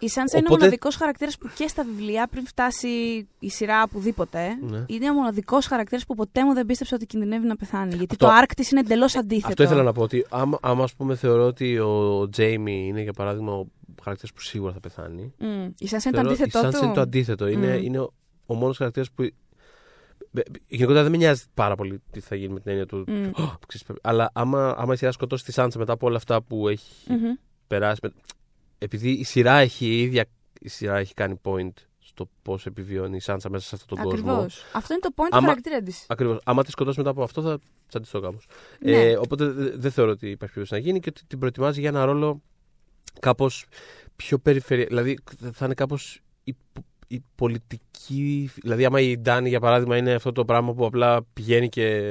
Η 0.00 0.08
Σάνσα 0.08 0.36
είναι 0.38 0.46
ο 0.46 0.48
Οπότε- 0.52 0.60
μοναδικός 0.60 0.96
χαρακτήρας 0.96 1.38
που 1.38 1.50
και 1.54 1.68
στα 1.68 1.84
βιβλία, 1.84 2.26
πριν 2.30 2.46
φτάσει 2.46 2.88
η 3.38 3.50
σειρά 3.50 3.82
οπουδήποτε, 3.82 4.48
Ναι. 4.60 4.84
είναι 4.88 5.10
ο 5.10 5.12
μοναδικός 5.12 5.66
χαρακτήρας 5.66 6.06
που 6.06 6.14
ποτέ 6.14 6.44
μου 6.44 6.54
δεν 6.54 6.66
πίστεψε 6.66 6.94
ότι 6.94 7.06
κινδυνεύει 7.06 7.46
να 7.46 7.56
πεθάνει. 7.56 7.88
Γιατί 7.88 8.06
Αυτό- 8.10 8.26
το 8.26 8.32
arc 8.42 8.50
της 8.56 8.70
είναι 8.70 8.80
εντελώς 8.80 9.16
αντίθετο. 9.16 9.48
Αυτό 9.48 9.62
ήθελα 9.62 9.82
να 9.82 9.92
πω, 9.92 10.02
ότι 10.02 10.26
άμα, 10.28 10.58
άμα 10.62 10.84
ας 10.84 10.94
πούμε 10.94 11.14
θεωρώ 11.14 11.46
ότι 11.46 11.78
ο 11.78 12.28
Τζέιμι 12.30 12.86
είναι 12.86 13.02
για 13.02 13.12
παράδειγμα 13.12 13.52
ο 13.52 13.66
χαρακτήρας 14.02 14.32
που 14.34 14.40
σίγουρα 14.40 14.72
θα 14.72 14.80
πεθάνει. 14.80 15.34
Μμ. 15.38 15.68
Η 15.78 15.86
Σάνσα 15.86 16.08
είναι 16.08 16.22
το 16.22 16.28
Θεωρώ- 16.28 16.42
αντίθετό 16.42 16.58
η 16.58 16.68
Sansa 16.70 16.78
του. 16.78 16.84
είναι 16.84 16.94
το 16.94 17.00
αντίθετο. 17.00 17.46
Είναι, 17.48 17.76
Μμ. 17.78 17.82
είναι 17.84 17.98
ο, 17.98 18.12
ο 18.46 18.54
μόνος 18.54 18.76
χαρακτήρας 18.76 19.10
που. 19.10 19.22
Ε, 19.22 20.40
Γενικότερα 20.66 21.02
δεν 21.02 21.10
με 21.10 21.16
νοιάζει 21.16 21.42
πάρα 21.54 21.74
πολύ 21.74 22.02
τι 22.10 22.20
θα 22.20 22.34
γίνει 22.34 22.52
με 22.52 22.60
την 22.60 22.70
έννοια 22.70 22.86
του. 22.86 23.04
Μμ. 23.08 23.24
«Ω, 23.26 23.58
ξέρεις, 23.66 23.82
πρέπει». 23.86 24.00
Αλλά 24.02 24.30
άμα, 24.32 24.74
άμα 24.78 24.92
η 24.92 24.96
σειρά 24.96 25.12
σκοτώσει 25.12 25.44
τη 25.44 25.52
Σάντσα 25.52 25.78
μετά 25.78 25.92
από 25.92 26.06
όλα 26.06 26.16
αυτά 26.16 26.42
που 26.42 26.68
έχει 26.68 27.10
Μμμ. 27.12 27.34
περάσει. 27.66 28.00
με- 28.02 28.12
Επειδή 28.78 29.10
η 29.10 29.24
σειρά 29.24 29.58
έχει 29.58 29.86
η 29.86 30.00
ίδια 30.02 30.24
η 30.60 30.68
σειρά 30.68 30.96
έχει 30.98 31.14
κάνει 31.14 31.40
point 31.42 31.70
στο 31.98 32.28
πώς 32.42 32.66
επιβιώνει 32.66 33.16
η 33.16 33.20
Σάντσα 33.20 33.50
μέσα 33.50 33.66
σε 33.66 33.74
αυτόν 33.74 33.96
τον 33.98 34.06
κόσμο. 34.10 34.30
Ακριβώς. 34.32 34.64
Αυτό 34.74 34.92
είναι 34.92 35.02
το 35.02 35.08
point 35.16 35.28
του 35.30 35.36
Άμα- 35.36 35.46
χαρακτήρα 35.46 35.82
της. 35.82 36.04
Ακριβώς. 36.08 36.40
Άμα 36.44 36.62
τη 36.64 36.70
σκοτώσει 36.70 36.98
μετά 36.98 37.10
από 37.10 37.22
αυτό 37.22 37.42
θα 37.42 37.58
τσαντιστώ 37.88 38.20
κάπω. 38.20 38.38
Ναι. 38.80 38.90
Ε, 38.92 39.16
οπότε 39.16 39.44
δε- 39.46 39.70
δεν 39.76 39.90
θεωρώ 39.90 40.10
ότι 40.10 40.30
υπάρχει 40.30 40.54
περίπτωση 40.54 40.82
να 40.82 40.88
γίνει 40.88 41.00
και 41.00 41.08
ότι 41.08 41.22
την 41.26 41.38
προετοιμάζει 41.38 41.80
για 41.80 41.88
ένα 41.88 42.04
ρόλο 42.04 42.42
κάπως 43.20 43.64
πιο 44.16 44.38
περιφερειακό. 44.38 44.88
Δηλαδή 44.94 45.18
θα 45.52 45.64
είναι 45.64 45.74
κάπως 45.74 46.20
η, 46.44 46.56
η 47.08 47.22
πολιτική. 47.34 48.50
Δηλαδή, 48.62 48.84
άμα 48.84 49.00
η 49.00 49.18
Ντάνη 49.18 49.48
για 49.48 49.60
παράδειγμα 49.60 49.96
είναι 49.96 50.12
αυτό 50.12 50.32
το 50.32 50.44
πράγμα 50.44 50.72
που 50.74 50.84
απλά 50.86 51.22
πηγαίνει 51.32 51.68
και 51.68 52.02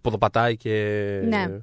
ποδοπατάει 0.00 0.56
και. 0.56 1.20
Ναι. 1.28 1.58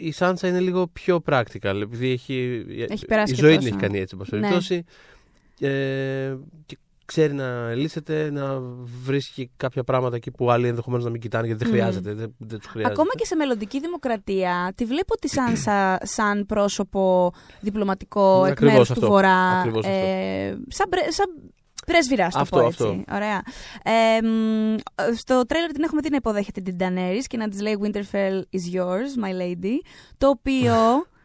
Η 0.00 0.10
Σάντσα 0.12 0.48
είναι 0.48 0.60
λίγο 0.60 0.86
πιο 0.86 1.22
practical, 1.26 1.80
επειδή 1.82 2.10
έχει, 2.10 2.66
Έχει 2.88 3.06
περάσει 3.06 3.32
η 3.32 3.34
και 3.36 3.40
ζωή 3.42 3.50
την 3.50 3.60
τόσο. 3.60 3.74
έχει 3.74 3.84
κάνει 3.86 3.98
έτσι, 3.98 4.16
εν 4.18 4.18
πάση 4.18 4.34
Ναι. 4.34 4.40
περιπτώσει. 4.40 4.84
Ε, 5.60 6.36
και 6.66 6.78
ξέρει 7.08 7.32
να 7.34 7.74
λύσεται, 7.74 8.30
να 8.30 8.58
βρίσκει 9.04 9.50
κάποια 9.56 9.84
πράγματα 9.84 10.16
εκεί 10.16 10.30
που 10.30 10.50
άλλοι 10.50 10.68
ενδεχομένως 10.68 11.04
να 11.04 11.10
μην 11.10 11.20
κοιτάνε 11.20 11.46
γιατί 11.46 11.64
δεν 11.64 11.72
Μμμ. 11.72 11.78
χρειάζεται. 11.80 12.12
Δεν, 12.14 12.34
δεν 12.38 12.58
τους 12.58 12.68
χρειάζεται. 12.68 12.92
Ακόμα 12.94 13.10
και 13.16 13.24
σε 13.24 13.34
μελλοντική 13.36 13.80
δημοκρατία, 13.80 14.72
τη 14.74 14.84
βλέπω 14.84 15.14
τη 15.16 15.28
Σάνσα 15.28 15.98
σαν 16.02 16.46
πρόσωπο 16.46 17.32
διπλωματικό 17.60 18.44
εκ 18.44 18.50
Ακριβώς 18.50 18.72
μέρους 18.72 18.86
του 18.88 18.92
αυτό. 18.92 19.06
Βορρά. 19.06 19.36
Ακριβώς 19.58 19.84
αυτό. 19.84 19.96
ε, 19.98 20.58
σαν, 20.68 20.88
πρέ- 20.88 21.12
σαν 21.12 21.26
πρέσβυρα, 21.86 22.28
το 22.28 22.38
Αυτό, 22.38 22.58
πω 22.60 22.66
έτσι. 22.66 22.82
αυτό. 22.82 23.14
Ωραία. 23.16 23.42
Ε, 23.82 24.22
μ, 24.22 24.74
στο 25.16 25.42
τρέλερ 25.46 25.72
την 25.72 25.82
έχουμε 25.82 26.00
δει 26.00 26.10
να 26.10 26.16
υποδέχεται 26.16 26.60
την 26.60 26.76
Daenerys 26.80 27.24
και 27.26 27.36
να 27.36 27.48
της 27.48 27.60
λέει 27.60 27.78
Winterfell 27.82 28.38
is 28.38 28.76
yours, 28.76 29.24
my 29.24 29.32
lady. 29.42 29.74
Το 30.18 30.28
οποίο, 30.28 30.74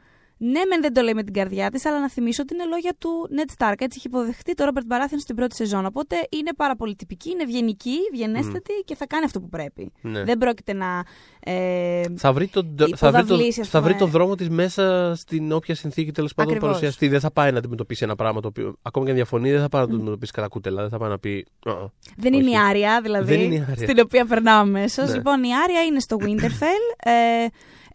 ναι 0.51 0.65
μεν 0.69 0.81
δεν 0.81 0.93
το 0.93 1.01
λέει 1.01 1.13
με 1.13 1.23
την 1.23 1.33
καρδιά 1.33 1.69
της, 1.71 1.85
αλλά 1.85 1.99
να 1.99 2.09
θυμίσω 2.09 2.41
ότι 2.41 2.53
είναι 2.53 2.65
λόγια 2.65 2.93
του 2.97 3.09
Ned 3.37 3.51
Stark. 3.57 3.73
Έτσι 3.77 3.95
έχει 3.97 4.07
υποδεχτεί 4.07 4.53
το 4.53 4.65
Robert 4.69 4.93
Baratheon 4.93 5.17
στην 5.19 5.35
πρώτη 5.35 5.55
σεζόν. 5.55 5.85
Οπότε 5.85 6.15
είναι 6.29 6.51
πάρα 6.57 6.75
πολύ 6.75 6.95
τυπική, 6.95 7.29
είναι 7.29 7.43
ευγενική, 7.43 7.95
ευγενέστατη 8.13 8.73
και 8.85 8.95
θα 8.95 9.07
κάνει 9.07 9.25
αυτό 9.25 9.39
που 9.41 9.49
πρέπει. 9.49 9.91
Ναι. 10.01 10.23
Δεν 10.23 10.37
πρόκειται 10.37 10.73
να... 10.73 11.03
Ε, 11.39 12.03
Θα 12.15 12.33
βρει, 12.33 12.47
τον, 12.47 12.75
θα, 12.77 12.85
βρει 12.85 12.91
το, 12.97 13.07
υποδαβλήσει, 13.09 13.61
ας 13.61 13.69
θα 13.69 13.81
βρει 13.81 13.93
πούμε. 13.93 14.05
το 14.05 14.11
δρόμο 14.11 14.35
της 14.35 14.49
μέσα 14.49 15.13
στην 15.15 15.51
όποια 15.51 15.75
συνθήκη 15.75 16.11
τέλος 16.11 16.33
πάντων 16.33 16.51
Ακριβώς. 16.53 16.69
παρουσιαστεί. 16.73 17.07
Δεν 17.07 17.19
θα 17.19 17.31
πάει 17.31 17.51
να 17.51 17.57
αντιμετωπίσει 17.57 18.03
ένα 18.03 18.15
πράγμα 18.15 18.41
το 18.41 18.47
οποίο, 18.47 18.75
ακόμα 18.81 19.05
και 19.05 19.11
αν 19.11 19.17
διαφωνεί, 19.17 19.51
δεν 19.51 19.61
θα 19.61 19.69
πάει 19.69 19.81
να 19.81 19.87
το 19.87 19.93
αντιμετωπίσει 19.95 20.31
κατά 20.31 20.47
κούτελα. 20.47 20.81
Δεν 20.81 20.89
θα 20.89 20.97
πάει 20.97 21.09
να 21.09 21.19
πει. 21.19 21.45
«Α, 21.65 21.73
Δεν 22.17 22.33
Όχι. 22.33 22.41
είναι 22.41 22.51
η 22.51 22.57
Άρια, 22.69 22.99
δηλαδή, 23.03 23.25
Δεν 23.35 23.39
είναι 23.43 23.55
η 23.55 23.65
Άρια. 23.71 23.87
στην 23.87 23.99
οποία 23.99 24.25
περνάω 24.25 24.59
αμέσως. 24.59 25.09
Ναι. 25.09 25.15
Λοιπόν, 25.15 25.43
η 25.43 25.49
Άρια 25.63 25.81
είναι 25.83 25.99
στο 25.99 26.17
Winterfell. 26.25 26.83
ε, 27.03 27.45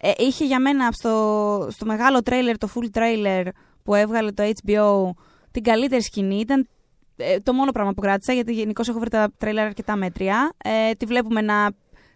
ε, 0.01 0.11
είχε 0.17 0.45
για 0.45 0.59
μένα 0.59 0.91
στο, 0.91 1.67
στο 1.71 1.85
μεγάλο 1.85 2.21
τρέιλερ, 2.21 2.57
το 2.57 2.69
full 2.75 2.97
trailer 2.97 3.47
που 3.83 3.95
έβγαλε 3.95 4.31
το 4.31 4.43
HBO, 4.43 5.09
την 5.51 5.63
καλύτερη 5.63 6.01
σκηνή. 6.01 6.39
Ήταν 6.39 6.67
ε, 7.15 7.39
το 7.39 7.53
μόνο 7.53 7.71
πράγμα 7.71 7.93
που 7.93 8.01
κράτησα, 8.01 8.33
γιατί 8.33 8.53
γενικώς 8.53 8.87
έχω 8.87 8.99
βρει 8.99 9.09
τα 9.09 9.31
τρέιλερ 9.37 9.65
αρκετά 9.65 9.95
μέτρια. 9.95 10.51
Ε, 10.63 10.91
τη 10.91 11.05
βλέπουμε 11.05 11.41
να 11.41 11.71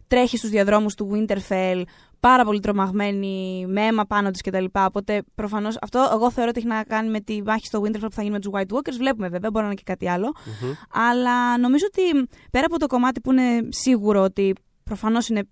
τρέχει 0.07 0.37
στους 0.37 0.49
διαδρόμους 0.49 0.95
του 0.95 1.09
Winterfell, 1.13 1.83
πάρα 2.19 2.43
πολύ 2.43 2.59
τρομαγμένη, 2.59 3.65
με 3.67 3.81
αίμα 3.81 4.05
πάνω 4.05 4.31
της 4.31 4.41
κτλ. 4.41 4.65
Οπότε 4.73 5.23
προφανώς 5.35 5.77
αυτό 5.81 6.09
εγώ 6.13 6.31
θεωρώ 6.31 6.49
ότι 6.49 6.59
έχει 6.59 6.67
να 6.67 6.83
κάνει 6.83 7.09
με 7.09 7.19
τη 7.19 7.41
μάχη 7.45 7.65
στο 7.65 7.81
Winterfell 7.81 7.99
που 7.99 8.11
θα 8.11 8.21
γίνει 8.21 8.33
με 8.33 8.39
τους 8.39 8.51
White 8.53 8.75
Walkers. 8.75 8.97
Βλέπουμε 8.97 9.27
βέβαια, 9.29 9.49
μπορεί 9.51 9.65
να 9.65 9.71
είναι 9.71 9.75
και 9.75 9.83
κάτι 9.85 10.09
άλλο. 10.09 10.33
μμμ. 10.61 10.71
Αλλά 11.09 11.57
νομίζω 11.57 11.85
ότι 11.87 12.27
πέρα 12.51 12.65
από 12.65 12.79
το 12.79 12.87
κομμάτι 12.87 13.21
που 13.21 13.31
είναι 13.31 13.67
σίγουρο 13.69 14.21
ότι 14.21 14.55
προφανώς 14.83 15.27
είναι 15.27 15.43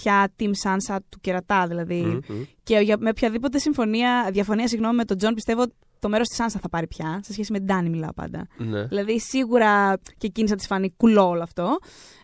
πια 0.00 0.32
Team 0.40 0.50
Sansa 0.64 0.96
του 1.08 1.18
κερατά, 1.20 1.66
δηλαδή. 1.66 2.00
Μμμ, 2.02 2.18
μμμ. 2.28 2.42
Και 2.62 2.78
για- 2.78 2.96
με 2.98 3.08
οποιαδήποτε 3.10 3.58
συμφωνία, 3.58 4.28
διαφωνία 4.32 4.68
συγγνώμη, 4.68 4.94
με 4.94 5.04
τον 5.04 5.16
Τζον, 5.18 5.34
πιστεύω 5.34 5.64
το 5.98 6.08
μέρος 6.08 6.28
της 6.28 6.38
Sansa 6.40 6.58
θα 6.60 6.68
πάρει 6.68 6.86
πια. 6.86 7.20
Σε 7.22 7.32
σχέση 7.32 7.52
με 7.52 7.58
την 7.58 7.66
Ντάνη, 7.66 7.88
μιλάω 7.88 8.12
πάντα. 8.12 8.46
Ναι. 8.56 8.82
Δηλαδή, 8.84 9.20
σίγουρα 9.20 9.98
και 10.18 10.26
εκείνη 10.26 10.48
θα 10.48 10.54
της 10.56 10.66
φανεί 10.66 10.90
κουλό 10.96 11.28
όλο 11.28 11.42
αυτό. 11.42 11.78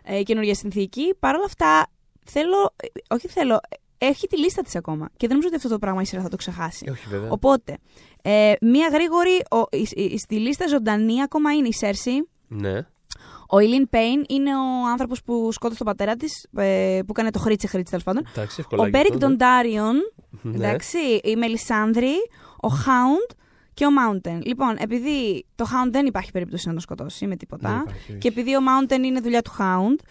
Ε, 0.05 0.23
καινούργια 0.23 0.55
συνθήκη. 0.55 1.15
Παρ' 1.19 1.35
όλα 1.35 1.45
αυτά, 1.45 1.87
θέλω. 2.25 2.75
ε, 2.77 3.15
Όχι 3.15 3.29
θέλω. 3.29 3.55
ε, 3.55 4.07
Έχει 4.07 4.27
τη 4.27 4.39
λίστα 4.39 4.63
της 4.63 4.77
ακόμα. 4.77 5.07
Και 5.17 5.27
δεν 5.27 5.29
νομίζω 5.29 5.47
ότι 5.47 5.57
αυτό 5.57 5.69
το 5.69 5.79
πράγμα 5.79 6.03
η 6.03 6.05
σειρά 6.05 6.23
θα 6.23 6.29
το 6.29 6.37
ξεχάσει. 6.37 6.85
Ε, 6.89 6.91
Όχι, 6.91 7.09
βέβαια. 7.09 7.31
Οπότε, 7.31 7.79
ε, 8.23 8.53
μία 8.61 8.89
γρήγορη. 8.93 9.43
Ο, 9.51 9.77
η- 9.77 10.03
η- 10.05 10.19
στη 10.19 10.35
λίστα 10.39 10.69
ζωντανή 10.69 11.23
ακόμα 11.23 11.53
είναι 11.53 11.69
η 11.69 11.73
Σέρση. 11.73 12.29
Ναι. 12.49 12.87
Ο 13.49 13.59
Ίλιν 13.59 13.89
Πέιν 13.89 14.25
είναι 14.29 14.51
ο 14.57 14.87
άνθρωπος 14.91 15.23
που 15.23 15.53
σκότωσε 15.53 15.79
τον 15.79 15.87
πατέρα 15.87 16.17
της, 16.17 16.47
που 17.07 17.11
έκανε 17.11 17.31
το 17.31 17.39
χρίτσι 17.39 17.67
χρίτσι 17.67 17.91
τέλος 17.91 18.05
πάντων. 18.05 18.23
Εντάξει, 18.37 18.61
Ο 18.61 18.63
ευκολάκι 18.63 18.91
Μπέρικ 18.91 19.13
αυτό, 19.13 19.27
ναι. 19.29 19.33
Ντοντάριον, 19.35 19.95
Ναι. 20.43 20.55
εντάξει, 20.57 20.99
η 21.25 21.37
Μελισάνδρη, 21.37 22.13
ο 22.61 22.69
Hound 22.69 23.31
και 23.75 23.85
ο 23.87 23.89
Mountain. 23.89 24.39
Λοιπόν, 24.45 24.77
επειδή 24.79 25.47
το 25.55 25.65
Hound 25.69 25.91
δεν 25.91 26.07
υπάρχει 26.07 26.31
περίπτωση 26.31 26.67
να 26.67 26.73
τον 26.73 26.81
σκοτώσει 26.83 27.27
με 27.27 27.37
τίποτα. 27.37 27.69
Δεν 27.69 27.81
υπάρχει, 27.81 28.11
όχι. 28.11 28.19
και 28.19 28.29
επειδή 28.29 28.57
ο 28.57 28.61
Mountain 28.61 29.03
είναι 29.05 29.21
δουλειά 29.21 29.43
του 29.43 29.51
Hound. 29.59 30.05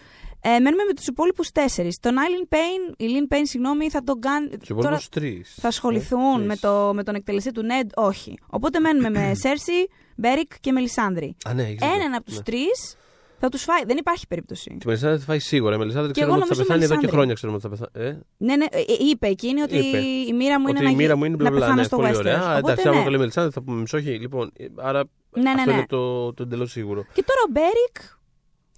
Ε, 0.46 0.50
μένουμε 0.58 0.82
με 0.86 0.94
τους 0.94 1.06
υπόλοιπους 1.06 1.50
τέσσερις. 1.50 1.98
Τον 2.00 2.14
Ilyn 2.16 2.54
Payne, 2.54 2.94
Ilyn 2.96 3.34
Payne, 3.34 3.40
συγγνώμη, 3.42 3.90
θα 3.90 4.02
τον 4.02 4.20
κάνει. 4.20 4.48
Τους 4.58 4.68
υπόλοιπους 4.68 5.08
τρεις. 5.08 5.54
θα 5.60 5.68
ασχοληθούν 5.68 6.44
με, 6.44 6.56
το, 6.56 6.90
με 6.94 7.02
τον 7.02 7.14
εκτελεστή 7.14 7.50
του 7.52 7.62
Ned, 7.62 7.88
όχι. 7.94 8.38
Οπότε 8.46 8.78
μένουμε 8.80 9.10
με 9.10 9.32
Σέρσι, 9.42 9.86
Μπέρικ 10.16 10.52
και 10.60 10.72
Μελισάνδρη. 10.72 11.36
Α, 11.48 11.54
ναι, 11.54 11.62
έχεις 11.62 11.72
δίκιο. 11.74 11.94
Έναν 11.94 12.14
από 12.14 12.24
τους 12.24 12.36
Ναι. 12.36 12.42
τρεις 12.42 12.96
θα 13.38 13.48
τους 13.48 13.62
φάει. 13.62 13.84
Δεν 13.86 13.96
υπάρχει 13.96 14.26
περίπτωση. 14.26 14.76
Τη 14.78 14.86
Μελισάνδρη 14.86 15.18
θα 15.18 15.24
φάει 15.24 15.38
σίγουρα. 15.38 15.74
Η 15.74 15.78
Μελισάνδρη 15.78 16.12
Και 16.12 16.20
εγώ 16.22 16.28
ξέρουμε 16.30 16.44
ότι 16.50 16.54
θα 16.66 16.74
νομίζω 16.74 16.84
πεθάνει 16.84 16.84
εδώ 16.84 16.94
και 16.94 17.06
Μελισάνδρη. 17.06 17.16
χρόνια. 17.16 17.34
Ξέρουμε 17.34 17.58
ότι 17.62 17.64
θα 17.68 17.72
πεθάνει. 17.74 18.08
Ε; 18.08 18.20
Ναι, 18.46 18.56
ναι, 18.56 18.64
ε, 18.70 18.78
ε, 18.80 19.08
είπε 19.10 19.26
εκείνη 19.26 19.60
ότι 19.62 19.76
Είπε. 19.76 19.98
η 20.30 20.32
μοίρα 20.32 20.60
μου 20.60 20.68
είναι 20.68 20.78
Ότι 20.78 20.86
να, 20.86 20.90
η 20.90 20.94
μοίρα 20.94 21.12
γι- 21.12 21.18
μου 21.18 21.24
είναι 21.24 21.36
να 21.36 21.40
μπλα 21.42 21.50
μπλα. 21.50 21.58
πεθάνω 21.60 21.76
Ναι, 21.80 21.86
στο 21.86 21.96
πολύ 21.96 22.10
Westeros. 22.12 22.18
ωραία. 22.18 22.38
Α, 22.40 22.50
Οπότε, 22.56 22.58
εντάξει, 22.58 22.88
άμα 22.88 22.98
ναι. 22.98 23.04
το 23.04 23.10
λέει 23.10 23.18
Μελισάνδρη 23.18 23.52
θα 23.52 23.62
πούμε 23.62 23.80
μισό 23.80 23.96
όχι. 23.98 24.10
Λοιπόν, 24.24 24.50
ε, 24.56 24.64
άρα 24.76 25.02
Ναι, 25.30 25.42
ναι, 25.42 25.50
αυτό 25.50 25.70
ναι. 25.70 25.76
είναι 25.76 25.86
το, 25.88 26.32
το 26.34 26.42
εντελώς 26.42 26.70
σίγουρο. 26.70 27.00
Και 27.12 27.24
τώρα 27.28 27.40
ο 27.48 27.50
Μπέρικ. 27.54 27.96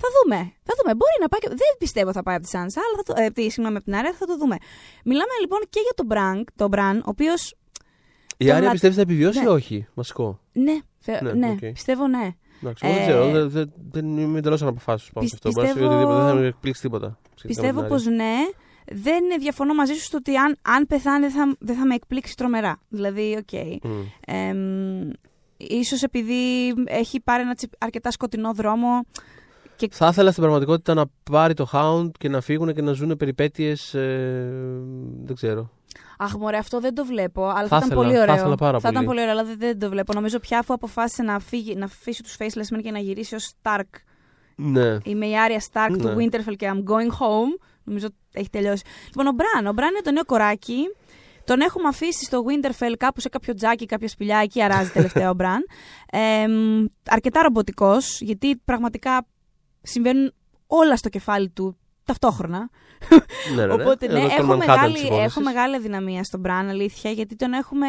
Θα 0.03 0.09
δούμε. 0.17 0.37
Θα 0.69 0.73
δούμε. 0.79 0.91
Μπορεί 0.99 1.17
να 1.21 1.29
πάει. 1.29 1.41
και- 1.41 1.49
Δεν 1.49 1.73
πιστεύω 1.79 2.13
θα 2.13 2.23
πάει 2.23 2.35
από 2.35 2.45
τη 2.45 2.51
Σάνσα, 2.51 2.81
αλλά 2.87 2.95
θα 3.01 3.05
το. 3.09 3.23
Ε, 3.23 3.29
τη, 3.31 3.43
συγγνώμη, 3.51 3.77
από 3.77 3.85
την 3.85 3.95
Άρια, 3.95 4.13
θα 4.19 4.27
το 4.27 4.37
δούμε. 4.37 4.57
Μιλάμε 5.05 5.35
λοιπόν 5.41 5.61
και 5.71 5.81
για 5.87 5.93
τον 5.95 6.07
Μπραν, 6.07 6.45
τον 6.57 6.69
Μπραν, 6.69 6.97
ο 6.99 7.03
οποίος. 7.05 7.55
Η 8.37 8.45
Τον 8.47 8.55
Άρια 8.55 8.67
λα- 8.67 8.73
πιστεύεις 8.73 8.97
θα 8.97 9.03
επιβιώσει 9.03 9.39
ή 9.39 9.43
Ναι. 9.43 9.49
όχι. 9.49 9.87
Βασικό. 9.95 10.41
Ναι, 10.53 10.77
θε- 10.99 11.23
Ναι, 11.23 11.33
ναι, 11.33 11.51
οκ. 11.51 11.73
πιστεύω 11.73 12.07
ναι. 12.07 12.29
Εντάξει, 12.63 12.87
εγώ 12.87 12.95
δεν 12.95 13.03
Ε, 13.03 13.07
ξέρω. 13.07 13.31
Δεν, 13.31 13.51
δεν, 13.51 13.73
δεν 13.91 14.19
είμαι 14.19 14.39
εντελώς 14.39 14.59
αναποφάσιστο 14.63 15.13
πάνω 15.15 15.27
σε 15.27 15.35
Πι- 15.37 15.47
αυτό. 15.47 15.61
Μπορεί 15.61 15.67
να 15.67 15.73
πιστεύω- 15.73 15.93
συμβεί 15.93 16.05
οτιδήποτε. 16.05 16.25
Δεν 16.25 16.35
θα 16.35 16.41
με 16.41 16.47
εκπλήξει 16.47 16.81
τίποτα. 16.83 17.19
σχετικά 17.35 17.63
με 17.63 17.69
Πιστεύω 17.69 17.81
την 17.81 17.89
πως 17.89 18.07
Άρια. 18.07 18.17
ναι. 18.17 18.35
Δεν 18.93 19.23
διαφωνώ 19.41 19.75
μαζί 19.75 19.93
σου 19.93 20.01
στο 20.05 20.17
ότι 20.17 20.37
αν, 20.37 20.57
αν 20.63 20.87
πεθάνει 20.87 21.21
δεν 21.27 21.31
θα, 21.31 21.57
δεν 21.59 21.77
θα 21.77 21.87
με 21.87 21.95
εκπλήξει 21.95 22.37
τρομερά. 22.37 22.81
Δηλαδή, 22.89 23.37
οκ. 23.39 23.53
Μμ. 23.85 23.91
Εμ, 24.27 25.11
ίσως 25.57 26.03
επειδή 26.03 26.35
έχει 26.85 27.21
πάρει 27.21 27.43
ένα 27.43 27.55
τσι- 27.55 27.73
αρκετά 27.79 28.11
σκοτεινό 28.11 28.53
δρόμο 28.55 28.89
Θα 29.91 30.07
ήθελα 30.09 30.31
στην 30.31 30.43
πραγματικότητα 30.43 30.95
να 30.95 31.05
πάρει 31.31 31.55
το 31.55 31.69
Hound 31.73 32.11
και 32.19 32.29
να 32.29 32.41
φύγουν 32.41 32.75
και 32.75 32.83
να 32.83 32.93
ζουν 32.93 33.17
περιπέτειες 33.17 33.95
ε, 33.95 34.51
δεν 35.25 35.35
ξέρω. 35.35 35.71
Αχ, 36.19 36.35
μωρέ, 36.37 36.57
αυτό 36.57 36.81
δεν 36.81 36.95
το 36.95 37.05
βλέπω. 37.05 37.47
Αλλά 37.47 37.69
θα, 37.69 37.69
Θα 37.69 37.77
ήταν 37.77 37.81
ήθελα, 37.89 38.01
πολύ 38.03 38.15
θα 38.15 38.23
ωραίο. 38.23 38.35
ήθελα 38.35 38.55
πάρα 38.55 38.81
θα 38.81 38.89
ήταν 38.89 39.05
πολύ. 39.05 39.07
πολύ 39.07 39.21
ωραίο, 39.21 39.33
αλλά 39.33 39.45
δεν, 39.45 39.59
δεν 39.59 39.79
το 39.79 39.89
βλέπω. 39.89 40.13
Νομίζω 40.13 40.39
πια 40.39 40.59
αφού 40.59 40.73
αποφάσισε 40.75 41.23
να, 41.23 41.39
φύγει, 41.39 41.75
να 41.75 41.85
αφήσει 41.85 42.23
τους 42.23 42.37
Faceless 42.39 42.77
Men 42.77 42.81
και 42.83 42.91
να 42.91 42.99
γυρίσει 42.99 43.35
ως 43.35 43.53
Stark. 43.63 43.81
Ναι. 44.57 44.97
Είμαι 45.05 45.27
η 45.27 45.39
Άρια 45.39 45.63
Stark 45.73 45.97
του 45.99 46.09
Ναι. 46.09 46.15
Winterfell 46.25 46.57
και 46.57 46.71
I'm 46.75 46.91
going 46.93 47.11
home. 47.11 47.61
Νομίζω 47.85 48.07
έχει 48.33 48.51
τελειώσει. 48.51 48.83
Λοιπόν, 49.07 49.27
ο 49.27 49.33
Μπραν. 49.33 49.67
Ο 49.67 49.73
Μπραν 49.73 49.89
είναι 49.91 50.01
το 50.01 50.11
νέο 50.11 50.25
κοράκι. 50.25 50.83
Τον 51.45 51.61
έχουμε 51.61 51.89
αφήσει 51.89 52.25
στο 52.25 52.45
Winterfell 52.47 52.95
κάπου 52.99 53.21
σε 53.21 53.29
κάποιο 53.29 53.55
τζάκι, 53.55 53.87
κάποια 53.87 54.09
σπηλιά. 54.09 54.39
Εκεί 54.39 54.63
αράζει 54.63 54.91
τελευταία 54.91 55.31
ο 55.31 55.35
Μπραν. 55.35 55.65
Ε, 56.11 56.47
μ, 56.49 56.85
αρκετά 57.09 57.43
ρομποτικός, 57.43 58.21
γιατί 58.21 58.57
πραγματικά 58.65 59.27
συμβαίνουν 59.83 60.33
όλα 60.67 60.97
στο 60.97 61.09
κεφάλι 61.09 61.49
του 61.51 61.77
ταυτόχρονα. 62.07 62.71
ναι, 63.57 63.67
ναι, 63.67 63.67
ναι. 63.67 63.83
Οπότε 63.83 64.07
ναι, 64.07 64.19
Εδώ 64.19 64.29
στο 64.29 64.43
έχω 64.43 64.53
Manhattan 64.53 64.59
της 64.59 64.67
μεγάλη, 64.67 64.99
υπόθεσης. 64.99 65.25
έχω 65.37 65.41
μεγάλη 65.41 65.79
δυναμία 65.79 66.25
στον 66.25 66.41
Μπραν, 66.41 66.69
αλήθεια, 66.69 67.11
γιατί 67.11 67.37
τον 67.37 67.53
έχουμε. 67.53 67.87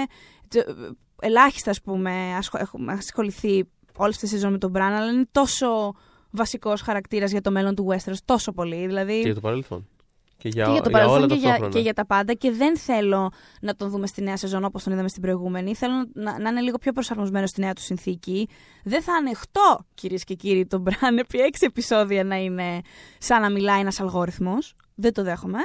το- 0.48 0.96
ελάχιστα, 1.22 1.70
ας 1.72 1.82
πούμε, 1.82 2.36
ασχο- 2.38 2.60
έχουμε 2.62 2.94
ασχοληθεί 2.94 3.64
όλη 3.98 4.10
αυτή 4.10 4.22
τη 4.24 4.28
σεζόν 4.28 4.52
με 4.52 4.58
τον 4.58 4.70
Μπραν, 4.70 4.94
αλλά 4.94 5.12
είναι 5.12 5.28
τόσο 5.32 5.94
βασικός 6.32 6.82
χαρακτήρας 6.82 7.32
για 7.32 7.42
το 7.42 7.52
μέλλον 7.52 7.76
του 7.76 7.88
Westeros, 7.92 8.18
τόσο 8.26 8.52
πολύ. 8.52 8.88
Δηλαδή, 8.88 9.14
Και 9.14 9.26
για 9.26 9.34
το 9.34 9.40
παρελθόν. 9.42 9.88
Και 10.38 10.50
για, 10.50 10.66
και 10.66 10.72
για 10.72 10.82
το 10.82 10.90
για 10.90 11.00
όλα 11.00 11.08
παρελθόν 11.08 11.28
και 11.28 11.36
για, 11.36 11.44
ταυτόχρονα. 11.44 11.74
και 11.74 11.80
για 11.80 11.94
τα 11.94 12.06
πάντα. 12.06 12.34
Και 12.34 12.52
δεν 12.52 12.78
θέλω 12.78 13.32
να 13.62 13.76
τον 13.76 13.90
δούμε 13.90 14.08
στη 14.08 14.22
νέα 14.22 14.38
σεζόν 14.38 14.64
όπως 14.64 14.84
τον 14.84 14.94
είδαμε 14.94 15.08
στην 15.08 15.22
προηγούμενη. 15.22 15.76
Θέλω 15.76 15.94
να, 16.14 16.40
να 16.40 16.50
είναι 16.50 16.62
λίγο 16.62 16.78
πιο 16.78 16.92
προσαρμοσμένο 16.92 17.48
στη 17.48 17.62
νέα 17.62 17.74
του 17.74 17.82
συνθήκη. 17.82 18.50
Δεν 18.84 19.02
θα 19.02 19.14
ανεχτώ, 19.14 19.86
κυρίες 19.94 20.24
και 20.24 20.34
κύριοι, 20.34 20.66
τον 20.66 20.82
Μπραν 20.82 21.18
επί 21.18 21.40
έξι 21.40 21.66
επεισόδια 21.66 22.24
να 22.24 22.36
είναι 22.36 22.82
σαν 23.18 23.42
να 23.42 23.50
μιλάει 23.50 23.80
ένας 23.80 24.00
αλγόριθμος. 24.00 24.76
Δεν 24.96 25.14
το 25.14 25.24
δέχομαι. 25.24 25.60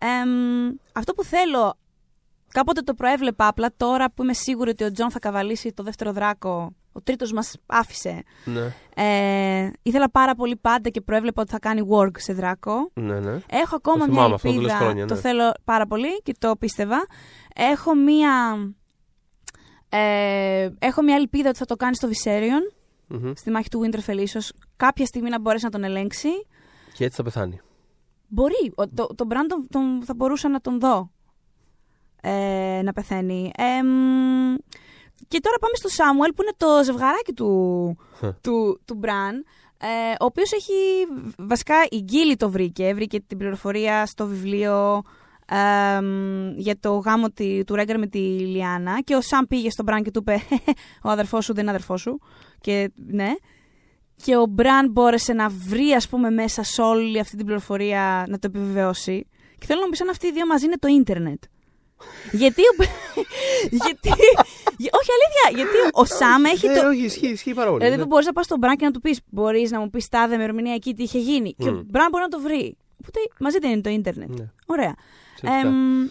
Εμ, 0.00 0.74
αυτό 0.92 1.14
που 1.14 1.24
θέλω. 1.24 1.78
Κάποτε 2.48 2.80
το 2.80 2.94
προέβλεπα 2.94 3.46
απλά 3.46 3.72
τώρα 3.76 4.10
που 4.10 4.22
είμαι 4.22 4.32
σίγουρη 4.32 4.70
ότι 4.70 4.84
ο 4.84 4.92
Τζον 4.92 5.10
θα 5.10 5.18
καβαλήσει 5.18 5.72
το 5.72 5.82
δεύτερο 5.82 6.12
δράκο. 6.12 6.72
Ο 6.98 7.02
τρίτος 7.02 7.32
μας 7.32 7.56
άφησε. 7.66 8.22
Ναι, 8.44 8.72
Ε, 8.94 9.70
ήθελα 9.82 10.10
πάρα 10.10 10.34
πολύ 10.34 10.56
πάντα 10.56 10.88
και 10.88 11.00
προέβλεπα 11.00 11.42
ότι 11.42 11.50
θα 11.50 11.58
κάνει 11.58 11.82
warg 11.90 12.10
σε 12.20 12.32
δράκο. 12.32 12.90
ναι, 12.94 13.20
ναι. 13.20 13.40
Έχω 13.50 13.76
ακόμα 13.76 13.98
Το 13.98 14.04
μια 14.04 14.14
θυμάμαι 14.14 14.34
αυτό, 14.34 14.48
το 14.48 14.54
ελπίδα. 14.54 14.72
λες 14.72 14.80
χρόνια, 14.82 15.02
ναι. 15.04 15.08
Το 15.08 15.16
θέλω 15.16 15.52
πάρα 15.64 15.86
πολύ 15.86 16.22
και 16.22 16.34
το 16.38 16.56
πίστευα. 16.58 17.06
Έχω 17.54 17.94
μια. 17.94 18.56
Ε, 19.88 20.68
έχω 20.78 21.02
μια 21.02 21.14
ελπίδα 21.14 21.48
ότι 21.48 21.58
θα 21.58 21.64
το 21.64 21.76
κάνει 21.76 21.94
στο 21.94 22.08
Viserion, 22.08 22.74
Μμμ. 23.06 23.32
στη 23.34 23.50
μάχη 23.50 23.68
του 23.68 23.80
Winterfell 23.90 24.18
ίσως. 24.18 24.52
Κάποια 24.76 25.06
στιγμή 25.06 25.28
να 25.30 25.40
μπορέσει 25.40 25.64
να 25.64 25.70
τον 25.70 25.84
ελέγξει. 25.84 26.28
Και 26.94 27.04
έτσι 27.04 27.16
θα 27.16 27.22
πεθάνει. 27.22 27.60
Μπορεί. 28.28 28.72
Ο, 28.74 28.88
το, 28.88 29.06
τον 29.14 29.28
Bran 29.30 29.44
τον, 29.48 29.66
τον- 29.70 30.02
θα 30.04 30.14
μπορούσα 30.14 30.48
να 30.48 30.60
τον 30.60 30.80
δω 30.80 31.10
ε, 32.22 32.80
να 32.84 32.92
πεθαίνει. 32.92 33.50
Ε, 33.56 33.82
μ, 33.82 34.54
και 35.28 35.40
τώρα 35.40 35.56
πάμε 35.58 35.72
στο 35.74 35.88
Σάμουελ 35.88 36.32
που 36.32 36.42
είναι 36.42 36.52
το 36.56 36.66
ζευγαράκι 36.84 37.32
του, 37.32 37.96
του, 38.40 38.80
του 38.84 38.94
Μπραν. 38.94 39.44
Ε, 39.80 40.10
ο 40.20 40.24
οποίος 40.24 40.52
έχει, 40.52 40.72
βασικά 41.38 41.74
η 41.90 42.00
Γκίλη 42.02 42.36
το 42.36 42.50
βρήκε, 42.50 42.94
βρήκε 42.94 43.20
την 43.20 43.38
πληροφορία 43.38 44.06
στο 44.06 44.26
βιβλίο 44.26 45.02
ε, 45.46 46.00
μ, 46.00 46.52
για 46.56 46.78
το 46.80 46.96
γάμο 46.96 47.30
τη- 47.30 47.64
του 47.64 47.74
Ρέγκερ 47.74 47.98
με 47.98 48.06
τη 48.06 48.18
Λιάννα 48.18 49.00
και 49.00 49.14
ο 49.14 49.20
Σαμ 49.20 49.44
πήγε 49.48 49.70
στον 49.70 49.84
Μπραν 49.84 50.02
και 50.02 50.10
του 50.10 50.18
είπε 50.20 50.40
ο 51.02 51.08
αδερφός 51.10 51.44
σου 51.44 51.52
δεν 51.52 51.62
είναι 51.62 51.70
αδερφός 51.70 52.00
σου 52.00 52.20
και 52.60 52.90
ναι. 53.06 53.30
Και 54.24 54.36
ο 54.36 54.46
Μπραν 54.46 54.90
μπόρεσε 54.90 55.32
να 55.32 55.48
βρει 55.48 55.92
ας 55.92 56.08
πούμε 56.08 56.30
μέσα 56.30 56.62
σε 56.62 56.82
όλη 56.82 57.18
αυτή 57.18 57.36
την 57.36 57.44
πληροφορία 57.44 58.24
να 58.28 58.38
το 58.38 58.46
επιβεβαιώσει. 58.46 59.26
Και 59.58 59.66
θέλω 59.66 59.78
να 59.78 59.84
μου 59.84 59.90
πεις 59.90 60.00
αν 60.00 60.08
αυτοί 60.08 60.26
οι 60.26 60.32
δύο 60.32 60.46
μαζί 60.46 60.64
είναι 60.64 60.76
το 60.78 60.88
ίντερνετ 60.88 61.42
γιατί 62.32 62.62
ο... 62.62 62.72
γιατί... 63.84 64.08
όχι 64.98 65.10
αλήθεια, 65.16 65.46
γιατί 65.54 65.76
ο 65.92 66.04
Σαμ 66.04 66.44
έχει 66.44 66.66
Ναι, 66.66 66.80
το... 66.80 66.88
όχι, 66.88 67.04
ισχύει, 67.04 67.26
ισχύει 67.28 67.54
πάρα 67.54 67.66
πολύ. 67.66 67.78
Δηλαδή 67.78 67.94
ναι. 67.96 68.02
δεν 68.02 68.08
μπορείς 68.08 68.26
να 68.26 68.32
πας 68.32 68.44
στον 68.44 68.58
Μπραν 68.58 68.76
και 68.76 68.84
να 68.84 68.90
του 68.90 69.00
πεις: 69.00 69.20
Μπορείς 69.30 69.70
να 69.70 69.80
μου 69.80 69.90
πεις 69.90 70.08
τάδε 70.08 70.34
ημερομηνία 70.34 70.74
εκεί 70.74 70.94
τι 70.94 71.02
είχε 71.02 71.18
γίνει. 71.18 71.54
Και 71.58 71.68
ο 71.68 71.72
Μμ. 71.72 71.80
Μπραν 71.86 72.08
μπορεί 72.10 72.22
να 72.22 72.28
το 72.28 72.40
βρει. 72.40 72.76
Οπότε 73.00 73.18
μαζί 73.40 73.58
δεν 73.58 73.70
είναι 73.70 73.80
το 73.80 73.90
ίντερνετ. 73.90 74.28
Ναι, 74.28 74.46
Ωραία. 74.66 74.94
σχετικά. 75.36 75.58
Εμ, 75.68 76.02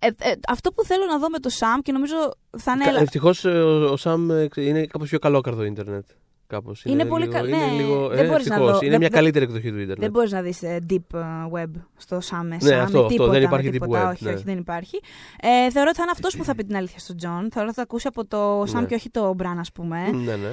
ε, 0.00 0.06
ε, 0.06 0.32
αυτό 0.48 0.72
που 0.72 0.84
θέλω 0.84 1.04
να 1.06 1.18
δω 1.18 1.28
με 1.28 1.38
το 1.38 1.48
Σαμ 1.48 1.80
και 1.80 1.92
νομίζω 1.92 2.14
θα 2.58 2.72
είναι. 2.72 2.84
έλα- 2.88 3.00
Ευτυχώς 3.00 3.44
ο, 3.44 3.84
ο 3.92 3.96
Σαμ 3.96 4.30
ε, 4.30 4.48
είναι 4.56 4.86
κάπως 4.86 5.04
πιο 5.04 5.18
καλόκαρδο 5.18 5.62
ίντερνετ. 5.64 6.04
Κάπως. 6.46 6.84
Είναι 6.84 7.04
πολύ 7.04 7.24
λίγο, 7.24 7.32
κα- 7.36 7.46
είναι 7.48 7.56
ναι, 7.56 7.70
λίγο, 7.72 8.08
δεν 8.08 8.24
ε, 8.24 8.28
μπορείς 8.28 8.46
να 8.46 8.54
ευτυχώς. 8.54 8.72
δω. 8.72 8.78
Είναι 8.80 8.90
Δεν- 8.90 8.98
μια 8.98 8.98
δεν- 8.98 9.10
καλύτερη 9.10 9.44
εκδοχή 9.44 9.68
του 9.70 9.74
ίντερνετ. 9.76 9.98
Δεν 10.00 10.10
μπορείς 10.10 10.32
να 10.32 10.42
δεις 10.42 10.60
deep 10.90 11.14
ε, 11.14 11.18
web 11.54 11.70
στο 11.96 12.20
Σαμ 12.20 12.46
μέσα. 12.46 12.68
Ναι, 12.68 12.74
αυτό, 12.74 12.92
με 12.98 12.98
αυτό, 12.98 13.06
τίποτα, 13.06 13.30
δεν 13.30 13.40
με 13.40 13.46
υπάρχει 13.46 13.68
deep 13.68 13.72
τίποτα. 13.72 14.08
web, 14.08 14.12
Όχι, 14.12 14.24
ναι. 14.24 14.32
όχι, 14.32 14.42
δεν 14.44 14.58
υπάρχει. 14.58 15.00
Ε, 15.40 15.70
θεωρώ 15.70 15.88
ότι 15.88 15.96
θα 15.96 16.02
είναι 16.02 16.10
αυτός 16.14 16.36
που 16.36 16.44
θα 16.44 16.54
πει 16.54 16.64
την 16.64 16.76
αλήθεια 16.76 16.98
στον 16.98 17.16
Τζον. 17.16 17.48
Θεωρώ 17.52 17.66
ότι 17.68 17.76
θα 17.76 17.82
ακούσει 17.82 18.06
από 18.08 18.26
το 18.26 18.62
Σαμ 18.66 18.80
Ναι. 18.80 18.86
και 18.86 18.94
όχι 18.94 19.10
το 19.10 19.34
Μπραν, 19.34 19.58
ας 19.58 19.72
πούμε. 19.72 20.10
Ναι, 20.10 20.36
ναι. 20.36 20.48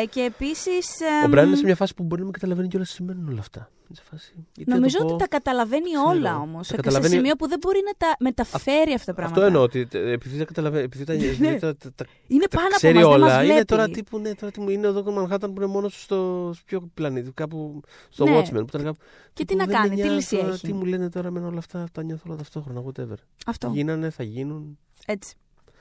Ε, 0.00 0.04
και 0.10 0.20
επίσης. 0.20 0.88
Ο 1.24 1.28
Μπραν 1.28 1.46
είναι 1.46 1.56
σε 1.56 1.64
μια 1.64 1.76
φάση 1.76 1.94
που 1.94 2.02
μπορεί 2.02 2.18
να 2.18 2.24
μην 2.24 2.32
καταλαβαίνει 2.32 2.68
κιόλας 2.68 2.88
τι 2.88 2.94
σημαίνουν 2.94 3.28
όλα 3.28 3.40
αυτά. 3.40 3.68
Είναι 3.92 4.00
σε 4.04 4.08
φάση, 4.10 4.32
γιατί 4.54 4.70
να 4.70 4.76
Νομίζω 4.76 4.96
το 4.98 5.02
ότι 5.04 5.12
πω. 5.12 5.18
τα 5.18 5.28
καταλαβαίνει 5.28 5.90
Ξέρω. 5.90 6.08
όλα 6.08 6.36
όμως. 6.36 6.66
Τα 6.68 6.74
Σε, 6.74 6.76
καταλαβαίνει- 6.76 7.12
σε 7.12 7.18
σημείο 7.18 7.34
που 7.36 7.48
δεν 7.48 7.58
μπορεί 7.60 7.80
να 7.86 7.92
τα 7.96 8.16
μεταφέρει 8.18 8.92
αυτά 8.92 9.04
τα 9.04 9.14
πράγματα. 9.14 9.34
Αυτό 9.40 9.46
εννοώ. 9.46 9.62
Ότι 9.62 9.88
ε, 9.92 10.12
επειδή 10.12 10.38
τα 10.38 10.44
καταλαβαίνει. 10.44 10.84
Επειδή 10.84 11.04
τα, 11.04 11.12
επειδή 11.12 11.58
τα, 11.58 11.76
τα, 11.76 11.92
τα, 11.94 12.04
Είναι 12.26 12.44
τα 12.46 12.56
πάνω 12.56 12.66
από 12.66 12.76
ξέρει 12.76 12.94
μας, 12.94 13.02
δεν 13.04 13.12
όλα. 13.12 13.26
μας 13.26 13.34
είναι 13.34 13.44
βλέπει. 13.52 13.64
τώρα 13.64 13.88
τύπου. 13.88 14.18
Ναι, 14.18 14.34
τώρα 14.34 14.52
τύπου 14.52 14.70
είναι 14.70 14.86
εδώ 14.86 15.02
το 15.02 15.12
Manhattan 15.18 15.40
που 15.40 15.52
είναι 15.56 15.66
μόνο 15.66 15.88
στο, 15.88 16.50
στο 16.54 16.62
πιο 16.66 16.90
πλανήτη. 16.94 17.30
Κάπου 17.32 17.80
στο 18.08 18.24
Ναι. 18.24 18.38
Watchmen. 18.38 18.52
Που 18.52 18.66
ήταν 18.68 18.82
κάπου, 18.84 18.98
Και 19.32 19.44
τι 19.44 19.44
τύπου, 19.44 19.56
να 19.56 19.64
δεν 19.64 19.74
με 19.76 19.80
κάνει, 19.82 19.88
τι 19.88 19.94
νοιάζει 20.02 20.14
λύση 20.16 20.36
τώρα, 20.36 20.52
έχει; 20.52 20.66
Τι 20.66 20.72
μου 20.72 20.84
λένε 20.84 21.08
τώρα 21.10 21.30
με 21.30 21.40
όλα 21.40 21.58
αυτά. 21.58 21.86
Τα 21.92 22.02
νιώθω 22.02 22.22
όλα 22.26 22.36
ταυτόχρονα. 22.36 22.82
Whatever. 22.86 23.16
Αυτό. 23.46 23.70
Γίνανε, 23.74 24.10
θα 24.10 24.22
γίνουν. 24.22 24.78
Έτσι. 25.06 25.34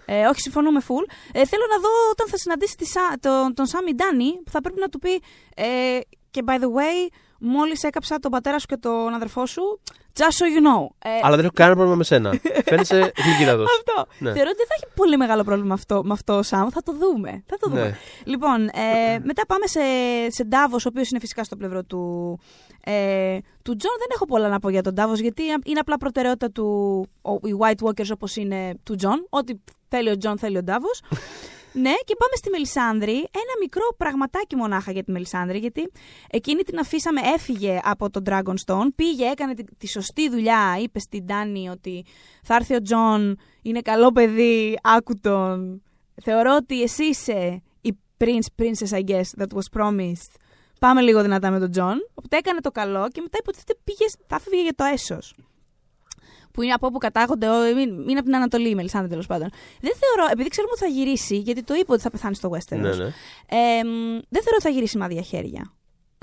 Ε, 0.06 0.26
όχι, 0.26 0.42
συμφωνούμε 0.42 0.80
full. 0.88 1.12
Ε, 1.32 1.46
θέλω 1.46 1.64
να 1.70 1.80
δω 1.82 1.90
όταν 2.12 2.28
θα 2.28 2.38
συναντήσει 2.38 2.76
τη, 2.76 2.86
Σα- 2.86 3.20
τον, 3.20 3.54
τον 3.54 3.66
Σάμι 3.66 3.94
Ντάνι, 3.96 4.32
που 4.44 4.52
θα 4.52 4.62
πρέπει 4.62 4.80
να 4.80 4.90
του 4.90 5.00
πει. 5.00 5.14
Ε, 5.56 6.00
και 6.32 6.42
by 6.46 6.52
the 6.52 6.66
way, 6.78 7.14
μόλις 7.42 7.84
έκαψα 7.84 8.20
τον 8.20 8.32
πατέρα 8.32 8.60
σου 8.60 8.66
και 8.66 8.78
τον 8.78 9.14
αδερφό 9.14 9.46
σου, 9.46 9.80
just 10.18 10.22
so 10.22 10.24
you 10.26 10.60
know. 10.68 10.88
Ε, 11.00 11.10
Αλλά 11.22 11.36
δεν 11.36 11.46
έχω 11.46 11.54
κανένα 11.54 11.76
πρόβλημα 11.76 11.98
με 11.98 12.04
σένα. 12.04 12.32
Φαίνεσαι 12.70 13.12
γλυκύτατος. 13.26 13.64
αυτό. 13.64 14.06
Ναι. 14.20 14.32
Θεωρώ 14.34 14.50
ότι 14.50 14.58
δεν 14.58 14.68
θα 14.68 14.74
έχει 14.78 14.94
πολύ 14.96 15.18
μεγάλο 15.18 15.44
πρόβλημα 15.44 15.74
αυτό, 15.74 16.02
με 16.04 16.14
αυτό 16.14 16.38
ο 16.38 16.42
Σαμ. 16.42 16.68
Θα 16.70 16.84
το 16.84 16.94
δούμε. 16.94 17.44
Θα 17.46 17.58
το 17.60 17.70
δούμε. 17.70 17.82
Ναι. 17.82 17.96
Λοιπόν, 18.24 18.62
ε, 18.68 19.20
μετά 19.24 19.46
πάμε 19.46 19.68
σε, 19.68 19.80
σε 20.30 20.44
Ντάβος, 20.44 20.86
ο 20.86 20.88
οποίος 20.92 21.10
είναι 21.10 21.20
φυσικά 21.20 21.44
στο 21.44 21.56
πλευρό 21.56 21.84
του. 21.84 22.40
Ε, 22.84 23.38
του 23.64 23.76
Τζον 23.76 23.92
δεν 24.00 24.08
έχω 24.14 24.26
πολλά 24.26 24.48
να 24.50 24.60
πω 24.60 24.70
για 24.70 24.82
τον 24.82 24.94
Ντάβος, 24.94 25.20
γιατί 25.20 25.44
είναι 25.64 25.80
απλά 25.80 25.98
προτεραιότητα 25.98 26.52
του. 26.52 26.66
Ο, 27.22 27.32
οι 27.32 27.56
White 27.60 27.88
Walkers 27.88 28.10
όπως 28.14 28.36
είναι 28.36 28.74
του 28.84 28.96
Τζον. 28.96 29.26
Ό,τι 29.30 29.54
θέλει 29.90 30.10
ο 30.10 30.18
Τζον 30.18 30.38
θέλει 30.38 30.58
ο 30.58 30.64
Ντάβος. 30.64 31.02
ναι, 31.74 31.94
και 32.06 32.16
πάμε 32.16 32.36
στη 32.36 32.50
Μελισάνδρη. 32.50 33.14
Ένα 33.14 33.54
μικρό 33.60 33.84
πραγματάκι 33.98 34.56
μονάχα 34.56 34.92
για 34.92 35.04
τη 35.04 35.12
Μελισάνδρη, 35.12 35.58
γιατί 35.58 35.92
εκείνη 36.30 36.64
την 36.64 36.80
αφήσαμε, 36.80 37.22
έφυγε 37.36 37.80
από 37.84 38.10
τον 38.10 38.24
Dragonstone, 38.30 38.88
πήγε, 38.96 39.26
έκανε 39.26 39.54
τη, 39.54 39.64
τη 39.78 39.88
σωστή 39.88 40.30
δουλειά, 40.30 40.78
είπε 40.82 41.00
στην 41.00 41.26
Ντάνη 41.26 41.70
ότι 41.70 42.06
θα 42.44 42.56
έρθει 42.56 42.76
ο 42.76 42.82
Τζον, 42.82 43.38
είναι 43.62 43.82
καλό 43.82 44.12
παιδί, 44.12 44.80
άκου 44.84 45.20
τον, 45.22 45.82
θεωρώ 46.24 46.56
ότι 46.56 46.82
εσύ 46.82 47.04
είσαι 47.04 47.62
η 47.82 47.98
prince, 48.18 48.62
princess, 48.62 48.98
I 48.98 49.04
guess, 49.04 49.44
that 49.44 49.54
was 49.54 49.80
promised. 49.80 50.32
Πάμε 50.80 51.02
λίγο 51.02 51.22
δυνατά 51.22 51.52
με 51.52 51.60
τον 51.60 51.72
Τζον. 51.72 51.98
Οπότε 52.14 52.38
έκανε 52.38 52.60
το 52.60 52.72
καλό 52.72 53.08
και 53.08 53.22
μετά 53.22 53.38
υποτίθεται 53.40 53.76
πήγε, 53.84 54.06
θα 54.28 54.40
φύγε 54.40 54.62
για 54.62 54.74
το 54.76 54.84
Essos. 54.84 55.36
Που 56.54 56.62
είναι 56.62 56.74
από 56.74 56.88
όπου 56.88 56.98
κατάγονται, 56.98 57.48
είναι 58.08 58.14
από 58.20 58.24
την 58.24 58.36
Ανατολή 58.36 58.70
η 58.70 58.76
Μελισάνδρα 58.76 59.10
τέλος 59.10 59.28
πάντων. 59.28 59.50
Δεν 59.82 59.92
θεωρώ, 60.00 60.32
επειδή 60.32 60.50
ξέρουμε 60.50 60.74
ότι 60.76 60.84
θα 60.84 60.90
γυρίσει, 60.90 61.38
γιατί 61.38 61.64
το 61.64 61.74
είπε 61.74 61.92
ότι 61.92 62.02
θα 62.02 62.10
πεθάνει 62.10 62.36
στο 62.36 62.50
Westeros. 62.50 62.78
Ναι, 62.78 62.96
ναι. 62.96 63.06
Ε, 63.46 63.82
δεν 64.30 64.42
θεωρώ 64.44 64.56
ότι 64.56 64.62
θα 64.64 64.70
γυρίσει 64.70 64.98
με 64.98 65.06
άδεια 65.06 65.22
χέρια. 65.22 65.74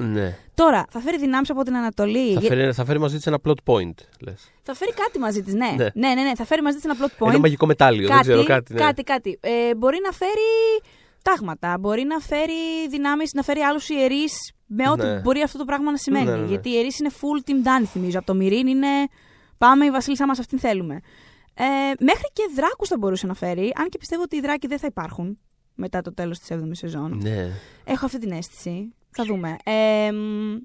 Ναι. 0.03 0.37
Τώρα, 0.55 0.85
θα 0.91 1.01
φέρει 1.01 1.19
δυνάμεις 1.19 1.51
από 1.51 1.63
την 1.63 1.77
Ανατολή. 1.77 2.35
Θα 2.35 2.41
φέρει, 2.41 2.73
θα 2.73 2.85
φέρει 2.85 2.99
μαζί 2.99 3.17
της 3.17 3.27
ένα 3.27 3.39
plot 3.45 3.55
point, 3.65 3.95
λες. 4.21 4.51
Θα 4.63 4.75
φέρει 4.75 4.93
κάτι 4.93 5.19
μαζί 5.19 5.43
της, 5.43 5.55
ναι. 5.55 5.75
Ναι. 5.77 5.89
ναι. 5.95 6.15
Ναι, 6.15 6.23
ναι, 6.23 6.35
Θα 6.35 6.45
φέρει 6.45 6.63
μαζί 6.63 6.77
της 6.77 6.85
ένα 6.85 6.95
plot 7.01 7.25
point. 7.25 7.29
Ένα 7.29 7.39
μαγικό 7.39 7.67
μετάλλιο, 7.67 8.09
κάτι, 8.09 8.15
δεν 8.15 8.23
ξέρω 8.23 8.45
κάτι. 8.45 8.73
Ναι. 8.73 8.81
Κάτι, 8.81 9.03
κάτι. 9.03 9.39
Ε, 9.41 9.75
μπορεί 9.75 9.99
να 10.05 10.13
φέρει 10.13 10.81
τάγματα. 11.23 11.77
Μπορεί 11.81 12.05
να 12.05 12.19
φέρει 12.19 12.89
δυνάμεις, 12.91 13.33
να 13.33 13.43
φέρει 13.43 13.61
άλλους 13.61 13.89
ιερείς 13.89 14.53
με 14.67 14.91
ό,τι 14.91 15.07
Ναι. 15.07 15.21
μπορεί 15.21 15.43
αυτό 15.43 15.59
το 15.59 15.65
πράγμα 15.65 15.91
να 15.91 15.97
σημαίνει. 15.97 16.25
Ναι, 16.25 16.31
ναι, 16.31 16.39
ναι. 16.39 16.47
Γιατί 16.47 16.69
οι 16.69 16.73
ιερείς 16.75 16.99
είναι 16.99 17.11
full 17.13 17.51
team 17.51 17.67
Dani, 17.67 17.87
θυμίζω. 17.87 18.19
Από 18.19 18.27
το 18.27 18.35
Μυρίν 18.35 18.67
είναι. 18.67 18.87
Πάμε, 19.59 19.85
η 19.85 19.91
Βασίλισσα 19.91 20.27
μας 20.27 20.39
αυτήν 20.39 20.59
θέλουμε. 20.59 21.01
Ε, 21.55 21.65
μέχρι 21.99 22.31
και 22.33 22.43
δράκους 22.55 22.89
θα 22.89 22.97
μπορούσε 22.99 23.27
να 23.27 23.35
φέρει. 23.35 23.73
Αν 23.77 23.89
και 23.89 23.99
πιστεύω 23.99 24.23
ότι 24.23 24.37
οι 24.37 24.41
δράκοι 24.41 24.67
δεν 24.67 24.79
θα 24.79 24.87
υπάρχουν 24.87 25.39
μετά 25.75 26.01
το 26.01 26.15
τέλος 26.15 26.39
της 26.39 26.49
7η 26.51 26.71
σεζόν. 26.73 27.19
Ναι. 27.23 27.51
Έχω 27.85 28.05
αυτή 28.05 28.19
την 28.19 28.31
αίσθηση. 28.31 28.95
Θα 29.11 29.25
δούμε. 29.25 29.57
Ε, 29.65 30.13
μ, 30.13 30.57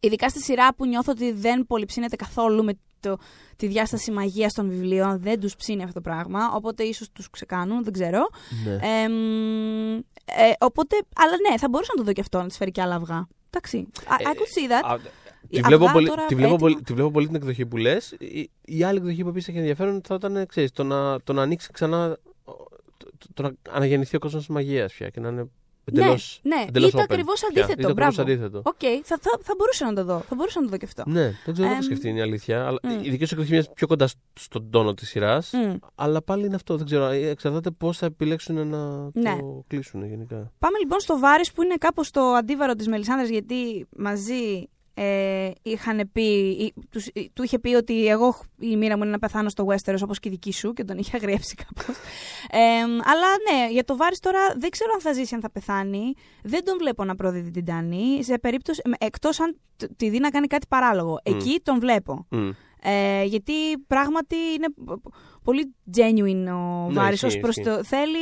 ειδικά 0.00 0.28
στη 0.28 0.42
σειρά 0.42 0.74
που 0.74 0.86
νιώθω 0.86 1.12
ότι 1.12 1.32
δεν 1.32 1.66
πολυψύνεται 1.66 2.16
καθόλου 2.16 2.64
με 2.64 2.72
το, 3.00 3.18
τη 3.56 3.66
διάσταση 3.66 4.10
μαγείας 4.10 4.52
των 4.52 4.68
βιβλίων. 4.68 5.20
Δεν 5.20 5.40
τους 5.40 5.56
ψήνει 5.56 5.82
αυτό 5.82 5.94
το 5.94 6.00
πράγμα. 6.00 6.52
Οπότε 6.54 6.82
ίσως 6.82 7.10
τους 7.12 7.30
ξεκάνουν, 7.30 7.84
δεν 7.84 7.92
ξέρω. 7.92 8.28
ναι. 8.64 8.72
Ε, 9.02 9.08
μ, 9.08 9.96
ε, 10.24 10.52
οπότε, 10.58 10.96
αλλά 11.16 11.50
ναι, 11.50 11.58
θα 11.58 11.68
μπορούσα 11.68 11.90
να 11.94 12.00
το 12.00 12.06
δω 12.06 12.12
και 12.12 12.20
αυτό, 12.20 12.38
να 12.42 12.48
τη 12.48 12.54
φέρει 12.56 12.70
και 12.70 12.82
άλλα 12.82 12.94
αυγά. 12.94 13.28
Εντάξει. 13.50 13.88
I, 14.08 14.22
I 14.22 14.34
could 14.34 14.52
see 14.56 14.68
that. 14.70 14.98
Α, 15.56 15.60
Τη 15.60 15.60
Αυγά 15.64 15.76
βλέπω, 15.76 15.92
πολύ, 15.92 16.06
τώρα 16.08 16.24
τη, 16.26 16.34
βλέπω 16.34 16.54
έτοιμα. 16.54 16.68
πολύ, 16.70 16.82
τη 16.82 16.92
βλέπω 16.92 17.10
πολύ 17.10 17.26
την 17.26 17.34
εκδοχή 17.36 17.66
που 17.66 17.76
λες. 17.76 18.14
Η, 18.18 18.50
η 18.64 18.82
άλλη 18.82 18.98
εκδοχή 18.98 19.22
που 19.22 19.28
επίσης 19.28 19.48
έχει 19.48 19.58
ενδιαφέρον 19.58 20.00
θα 20.06 20.14
ήταν 20.14 20.46
ξέρεις, 20.46 20.72
το, 20.72 20.84
να, 20.84 21.20
το 21.20 21.32
να 21.32 21.42
ανοίξει 21.42 21.68
ξανά. 21.72 22.16
Το, 22.96 23.06
το 23.34 23.42
να 23.42 23.52
αναγεννηθεί 23.70 24.16
ο 24.16 24.18
κόσμος 24.18 24.40
της 24.46 24.54
μαγείας 24.54 24.92
πια 24.92 25.08
και 25.08 25.20
να 25.20 25.28
είναι 25.28 25.48
εντελώς. 25.84 26.06
ναι, 26.42 26.56
ναι. 26.56 26.64
εντελώς 26.68 26.88
ή 26.88 26.92
το 26.92 26.98
open 26.98 27.02
ακριβώς 27.02 27.38
πια. 27.40 27.48
αντίθετο. 27.48 27.80
Ή 27.80 27.82
το 27.84 27.88
ακριβώς 27.90 28.14
Μπράβο. 28.14 28.30
αντίθετο. 28.32 28.58
Οκ, 28.64 28.80
θα, 29.04 29.18
θα, 29.20 29.30
θα 29.42 29.54
μπορούσα 29.58 29.84
να 29.86 29.92
το 29.94 30.04
δω. 30.04 30.18
Θα 30.28 30.34
μπορούσα 30.34 30.58
να 30.60 30.64
το 30.64 30.70
δω 30.70 30.76
και 30.76 30.84
αυτό. 30.84 31.02
Ναι, 31.06 31.22
δεν 31.22 31.52
ξέρω, 31.52 31.54
δεν 31.54 31.68
το 31.68 31.74
Εμ, 31.74 31.80
σκεφτεί 31.82 32.08
είναι 32.08 32.18
η 32.18 32.22
αλήθεια. 32.22 32.66
Αλλά 32.66 32.78
μ. 32.82 32.88
Η 33.04 33.10
δική 33.10 33.24
σου 33.24 33.34
εκδοχή 33.34 33.50
μοιάζει 33.52 33.68
πιο 33.74 33.86
κοντά 33.86 34.06
σ- 34.06 34.16
στον 34.40 34.70
τόνο 34.70 34.94
της 34.94 35.08
σειράς. 35.08 35.50
Μμ. 35.52 35.74
Αλλά 35.94 36.22
πάλι 36.22 36.46
είναι 36.46 36.54
αυτό. 36.54 36.76
Δεν 36.76 36.86
ξέρω. 36.86 37.04
Ε, 37.04 37.28
Εξαρτάται 37.28 37.70
πώς 37.70 37.98
θα 37.98 38.06
επιλέξουν 38.06 38.66
να 38.68 39.10
Ναι. 39.14 39.36
το 39.40 39.64
κλείσουν 39.66 40.04
γενικά. 40.06 40.52
Πάμε 40.58 40.78
λοιπόν 40.78 41.00
στο 41.00 41.18
Βάρης 41.18 41.52
που 41.52 41.62
είναι 41.62 41.74
κάπως 41.78 42.10
το 42.10 42.20
αντίβαρο 42.20 42.74
της 42.74 42.88
Μελισάνδρας 42.88 43.28
γιατί 43.28 43.86
μαζί 43.96 44.68
ε, 44.94 45.50
είχαν 45.62 46.10
πει, 46.12 46.22
ή- 46.48 46.72
τους, 46.90 47.06
ή- 47.06 47.30
του 47.32 47.42
είχε 47.42 47.58
πει 47.58 47.74
ότι 47.74 48.06
εγώ 48.06 48.36
η 48.58 48.76
μοίρα 48.76 48.96
μου 48.96 49.02
είναι 49.02 49.12
να 49.12 49.18
πεθάνω 49.18 49.48
στο 49.48 49.66
Westeros 49.68 50.00
όπως 50.02 50.18
και 50.18 50.28
η 50.28 50.30
δική 50.32 50.52
σου 50.52 50.72
και 50.72 50.84
τον 50.84 50.98
είχε 50.98 51.16
αγριέψει 51.16 51.54
κάπως. 51.54 51.96
Ε, 52.50 52.58
αλλά 52.82 53.26
ναι, 53.50 53.70
για 53.72 53.84
το 53.84 53.96
Βάρης 53.96 54.18
τώρα 54.20 54.40
δεν 54.56 54.70
ξέρω 54.70 54.90
αν 54.94 55.00
θα 55.00 55.12
ζήσει, 55.12 55.34
αν 55.34 55.40
θα 55.40 55.50
πεθάνει. 55.50 56.12
Δεν 56.42 56.64
τον 56.64 56.76
βλέπω 56.78 57.04
να 57.04 57.14
προδίδει 57.14 57.50
την 57.50 57.64
Τάνη, 57.64 58.24
σε 58.24 58.38
περίπτωση, 58.38 58.82
ε, 58.98 59.04
εκτός 59.06 59.40
αν 59.40 59.56
τ- 59.76 59.96
τη 59.96 60.08
δει 60.08 60.18
να 60.18 60.30
κάνει 60.30 60.46
κάτι 60.46 60.66
παράλογο. 60.68 61.18
Εκεί 61.22 61.60
τον 61.62 61.80
βλέπω. 61.80 62.26
Μμ. 62.30 62.50
Ε, 62.84 63.24
γιατί 63.24 63.52
πράγματι 63.86 64.36
είναι 64.56 64.66
π- 64.68 64.92
π- 65.02 65.12
πολύ 65.42 65.74
genuine 65.96 66.46
ο 66.52 66.86
Ναι, 66.88 66.92
Βάρης 67.00 67.22
ισχύει, 67.22 67.26
ως 67.26 67.38
προς 67.38 67.56
ισχύει. 67.56 67.70
το... 67.70 67.84
Θέλει, 67.84 68.18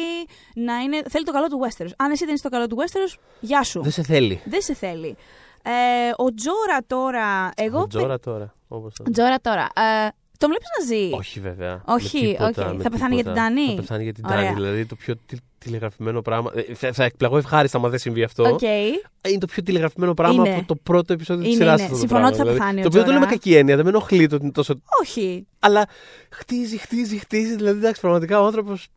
να 0.54 0.78
είναι, 0.78 1.02
θέλει 1.08 1.24
το 1.24 1.32
καλό 1.32 1.46
του 1.46 1.60
Westeros. 1.62 1.90
Αν 1.96 2.10
εσύ 2.10 2.24
δεν 2.24 2.34
είσαι 2.34 2.42
το 2.42 2.48
καλό 2.48 2.66
του 2.66 2.76
Westeros, 2.78 3.18
γεια 3.40 3.62
σου. 3.62 3.82
Δεν 3.82 3.92
σε 3.92 4.02
θέλει. 4.02 4.40
Δεν 4.44 4.60
σε 4.62 4.74
θέλει. 4.74 5.16
Ε, 5.62 5.70
ο 6.16 6.34
Τζόρα 6.34 6.78
τώρα... 6.86 7.50
Εγώ... 7.56 7.80
Ο 7.80 7.86
Τζόρα 7.86 8.18
τώρα. 8.18 8.54
Όπως 8.68 8.94
το... 8.94 9.10
Τζόρα 9.12 9.40
τώρα. 9.40 9.62
Ε, 9.62 10.08
τον 10.38 10.48
βλέπεις 10.48 10.68
να 10.78 10.84
ζει; 10.86 11.10
Όχι 11.12 11.40
βέβαια. 11.40 11.82
Όχι, 11.86 12.20
Με 12.26 12.32
τίποτα, 12.32 12.66
όχι. 12.66 12.76
με 12.76 12.82
Θα 12.82 12.90
πεθάνει 12.90 13.14
για 13.14 13.24
τίποτα. 13.24 13.44
την 13.46 13.54
Ντάνη; 13.54 13.68
Θα 13.74 13.80
πεθάνει 13.80 14.02
για 14.02 14.12
την 14.12 14.24
Ωραία. 14.24 14.36
Τάνη. 14.36 14.54
Δηλαδή 14.54 14.86
το 14.86 14.94
πιο 14.94 15.14
τι- 15.26 15.36
τηλεγραφημένο 15.58 16.22
πράγμα. 16.22 16.50
Ε, 16.54 16.74
Θα, 16.74 16.92
θα 16.92 17.04
εκπλαγώ 17.04 17.36
ευχάριστα 17.36 17.78
άμα 17.78 17.88
δεν 17.88 17.98
συμβεί 17.98 18.22
αυτό. 18.22 18.42
Οκ. 18.44 18.62
Είναι 18.62 19.38
το 19.40 19.46
πιο 19.46 19.62
τηλεγραφημένο 19.62 20.14
πράγμα 20.14 20.46
Είναι. 20.46 20.56
από 20.56 20.66
το 20.66 20.74
πρώτο 20.74 21.12
επεισόδιο 21.12 21.44
της 21.44 21.54
Είναι, 21.54 21.62
σειράς. 21.64 21.80
είναι. 21.88 21.96
Συμφωνώ 21.96 22.26
ότι 22.26 22.36
θα 22.36 22.44
πεθάνει 22.44 22.80
ο 22.80 22.82
Το 22.82 22.88
οποίο 22.88 22.90
δεν 22.90 23.02
Τζόρα. 23.02 23.10
είναι 23.16 23.18
με 23.26 23.26
κακή 23.26 23.54
έννοια, 23.54 23.76
δεν 23.76 23.84
με 23.84 23.90
ενοχλεί 23.90 24.26
το 24.26 24.34
ότι 24.34 24.44
είναι 24.44 24.52
τόσο. 24.52 24.74
Όχι. 25.02 25.46
Αλλά 25.58 25.86
χτίζει, 26.30 26.76
χτίζει, 26.78 27.18
χτίζει. 27.18 27.56
Δηλαδή 27.56 27.78
εντάξει, 27.78 28.00
πραγματικά 28.00 28.40
ο 28.42 28.44
άνθρωπος 28.46 28.88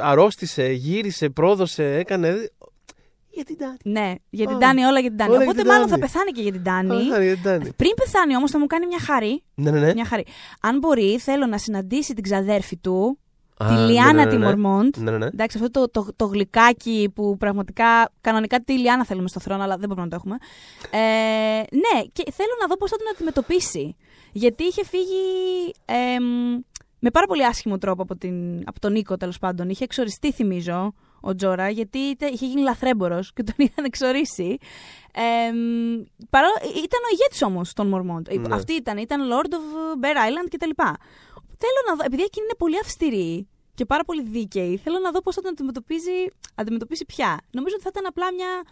αρρώστησε, 0.00 0.66
γύρισε, 0.72 1.28
πρόδωσε, 1.28 1.96
έκανε. 1.96 2.50
Για 3.36 3.44
την 3.44 3.56
Τάνη. 3.58 3.76
Ναι, 3.84 4.12
για 4.30 4.46
την 4.46 4.56
Α, 4.56 4.58
Τάνη, 4.58 4.84
όλα 4.84 5.00
για 5.00 5.08
την 5.08 5.18
Τάνη. 5.18 5.30
όλα 5.30 5.42
για 5.42 5.50
Οπότε 5.50 5.62
την 5.62 5.70
μάλλον 5.72 5.88
θα 5.88 5.96
Ντάνη. 5.98 6.12
πεθάνει 6.12 6.30
και 6.30 6.42
για 6.42 6.52
την 6.52 6.62
Θα 6.64 6.70
Τάνη. 6.70 6.88
πεθάνει 7.04 7.24
για 7.24 7.34
την 7.34 7.42
Τάνη. 7.42 7.72
Πριν 7.76 7.90
πεθάνει 7.96 8.36
όμως 8.36 8.50
θα 8.50 8.58
μου 8.58 8.66
κάνει 8.66 8.86
μια 8.86 9.00
χαρή. 9.00 9.42
Ναι, 9.54 9.70
ναι, 9.70 9.78
ναι. 9.80 9.92
Μια 9.94 10.04
χαρή. 10.04 10.24
Αν 10.60 10.78
μπορεί, 10.78 11.18
θέλω 11.18 11.46
να 11.46 11.58
συναντήσει 11.58 12.14
την 12.14 12.22
ξαδέρφη 12.22 12.76
του, 12.76 13.18
Α, 13.56 13.66
τη 13.68 13.72
ναι, 13.74 13.86
Λιάννα 13.86 14.12
ναι, 14.12 14.24
ναι, 14.24 14.30
τη 14.30 14.36
ναι. 14.36 14.44
Μορμόντ. 14.44 14.96
Ναι, 14.96 15.10
ναι, 15.10 15.18
ναι. 15.18 15.26
Εντάξει, 15.26 15.58
αυτό 15.62 15.70
το, 15.70 15.90
το, 16.04 16.12
το 16.16 16.24
γλυκάκι 16.26 17.10
που 17.14 17.36
πραγματικά 17.36 18.10
κανονικά 18.20 18.60
τη 18.60 18.72
Λιάννα 18.72 19.04
θέλουμε 19.04 19.28
στο 19.28 19.40
θρόνο, 19.40 19.62
αλλά 19.62 19.76
δεν 19.76 19.88
μπορούμε 19.88 20.06
να 20.06 20.10
το 20.10 20.16
έχουμε. 20.16 20.36
Ε, 20.90 21.58
ναι, 21.58 22.02
και 22.12 22.22
θέλω 22.32 22.50
να 22.60 22.66
δω 22.66 22.76
πώς 22.76 22.90
θα 22.90 22.96
την 22.96 23.06
αντιμετωπίσει. 23.14 23.96
Γιατί 24.32 24.64
είχε 24.64 24.84
φύγει 24.84 25.24
εμ, 25.84 26.24
με 26.98 27.10
πάρα 27.10 27.26
πολύ 27.26 27.44
άσχημο 27.46 27.78
τρόπο 27.78 28.02
από, 28.02 28.16
την, 28.16 28.62
από 28.64 28.80
τον 28.80 28.92
Νίκο, 28.92 29.16
τέλος 29.16 29.38
πάντων. 29.38 29.68
Είχε 29.68 29.84
εξοριστεί, 29.84 30.32
θυμίζω, 30.32 30.92
ο 31.26 31.34
Τζόρα, 31.34 31.68
γιατί 31.70 31.98
είτε- 31.98 32.26
είχε 32.28 32.46
γίνει 32.46 32.60
λαθρέμπορος 32.60 33.32
και 33.32 33.42
τον 33.42 33.54
είχαν 33.66 33.84
εξορίσει. 33.84 34.56
Ε, 35.12 35.52
παρά, 36.30 36.46
ήταν 36.62 37.00
ο 37.06 37.10
ηγέτης 37.12 37.42
όμως 37.42 37.72
των 37.72 37.86
Μορμόντ. 37.88 38.26
Ναι. 38.32 38.54
Αυτή 38.54 38.72
ήταν, 38.72 38.96
ήταν 38.98 39.20
Lord 39.32 39.52
of 39.52 40.04
Bear 40.04 40.16
Island 40.16 40.48
κτλ. 40.50 40.70
Θέλω 41.58 41.80
να 41.88 41.94
δω, 41.94 42.02
επειδή 42.04 42.22
εκείνη 42.22 42.44
είναι 42.44 42.54
πολύ 42.58 42.78
αυστηρή 42.78 43.48
και 43.74 43.84
πάρα 43.84 44.04
πολύ 44.04 44.22
δίκαιη, 44.22 44.76
θέλω 44.76 44.98
να 44.98 45.10
δω 45.10 45.20
πώς 45.20 45.34
θα 45.34 45.40
την 45.40 45.50
αντιμετωπίζει, 45.50 46.10
αντιμετωπίσει 46.54 47.04
πια. 47.04 47.40
Νομίζω 47.50 47.74
ότι 47.74 47.84
θα 47.84 47.90
ήταν 47.92 48.06
απλά 48.06 48.32
μια 48.32 48.62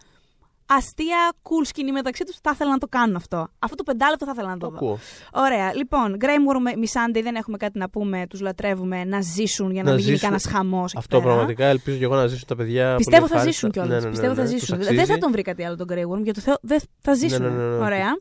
αστεία 0.65 1.31
cool 1.43 1.65
σκηνή 1.65 1.91
μεταξύ 1.91 2.23
τους. 2.23 2.35
Θα 2.41 2.51
ήθελα 2.53 2.71
να 2.71 2.77
το 2.77 2.87
κάνουν 2.87 3.15
αυτό. 3.15 3.47
Αυτό 3.59 3.75
το 3.75 3.83
πεντάλεπτο 3.83 4.25
θα 4.25 4.31
ήθελα 4.35 4.49
να 4.49 4.57
το 4.57 4.65
Το 4.65 4.71
δω. 4.71 4.75
ακούω. 4.77 4.99
Ωραία. 5.33 5.73
Λοιπόν, 5.75 6.17
Grey 6.19 6.25
Worm, 6.25 6.77
Missandei, 6.77 7.21
δεν 7.23 7.35
έχουμε 7.35 7.57
κάτι 7.57 7.77
να 7.79 7.89
πούμε. 7.89 8.27
Τους 8.29 8.39
λατρεύουμε 8.41 9.03
να 9.03 9.21
ζήσουν 9.21 9.71
για 9.71 9.83
να, 9.83 9.89
Να 9.89 9.95
μην 9.95 10.03
γίνει 10.05 10.15
ζήσουν. 10.15 10.29
κανένας 10.29 10.53
χαμός. 10.55 10.95
Αυτό 10.95 11.21
πραγματικά 11.21 11.65
ελπίζω 11.65 11.97
και 11.97 12.03
εγώ 12.03 12.15
να 12.15 12.27
ζήσουν 12.27 12.47
τα 12.47 12.55
παιδιά. 12.55 12.95
Πιστεύω 12.95 13.17
πολύ 13.27 13.31
θα 13.31 13.37
ευχάριστα. 13.37 13.51
ζήσουν 13.51 13.71
κιόλας. 13.71 13.89
Ναι, 13.89 13.95
ναι, 13.95 14.03
ναι, 14.03 14.09
Πιστεύω 14.09 14.33
ναι, 14.33 14.39
θα 14.39 14.51
τους 14.51 14.59
ζήσουν. 14.59 14.75
αξίζει. 14.75 14.95
Δεν 14.95 15.05
θα 15.05 15.17
τον 15.17 15.31
βρει 15.31 15.41
κάτι 15.41 15.63
άλλο 15.63 15.75
τον 15.75 15.87
Grey 15.89 16.03
Worm. 16.17 16.23
Για 16.23 16.33
το 16.33 16.41
Θεό, 16.41 16.55
δεν 16.61 16.79
θα 16.99 17.13
ζήσουν. 17.13 17.41
Ναι, 17.41 17.49
ναι, 17.49 17.55
ναι, 17.55 17.69
ναι. 17.77 17.83
Ωραία. 17.85 18.17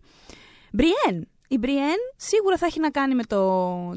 Μπριέν. 0.73 1.29
Η 1.49 1.59
Μπριέν 1.59 1.97
σίγουρα 2.17 2.57
θα 2.57 2.67
έχει 2.67 2.81
να 2.81 2.91
κάνει 2.91 3.15
με 3.15 3.23
το 3.23 3.39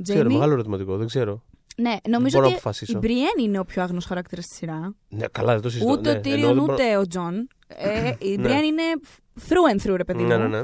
Ξέρω, 0.03 0.29
Jamie. 0.29 0.33
μεγάλο 0.33 0.53
ερωτηματικό, 0.53 0.97
δεν 0.97 1.07
ξέρω. 1.07 1.43
Ναι, 1.77 1.95
νομίζω 2.09 2.37
μπορώ 2.37 2.41
να 2.41 2.47
ότι 2.47 2.53
αποφασίσω. 2.53 2.91
η 2.93 2.97
Μπριέν 2.97 3.33
είναι 3.45 3.59
ο 3.59 3.65
πιο 3.65 3.81
άγνος 3.81 4.05
χαρακτήρας 4.05 4.45
στη 4.45 4.53
σειρά. 4.55 4.93
Ναι, 5.09 5.25
καλά, 5.31 5.53
δεν 5.53 5.61
το 5.61 5.69
συζητώ. 5.69 5.91
Ούτε 5.91 6.01
ναι, 6.01 6.07
ο 6.09 6.11
εννοώ, 6.19 6.21
Τίριον, 6.33 6.53
δεν 6.55 6.63
μπορώ- 6.63 6.73
ούτε 6.73 6.97
ο 6.97 7.07
Τζον. 7.07 7.47
Ε, 7.67 8.13
η 8.19 8.35
Ναι. 8.35 8.41
Μπριέν 8.41 8.63
είναι 8.63 8.83
through 9.49 9.73
and 9.77 9.87
through, 9.87 9.95
ρε 9.97 10.03
παιδί 10.03 10.21
μου. 10.23 10.27
Ναι, 10.27 10.37
ναι, 10.37 10.47
ναι. 10.47 10.61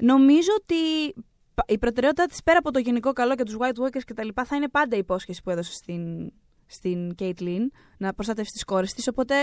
Νομίζω 0.00 0.50
ότι 0.60 1.12
πα- 1.54 1.64
η 1.68 1.78
προτεραιότητά 1.78 2.26
της 2.26 2.42
πέρα 2.42 2.58
από 2.58 2.70
το 2.70 2.78
γενικό 2.78 3.12
καλό 3.12 3.34
και 3.34 3.42
τους 3.42 3.56
White 3.58 3.84
Walkers 3.84 4.02
κτλ. 4.06 4.28
θα 4.44 4.56
είναι 4.56 4.68
πάντα 4.68 4.96
η 4.96 4.98
υπόσχεση 4.98 5.42
που 5.42 5.50
έδωσε 5.50 5.72
στην, 5.72 6.32
στην 6.66 7.14
Caitlyn 7.18 7.60
να 7.98 8.14
προστατεύσει 8.14 8.52
τις 8.52 8.64
κόρες 8.64 8.92
της. 8.94 9.08
Οπότε, 9.08 9.34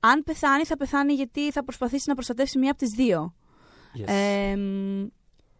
αν 0.00 0.22
πεθάνει, 0.24 0.64
θα 0.64 0.76
πεθάνει 0.76 1.12
γιατί 1.12 1.50
θα 1.50 1.64
προσπαθήσει 1.64 2.04
να 2.08 2.14
προστατεύσει 2.14 2.58
μία 2.58 2.70
από 2.70 2.78
τις 2.78 2.90
δύο. 2.90 3.34
Yes. 3.98 4.04
Ε, 4.06 4.56
μ, 4.56 5.06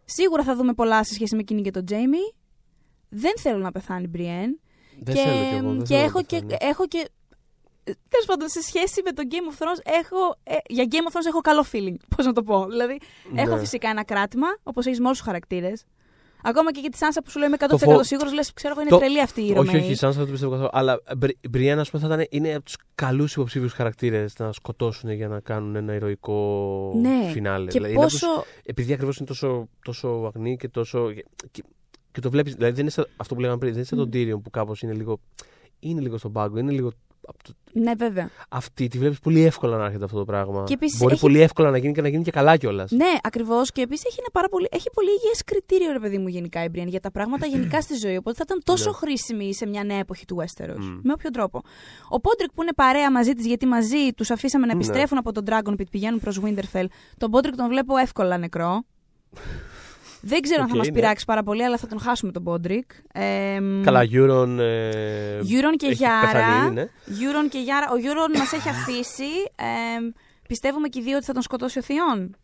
σίγουρα 0.05 0.43
θα 0.43 0.55
δούμε 0.55 0.73
πολλά 0.73 1.03
σε 1.03 1.13
σχέση 1.13 1.35
με 1.35 1.41
εκείνη 1.41 1.61
και 1.61 1.71
τον 1.71 1.83
Jamie. 1.89 2.35
Δεν 3.09 3.31
θέλω 3.39 3.57
να 3.57 3.71
πεθάνει 3.71 4.03
η 4.03 4.07
Μπριέν. 4.09 4.59
δεν 4.99 5.15
και, 5.15 5.21
θέλω 5.21 5.33
κι 5.43 5.55
εγώ. 5.55 5.69
δεν 5.71 5.77
και 5.83 5.85
θέλω 5.85 5.99
να 5.99 6.05
έχω, 6.05 6.21
και, 6.23 6.35
πεθάνει. 6.35 6.57
έχω 6.71 6.87
και. 6.87 7.09
Τέλος 7.83 8.25
πάντων, 8.25 8.47
σε 8.49 8.61
σχέση 8.61 9.01
με 9.05 9.11
το 9.11 9.23
Game 9.31 9.53
of 9.53 9.63
Thrones, 9.63 9.99
έχω, 10.01 10.35
ε, 10.43 10.55
για 10.69 10.85
Game 10.91 11.11
of 11.11 11.15
Thrones 11.15 11.25
έχω 11.27 11.39
καλό 11.41 11.65
feeling. 11.71 11.95
Πώς 12.15 12.25
να 12.25 12.33
το 12.33 12.43
πω. 12.43 12.65
Δηλαδή, 12.65 12.97
Ναι. 13.33 13.41
έχω 13.41 13.57
φυσικά 13.57 13.89
ένα 13.89 14.03
κράτημα, 14.03 14.47
όπως 14.63 14.85
έχεις 14.85 14.99
με 14.99 15.05
όλους 15.05 15.17
τους 15.17 15.25
χαρακτήρες. 15.27 15.83
Ακόμα 16.43 16.71
και 16.71 16.79
για 16.79 16.89
τη 16.89 16.97
Σάνσα 16.97 17.21
που 17.21 17.29
σου 17.29 17.39
λέω 17.39 17.47
είμαι 17.47 17.57
100% 17.59 17.67
Το 17.69 17.77
φο- 17.77 18.03
σίγουρος, 18.03 18.33
λες, 18.33 18.53
ξέρω 18.53 18.73
εγώ, 18.73 18.81
είναι 18.81 18.89
Το- 18.89 18.97
τρελή 18.97 19.21
αυτή 19.21 19.41
η 19.41 19.43
Όχι, 19.43 19.53
Ρωμαίοι. 19.53 19.75
όχι, 19.81 19.95
σαν 19.95 20.11
δεν 20.11 20.25
το 20.25 20.31
πιστεύω 20.31 20.51
καθόλου. 20.51 20.69
Αλλά 20.73 21.01
Μπρι- 21.17 21.37
η 21.41 21.47
Μπριέν, 21.49 21.79
ας 21.79 21.89
πούμε, 21.89 22.07
θα 22.07 22.13
ήταν, 22.13 22.25
είναι 22.29 22.53
από 22.55 22.65
τους 22.65 22.75
καλούς 22.95 23.33
υποψήφιους 23.35 23.73
χαρακτήρες 23.73 24.33
να 24.39 24.51
σκοτώσουν 24.51 25.09
για 25.11 25.27
να 25.27 25.39
κάνουν 25.39 25.75
ένα 25.75 25.93
ηρωικό 25.93 26.91
Ναι, 27.01 27.29
φινάλε. 27.31 27.65
Και 27.65 27.71
Δηλαδή, 27.71 27.93
είναι 27.93 28.01
από 28.01 28.11
τους- 28.11 28.19
πόσο. 28.21 28.43
επειδή 28.63 28.93
ακριβώς 28.93 29.17
είναι 29.17 29.27
τόσο, 29.27 29.67
τόσο 29.83 30.31
αγνή 30.35 30.57
και 30.57 30.67
τόσο. 30.69 31.11
Και, 31.51 31.63
και 32.11 32.19
το 32.21 32.29
βλέπει. 32.29 32.49
Δηλαδή, 32.51 32.71
δεν 32.71 32.81
είναι 32.81 32.89
σαν, 32.89 33.07
αυτό 33.17 33.33
που 33.35 33.41
λέγαμε 33.41 33.57
πριν, 33.59 33.73
δεν 33.73 33.79
είναι 33.79 33.87
σαν 34.03 34.09
τον 34.09 34.09
Tyrion 34.13 34.41
που 34.43 34.49
κάπως 34.49 34.81
είναι 34.81 34.93
λίγο. 34.93 35.19
Είναι 35.79 36.01
λίγο 36.01 36.17
στον 36.17 36.31
πάγκο, 36.31 36.57
είναι 36.57 36.71
λίγο 36.71 36.91
από 37.27 37.43
το- 37.43 37.53
Ναι, 37.73 37.91
βέβαια. 37.97 38.29
Αυτή 38.49 38.87
τη 38.87 38.97
βλέπεις 38.97 39.19
πολύ 39.19 39.41
εύκολα 39.41 39.77
να 39.77 39.85
έρχεται 39.85 40.03
αυτό 40.03 40.17
το 40.17 40.25
πράγμα. 40.25 40.63
Και 40.63 40.73
επίσης 40.73 40.99
Μπορεί 40.99 41.11
έχει- 41.13 41.21
πολύ 41.21 41.39
εύκολα 41.41 41.69
να 41.69 41.77
γίνει 41.77 41.93
και 41.93 42.01
να 42.01 42.07
γίνει 42.07 42.23
και 42.23 42.31
καλά 42.31 42.57
κιόλας. 42.57 42.91
Ναι, 42.91 43.11
ακριβώς. 43.21 43.71
Και 43.71 43.81
επίσης 43.81 44.05
έχει, 44.05 44.15
ένα 44.19 44.27
πάρα 44.31 44.49
πολύ, 44.49 44.67
έχει 44.71 44.89
πολύ 44.93 45.09
υγιές 45.11 45.43
κριτήριο, 45.43 45.91
ρε 45.91 45.99
παιδί 45.99 46.17
μου, 46.17 46.27
γενικά 46.27 46.63
η 46.63 46.67
Brienne 46.75 46.87
για 46.87 46.99
τα 46.99 47.11
πράγματα 47.11 47.45
γενικά 47.45 47.81
στη 47.81 47.95
ζωή. 47.95 48.17
Οπότε 48.17 48.35
θα 48.37 48.43
ήταν 48.45 48.61
τόσο 48.63 48.89
Ναι. 48.89 48.95
χρήσιμη 48.95 49.53
σε 49.53 49.65
μια 49.67 49.83
νέα 49.83 49.97
εποχή 49.97 50.25
του 50.25 50.35
Westeros. 50.39 50.75
Μμ. 50.79 50.99
Με 51.03 51.13
όποιο 51.13 51.29
τρόπο. 51.29 51.61
Ο 52.09 52.19
Πόντρικ 52.19 52.51
που 52.53 52.61
είναι 52.61 52.73
παρέα 52.75 53.11
μαζί 53.11 53.33
της, 53.33 53.45
γιατί 53.45 53.65
μαζί 53.65 54.11
τους 54.15 54.31
αφήσαμε 54.31 54.65
να 54.65 54.73
Ναι. 54.73 54.79
επιστρέφουν 54.79 55.17
από 55.17 55.31
τον 55.31 55.43
Dragon 55.47 55.71
Pit, 55.71 55.89
πηγαίνουν 55.91 56.19
προς 56.19 56.39
Winterfell. 56.43 56.85
Τον 57.17 57.31
Πόντρικ 57.31 57.55
τον 57.55 57.67
βλέπω 57.67 57.97
εύκολα 57.97 58.37
νεκρό. 58.37 58.83
Δεν 60.21 60.41
ξέρω 60.41 60.61
αν 60.61 60.67
θα 60.67 60.73
Οκ, 60.73 60.77
μας 60.77 60.87
ναι. 60.87 60.93
πειράξει 60.93 61.25
πάρα 61.25 61.43
πολύ, 61.43 61.63
αλλά 61.63 61.77
θα 61.77 61.87
τον 61.87 61.99
χάσουμε 61.99 62.31
τον 62.31 62.43
Πόντρικ. 62.43 62.91
Ε, 63.13 63.59
Καλά, 63.83 64.01
Euron. 64.11 64.57
Ε, 64.59 65.39
Euron 65.39 65.75
και 65.77 65.85
έχει 65.85 65.93
Γιάρα. 65.93 66.21
πεθάνει 66.31 66.65
ήδη, 66.65 66.73
ναι. 66.73 66.87
Euron 67.07 67.49
και 67.49 67.59
Γιάρα. 67.59 67.87
Ο 67.91 67.95
Euron 67.95 68.37
μας 68.37 68.51
έχει 68.51 68.69
αφήσει. 68.69 69.31
Ε, 69.55 69.65
πιστεύουμε 70.47 70.87
και 70.87 70.99
οι 70.99 71.03
δύο 71.03 71.15
ότι 71.15 71.25
θα 71.25 71.33
τον 71.33 71.41
σκοτώσει 71.41 71.79
ο 71.79 71.81
Θίον. 71.81 72.35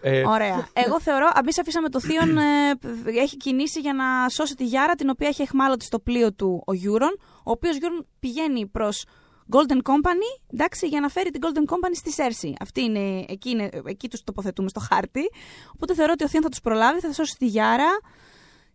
Ε, 0.00 0.26
Ωραία. 0.26 0.68
Εγώ 0.72 1.00
θεωρώ, 1.00 1.28
εμείς 1.40 1.58
αφήσαμε 1.58 1.88
το 1.88 2.00
Θίον, 2.00 2.38
ε, 2.38 3.20
έχει 3.20 3.36
κινήσει 3.36 3.80
για 3.80 3.94
να 3.94 4.28
σώσει 4.28 4.54
τη 4.54 4.64
Γιάρα, 4.64 4.94
την 4.94 5.08
οποία 5.08 5.28
έχει 5.28 5.42
αιχμάλωτη 5.42 5.84
στο 5.84 5.98
πλοίο 5.98 6.32
του 6.32 6.62
ο 6.66 6.72
Euron, 6.72 7.16
ο 7.20 7.50
οποίος 7.50 7.76
Euron 7.76 8.06
πηγαίνει 8.20 8.66
προς 8.66 9.04
Golden 9.50 9.82
Company, 9.90 10.42
εντάξει, 10.52 10.86
για 10.86 11.00
να 11.00 11.08
φέρει 11.08 11.30
την 11.30 11.40
Golden 11.44 11.72
Company 11.72 11.94
στη 11.94 12.10
Σέρση. 12.10 12.54
Αυτή 12.60 12.82
είναι, 12.82 13.24
εκεί, 13.28 13.50
είναι, 13.50 13.70
εκεί 13.84 14.08
τους 14.08 14.24
τοποθετούμε 14.24 14.68
στο 14.68 14.80
χάρτη. 14.80 15.30
Οπότε 15.74 15.94
θεωρώ 15.94 16.12
ότι 16.12 16.24
ο 16.24 16.28
Θείον 16.28 16.42
θα 16.42 16.48
τους 16.48 16.60
προλάβει, 16.60 17.00
θα 17.00 17.12
σώσει 17.12 17.36
τη 17.36 17.46
Γιάρα 17.46 17.98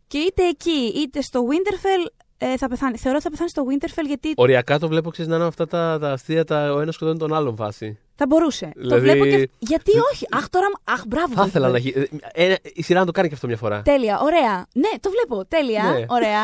και 0.08 0.18
είτε 0.18 0.48
εκεί, 0.48 0.94
είτε 0.96 1.22
στο 1.22 1.48
Winterfell 1.50 2.23
ε, 2.52 2.58
θα 2.58 2.68
πεθάνει. 2.68 2.98
Θεωρώ 2.98 3.16
ότι 3.18 3.24
θα 3.26 3.30
πεθάνει 3.32 3.50
στο 3.50 3.64
Winterfell 3.70 4.06
γιατί 4.08 4.34
Οριακά 4.36 4.80
το 4.80 4.88
βλέπω, 4.88 5.10
ξέρεις 5.10 5.32
να 5.32 5.38
είναι 5.38 5.46
αυτά 5.46 5.68
τα, 5.68 5.98
τα 6.02 6.12
αστεία, 6.12 6.44
τα, 6.46 6.74
ο 6.74 6.80
ένας 6.80 6.96
σκοτώνει 6.96 7.18
τον 7.18 7.34
άλλον 7.34 7.56
φάση. 7.56 7.98
θα 8.16 8.26
μπορούσε. 8.28 8.66
Το 8.76 8.82
Δηλαδή- 8.82 9.02
βλέπω 9.10 9.26
και... 9.26 9.50
Γιατί 9.60 9.92
όχι. 10.14 10.26
Αχ, 10.32 10.50
τώρα... 10.50 10.66
Αχ, 10.84 11.04
μπράβο. 11.08 11.34
Θα 11.34 11.46
ήθελα 11.46 11.68
να 11.70 11.80
Βίλφερ. 11.80 12.04
γίνει. 12.04 12.20
Ε, 12.34 12.56
η 12.74 12.84
σειρά 12.84 13.00
να 13.00 13.06
το 13.06 13.12
κάνει 13.12 13.28
και 13.28 13.34
αυτό 13.34 13.48
μια 13.48 13.58
φορά. 13.58 13.82
Τέλεια, 13.82 14.20
ωραία. 14.22 14.66
Ναι, 14.74 14.90
το 15.00 15.10
βλέπω. 15.10 15.46
Τέλεια, 15.46 15.84
Ναι. 15.84 16.06
ωραία. 16.08 16.42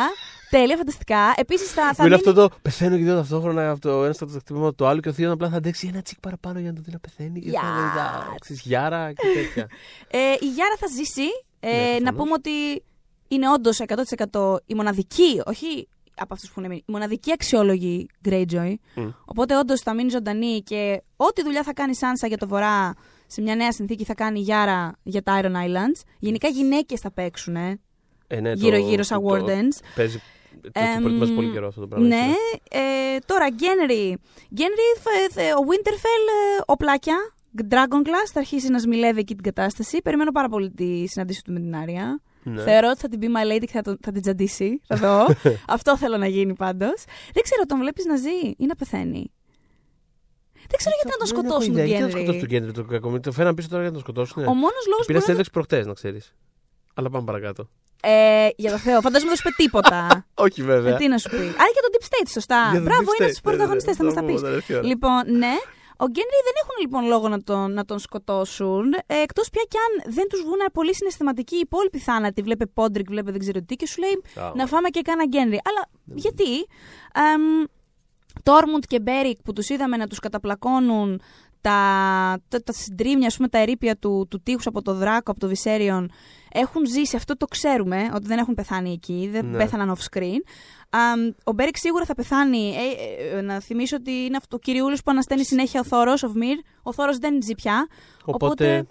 Τέλεια, 0.49 0.77
φανταστικά. 0.77 1.33
Επίσης 1.37 1.71
θα, 1.71 1.81
θα 1.83 1.93
Που 1.95 2.05
είναι 2.07 2.15
μείνει... 2.15 2.29
αυτό 2.29 2.33
το 2.49 2.55
πεθαίνω 2.61 2.97
και 2.97 3.03
δύο 3.03 3.15
ταυτόχρονα 3.15 3.69
από 3.69 3.79
το 3.81 4.03
ένας 4.03 4.15
στο 4.15 4.27
χτυπήμα 4.27 4.73
του 4.73 4.85
άλλου 4.87 4.99
και 4.99 5.09
ο 5.09 5.13
Θείος 5.13 5.31
απλά 5.31 5.49
θα 5.49 5.57
αντέξει 5.57 5.87
ένα 5.93 6.01
τσικ 6.01 6.19
παραπάνω 6.19 6.59
για 6.59 6.69
να 6.69 6.75
το 6.75 6.81
δει 6.85 6.91
να 6.91 6.99
πεθαίνει. 6.99 7.39
Και 7.41 7.51
θα 7.51 7.59
Yes. 7.59 7.95
λέει, 7.95 8.03
«Α, 8.03 8.35
ξέρεις, 8.39 8.61
γιάρα 8.61 9.13
και 9.13 9.23
τέτοια. 9.33 9.67
Ε, 10.07 10.17
η 10.39 10.45
Γιάρα 10.55 10.75
θα 10.79 10.87
ζήσει. 10.87 11.27
Ε, 11.59 11.67
Ναι, 11.69 11.75
να 11.75 11.89
προφανώς. 11.89 12.15
πούμε 12.17 12.31
ότι 12.33 12.83
είναι 13.29 13.49
όντως 13.51 13.79
100% 14.31 14.55
η 14.65 14.73
μοναδική, 14.75 15.41
όχι 15.45 15.87
από 16.15 16.33
αυτούς 16.33 16.51
που 16.51 16.61
είναι 16.61 16.75
η 16.75 16.83
μοναδική 16.87 17.31
αξιόλογη 17.31 18.07
Greyjoy. 18.29 18.73
Μμ. 18.95 19.07
Οπότε 19.25 19.57
όντως 19.57 19.79
θα 19.81 19.93
μείνει 19.93 20.09
ζωντανή 20.09 20.61
και 20.61 21.01
ό,τι 21.15 21.43
δουλειά 21.43 21.63
θα 21.63 21.73
κάνει 21.73 21.91
η 21.91 21.95
Σάνσα 21.95 22.27
για 22.27 22.37
το 22.37 22.47
βορρά 22.47 22.93
σε 23.27 23.41
μια 23.41 23.55
νέα 23.55 23.71
συνθήκη 23.71 24.03
θα 24.03 24.13
κάνει 24.13 24.39
η 24.39 24.41
Γιάρα 24.41 24.95
για 25.03 25.21
τα 25.23 25.39
Iron 25.43 25.51
Islands. 25.55 26.01
Γενικά 26.19 26.47
γυναίκες 26.47 26.99
θα 26.99 27.11
παίξουν 27.11 27.55
ε, 27.55 27.79
Ε, 28.27 28.39
ναι, 28.39 28.53
το- 28.53 28.59
γύρω-γύρω 28.59 29.03
σαν 29.03 29.21
το- 29.21 29.27
το- 29.27 29.35
Wardens. 29.45 29.83
Παίζει. 29.95 30.21
Το 30.61 30.71
το 30.71 30.79
Εμ, 30.79 31.01
προετοιμάζει 31.01 31.33
πολύ 31.33 31.51
καιρό 31.51 31.67
αυτό 31.67 31.81
το 31.81 31.87
πράγμα. 31.87 32.07
Ναι. 32.07 32.25
Ε, 32.69 32.79
τώρα, 33.25 33.45
Γκένρι. 33.49 34.17
Γκένρι, 34.53 34.87
φε- 35.01 35.31
θε- 35.31 35.53
ο 35.53 35.59
Winterfell, 35.67 36.25
ε, 36.57 36.61
οπλάκια. 36.65 37.15
Dragon 37.69 38.07
Glass 38.07 38.29
θα 38.33 38.39
αρχίσει 38.39 38.69
να 38.69 38.79
σμιλεύει 38.79 39.19
εκεί 39.19 39.33
την 39.33 39.43
κατάσταση. 39.43 39.97
Περιμένω 40.03 40.31
πάρα 40.31 40.49
πολύ 40.49 40.71
τη 40.71 41.07
συναντήση 41.07 41.41
του 41.43 41.51
με 41.53 41.59
την 41.59 41.75
Άρια. 41.75 42.21
Ναι. 42.43 42.61
Θεωρώ 42.63 42.89
ότι 42.89 42.99
θα 42.99 43.07
την 43.07 43.19
πει 43.19 43.27
My 43.37 43.51
Lady 43.53 43.59
και 43.65 43.71
θα, 43.71 43.81
τον- 43.81 43.97
θα 44.01 44.11
την 44.11 44.21
τζαντήσει. 44.21 44.81
Θα 44.87 44.95
δω. 44.95 45.25
Αυτό 45.75 45.97
θέλω 45.97 46.17
να 46.17 46.27
γίνει 46.27 46.53
πάντως. 46.53 47.03
Δεν 47.33 47.43
ξέρω, 47.43 47.65
τον 47.65 47.79
βλέπεις 47.79 48.05
να 48.05 48.15
ζει 48.15 48.29
ή 48.57 48.65
να 48.65 48.75
πεθαίνει; 48.75 49.31
Δεν 50.53 50.77
ξέρω 50.77 50.95
γιατί 51.01 51.11
να 51.19 51.25
τον 51.25 51.27
Δεν 51.27 51.37
έχω 51.37 51.61
σκοτώσουν 51.61 51.71
ιδέα. 51.71 51.83
τον 51.83 51.89
Γιατί 51.91 52.03
να 52.03 52.09
τον 52.09 52.19
σκοτώσουν 52.19 52.39
τον 52.39 52.49
Γκένρι. 52.49 52.67
Γκένρι, 52.71 52.85
το 52.87 52.93
κακομίρι. 52.93 53.21
Το 53.21 53.31
φέραν 53.31 53.53
πίσω 53.55 53.67
τώρα 53.69 53.81
για 53.81 53.91
να 53.91 53.95
τον 53.97 54.03
σκοτώσουν. 54.05 54.43
Ο 54.43 54.53
μόνος 54.53 54.85
λόγος 54.89 55.05
Πήρα 55.05 55.17
που. 55.17 55.23
συνέντευξη 55.23 55.51
προχτές, 55.51 55.85
να 55.85 55.93
ξέρεις. 55.93 56.33
Αλλά 56.93 57.09
πάμε 57.09 57.25
παρακάτω. 57.25 57.69
Ε, 58.03 58.47
για 58.55 58.71
το 58.71 58.77
Θεό, 58.77 59.01
φαντάζομαι 59.01 59.29
δεν 59.31 59.37
σου 59.39 59.47
είπε 59.47 59.55
τίποτα. 59.63 60.25
Όχι 60.45 60.61
βέβαια. 60.63 60.93
ε, 60.93 60.97
τι 60.97 61.07
να 61.07 61.17
σου 61.17 61.29
πει. 61.29 61.35
Α, 61.35 61.39
για 61.73 61.81
τον 61.85 61.91
Deep 61.93 62.03
State, 62.03 62.29
σωστά. 62.31 62.61
Για 62.71 62.79
τον 62.79 62.83
Μπράβο, 62.83 63.03
Deep 63.11 63.19
είναι 63.19 63.27
State, 63.29 63.33
στου 63.33 63.41
πρωταγωνιστές, 63.41 63.97
ναι, 63.97 64.11
θα 64.13 64.21
ναι, 64.21 64.31
μας 64.31 64.41
τα 64.41 64.47
θα 64.47 64.47
πεις. 64.47 64.49
μου 64.49 64.55
έρθει 64.57 64.71
η 64.73 64.75
ώρα. 64.75 64.85
Λοιπόν, 64.85 65.21
ναι. 65.37 65.53
Ο 66.01 66.05
Γκένρι 66.05 66.39
δεν 66.43 66.55
έχουν 66.61 66.75
λοιπόν 66.81 67.05
λόγο 67.05 67.27
να 67.29 67.43
τον, 67.43 67.73
να 67.73 67.85
τον 67.85 67.99
σκοτώσουν. 67.99 68.93
Ε, 68.93 69.21
Εκτός 69.21 69.49
πια 69.49 69.61
κι 69.67 69.77
αν 69.77 70.13
δεν 70.13 70.27
τους 70.29 70.41
βγουν 70.41 70.59
πολύ 70.73 70.95
συναισθηματικοί 70.95 71.55
οι 71.55 71.59
υπόλοιποι 71.59 71.99
θάνατοι. 71.99 72.41
Βλέπε 72.41 72.65
Πόντρικ, 72.65 73.07
βλέπε 73.09 73.31
δεν 73.31 73.39
ξέρω 73.39 73.61
τι 73.61 73.75
και 73.75 73.87
σου 73.87 73.99
λέει 74.01 74.43
Α, 74.45 74.51
να 74.55 74.65
φάμε 74.65 74.89
και 74.89 75.01
κάνα 75.01 75.25
Γκένρι. 75.25 75.59
Αλλά 75.63 75.85
γιατί. 76.05 76.57
Εμ, 77.33 77.63
Τόρμουντ 78.43 78.83
και 78.87 78.99
Μπέρικ 78.99 79.41
που 79.41 79.53
τους 79.53 79.69
είδαμε 79.69 79.97
να 79.97 80.07
τους 80.07 80.19
καταπλακώνουν 80.19 81.21
τα, 81.61 81.77
τα, 82.47 82.63
τα 82.63 82.73
συντρίμια, 82.73 83.27
ας 83.27 83.35
πούμε, 83.35 83.47
τα 83.47 83.57
ερείπια 83.57 83.95
του, 83.97 84.27
του 84.29 84.41
τείχους 84.43 84.67
από 84.67 84.81
το 84.81 84.93
Δράκο, 84.93 85.31
από 85.31 85.39
το 85.39 85.47
Βισέριον, 85.47 86.11
έχουν 86.51 86.87
ζήσει, 86.87 87.15
αυτό 87.15 87.37
το 87.37 87.45
ξέρουμε, 87.45 88.09
ότι 88.15 88.27
δεν 88.27 88.37
έχουν 88.37 88.53
πεθάνει 88.53 88.91
εκεί, 88.91 89.29
δεν 89.31 89.45
Ναι. 89.45 89.57
πέθαναν 89.57 89.95
off 89.97 90.17
screen. 90.17 90.39
Αμ, 90.89 91.31
ο 91.43 91.51
Μπέρικ 91.51 91.77
σίγουρα 91.77 92.05
θα 92.05 92.13
πεθάνει. 92.15 92.73
Ε, 93.33 93.37
ε, 93.37 93.41
να 93.41 93.59
θυμίσω 93.59 93.95
ότι 93.95 94.11
είναι 94.11 94.37
αυτό 94.37 94.55
ο 94.55 94.59
κυριούλης 94.59 95.03
που 95.03 95.11
ανασταίνει 95.11 95.45
συνέχεια 95.45 95.79
ο 95.79 95.83
Θόρος, 95.83 96.23
of 96.23 96.29
Myr. 96.29 96.57
Ο 96.83 96.93
Θόρος 96.93 97.17
δεν 97.17 97.41
ζει 97.43 97.55
πια. 97.55 97.87
Οπότε. 98.25 98.85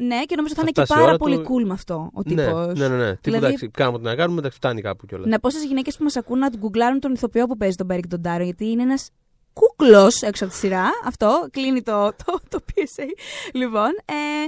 Ναι, 0.00 0.22
και 0.24 0.34
νομίζω 0.36 0.54
θα 0.54 0.60
Θα 0.60 0.66
είναι 0.68 0.70
και 0.70 0.80
φτάσει 0.84 0.92
η 0.92 0.94
πάρα 0.94 1.08
ώρα 1.08 1.16
πολύ 1.16 1.36
του- 1.36 1.54
cool 1.54 1.66
με 1.66 1.72
αυτό 1.72 2.10
ο 2.14 2.20
Ναι, 2.24 2.34
τύπος. 2.44 2.78
ναι, 2.78 2.88
ναι. 2.88 2.96
ναι. 2.96 3.04
Τίποτα, 3.04 3.20
Δηλαδή- 3.22 3.44
εντάξει, 3.46 3.68
κάνουμε 3.68 3.96
ό,τι 3.96 4.04
να 4.06 4.14
κάνουμε, 4.14 4.38
εντάξει, 4.38 4.56
φτάνει 4.56 4.80
κάπου 4.80 5.06
κιόλας. 5.06 5.26
Να 5.28 5.40
πω 5.40 5.50
στις 5.50 5.64
γυναίκες 5.64 5.96
που 5.96 6.02
μας 6.02 6.16
ακούν 6.16 6.38
να 6.38 6.48
γκουγκλάρουν 6.58 7.00
τον 7.00 7.12
ηθοποιό 7.12 7.46
που 7.46 7.56
παίζει 7.56 7.76
τον 7.76 7.86
Μπέρικ 7.86 8.06
τον 8.08 8.22
Τάρο, 8.22 8.44
γιατί 8.44 8.70
είναι 8.70 8.82
ένας 8.82 9.10
κούκλος 9.54 10.22
έξω 10.22 10.44
από 10.44 10.52
τη 10.52 10.58
σειρά. 10.58 10.90
Αυτό 11.04 11.48
κλείνει 11.50 11.82
το, 11.82 12.12
το, 12.24 12.40
το 12.48 12.58
PSA. 12.68 13.04
Λοιπόν, 13.52 13.90
ε, 14.04 14.44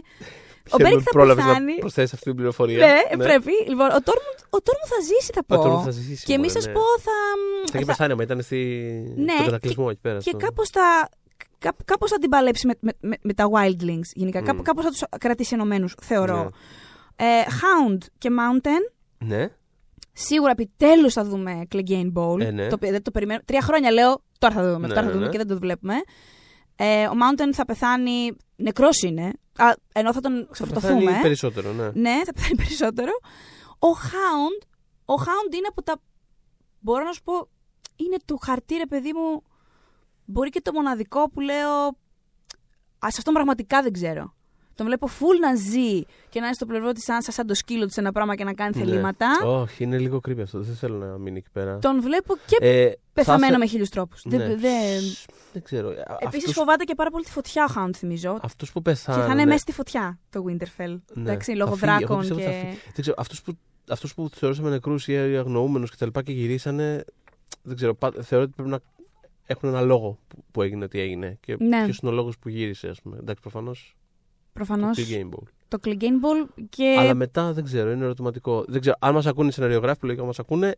ο 0.71 0.77
Μπέρικ 0.81 1.01
θα 1.05 1.11
Πρόλαβες 1.11 1.45
να 1.45 1.51
πεθάνει. 1.51 1.75
προσθέσεις 1.79 2.13
αυτή 2.13 2.25
την 2.25 2.35
πληροφορία. 2.35 2.87
Ναι, 2.87 3.17
πρέπει. 3.17 3.51
Λοιπόν, 3.69 3.87
ο 3.87 4.01
Τόρμουντ 4.03 4.39
ο 4.51 4.63
Τόρμουντ 4.63 4.87
θα 4.89 5.01
ζήσει, 5.01 5.31
θα 5.35 5.45
πω. 5.45 5.55
Ο 5.59 5.63
Τόρμουντ 5.63 5.83
θα 5.85 5.91
ζήσει, 5.91 6.25
και 6.25 6.39
μη 6.39 6.47
μωρέ, 6.47 6.61
σα 6.61 6.67
ναι. 6.69 6.73
πω, 6.75 6.81
θα. 6.81 7.13
Θα 7.71 7.79
είχε 7.79 7.85
πεθάνει, 7.85 8.13
άμα 8.13 8.23
ήταν 8.23 8.43
στη... 8.43 8.57
Ναι, 9.17 9.33
στον 9.33 9.45
κατακλυσμό 9.45 9.87
εκεί 9.91 10.01
πέρα. 10.01 10.17
Και 10.19 10.29
στο- 10.29 10.39
κάπως 10.39 10.69
θα. 10.69 11.09
κά- 11.59 11.85
Κάπως 11.85 12.11
θα 12.11 12.19
την 12.19 12.29
παλέψει 12.31 12.67
με, 12.67 12.75
με, 12.81 12.93
με, 13.01 13.17
με 13.23 13.33
τα 13.35 13.45
Wildlings 13.53 14.09
γενικά. 14.15 14.41
Μμ. 14.41 14.45
Κάπως, 14.45 14.63
κάπως 14.65 14.85
θα 14.85 14.91
τους 14.91 15.03
κρατήσει 15.19 15.55
ενωμένους, 15.55 15.95
θεωρώ. 16.03 16.37
Ναι. 16.43 16.49
Ε, 17.27 17.43
Hound 17.45 17.99
και 18.19 18.29
Mountain. 18.39 18.93
Ναι. 19.19 19.51
Σίγουρα 20.19 20.51
επιτέλους 20.51 21.13
θα 21.13 21.25
δούμε 21.25 21.63
Clegane 21.75 22.13
Bowl. 22.15 22.41
Ε, 22.41 22.51
ναι. 22.51 22.69
το, 22.69 22.75
οποίο 22.75 22.91
δεν 22.91 23.03
το 23.03 23.11
περιμένω. 23.11 23.41
Τρία 23.45 23.61
χρόνια 23.61 23.91
λέω, 23.91 24.23
τώρα 24.39 24.55
θα 24.55 24.61
το 24.63 24.73
δούμε, 24.73 24.87
Ναι, 24.87 24.95
τώρα 24.95 25.01
θα 25.01 25.07
ναι, 25.07 25.13
το 25.13 25.13
δούμε 25.13 25.27
ναι. 25.27 25.33
και 25.33 25.39
δεν 25.39 25.47
το 25.47 25.59
βλέπουμε. 25.59 25.95
Ε, 26.77 27.07
ο 27.07 27.13
Mountain 27.13 27.51
θα 27.53 27.65
πεθάνει. 27.65 28.37
Νεκρός 28.57 29.03
είναι. 29.03 29.33
Α, 29.57 29.73
ενώ 29.93 30.13
θα 30.13 30.21
τον 30.21 30.39
Θα 30.45 30.53
ξεφορτωθούμε. 30.53 31.05
πεθάνει 31.05 31.23
περισσότερο, 31.23 31.73
ναι. 31.73 31.91
Ναι, 31.95 32.21
θα 32.25 32.33
πεθάνει 32.33 32.55
περισσότερο. 32.57 33.13
Ο 33.79 33.89
Hound, 34.03 34.67
ο 35.05 35.15
Hound 35.23 35.55
είναι 35.55 35.67
από 35.69 35.83
τα. 35.83 36.01
Μπορώ 36.81 37.05
να 37.05 37.13
σου 37.13 37.23
πω, 37.23 37.49
είναι 37.97 38.17
το 38.25 38.37
χαρτί, 38.43 38.75
ρε 38.77 38.87
παιδί 38.87 39.13
μου. 39.13 39.43
Μπορεί 40.25 40.51
και 40.51 40.61
το 40.61 40.73
μοναδικό 40.73 41.31
που 41.31 41.41
λέω. 41.41 41.87
Α, 42.99 43.11
σε 43.11 43.17
αυτόν 43.19 43.35
πραγματικά 43.35 43.83
δεν 43.83 43.93
ξέρω. 43.93 44.35
Τον 44.77 44.87
βλέπω 44.87 45.07
full 45.09 45.39
να 45.41 45.55
ζει 45.55 46.01
και 46.29 46.41
να 46.41 46.47
είναι 46.47 46.55
στο 46.55 46.67
πλευρό 46.67 46.93
της 46.93 47.09
Άνσας 47.09 47.35
σαν 47.35 47.47
το 47.47 47.55
σκύλο 47.55 47.87
της 47.87 47.97
ένα 47.97 48.13
πράγμα 48.13 48.35
και 48.35 48.45
να 48.45 48.53
κάνει 48.53 48.73
Ναι. 48.79 48.85
θελήματα. 48.85 49.27
Όχι, 49.45 49.85
είναι 49.85 49.99
λίγο 49.99 50.21
creepy 50.29 50.41
αυτό. 50.43 50.61
Δεν 50.61 50.75
θέλω 50.75 50.97
να 50.97 51.19
μείνει 51.19 51.39
εκεί 51.39 51.51
πέρα. 51.53 51.79
Τον 51.79 52.01
βλέπω 52.01 52.35
και 52.47 52.57
Ε, 52.67 52.93
πεθαμένο 53.13 53.53
θα 53.53 53.59
με 53.59 53.65
θε- 53.65 53.69
χίλιους 53.73 53.89
τρόπους. 53.89 54.25
Ναι. 54.25 54.37
Δεν, 54.39 54.61
δεν... 54.61 55.01
Δεν 55.53 55.63
ξέρω. 55.63 55.93
Επίσης 56.19 56.53
φοβάται 56.53 56.85
και 56.85 56.95
πάρα 56.95 57.11
πολύ 57.11 57.25
τη 57.25 57.31
φωτιά 57.31 57.65
ο 57.71 57.73
Hound, 57.77 57.91
θυμίζω. 57.97 58.39
Αυτούς 58.43 58.73
που 58.73 58.83
Και 58.83 58.91
πεθάνουν. 58.91 59.27
θα 59.27 59.33
είναι 59.33 59.45
μέσα 59.45 59.59
στη 59.59 59.73
φωτιά 59.73 60.19
το 60.31 60.45
Winterfell. 60.49 60.99
Ναι. 61.15 61.23
Εντάξει, 61.23 61.51
Θα 61.53 61.57
λόγω 61.57 61.75
φύγει. 61.75 61.93
Εγώ 61.93 61.99
δράκων 61.99 62.19
πιστεύω 62.19 62.41
θα 62.41 62.47
και. 62.51 62.53
φύγει. 62.57 62.79
Δεν 62.85 63.01
ξέρω, 63.01 63.17
αυτούς 63.19 63.43
που, 63.43 63.59
αυτούς 63.89 64.15
που 64.15 64.29
θεωρούσαμε 64.35 64.71
νεκρούς 64.71 65.09
ή 65.09 65.17
αγνοούμενους 65.17 65.91
και 65.91 65.97
τα 65.99 66.07
λοιπά 66.07 66.23
και 66.23 66.33
γυρίσανε, 66.33 67.05
δεν 67.63 67.77
ξέρω, 67.77 67.95
πα- 67.95 68.13
θεωρώ 68.23 68.45
ότι 68.45 68.53
πρέπει 68.57 68.71
να 68.71 68.79
έχουν 69.47 69.69
ένα 69.69 69.81
λόγο 69.81 70.19
που, 70.29 70.45
που 70.51 70.63
έγινε 70.63 70.85
ό,τι 70.85 71.01
έγινε. 71.01 71.39
Και 71.41 71.57
Ναι. 71.59 71.85
ποιος 71.85 71.99
είναι 71.99 72.11
ο 72.11 72.15
λόγος 72.15 72.39
που 72.39 72.49
γύρισε, 72.49 72.89
ας 72.89 73.01
πούμε. 73.03 73.17
Εντάξει, 73.21 73.41
προφανώς 73.43 73.97
Προφανώς. 74.57 74.97
το 74.97 75.03
Big 75.09 75.15
Game 75.15 75.35
Ball. 75.35 75.43
Το 75.69 75.79
Clegane 75.85 75.95
Ball 76.05 76.49
και. 76.69 76.97
Αλλά 76.99 77.15
μετά 77.15 77.53
δεν 77.53 77.65
ξέρω, 77.65 77.91
είναι 77.91 78.05
ερωτηματικό. 78.05 78.65
Δεν 78.69 78.81
ξέρω, 78.81 78.97
αν 79.01 79.15
μας 79.15 79.27
ακούνε 79.27 79.49
οι 79.49 79.53
σεναριογράφοι 79.53 79.99
που 80.01 80.07
λογικά 80.07 80.25
μας 80.25 80.39
ακούνε, 80.39 80.75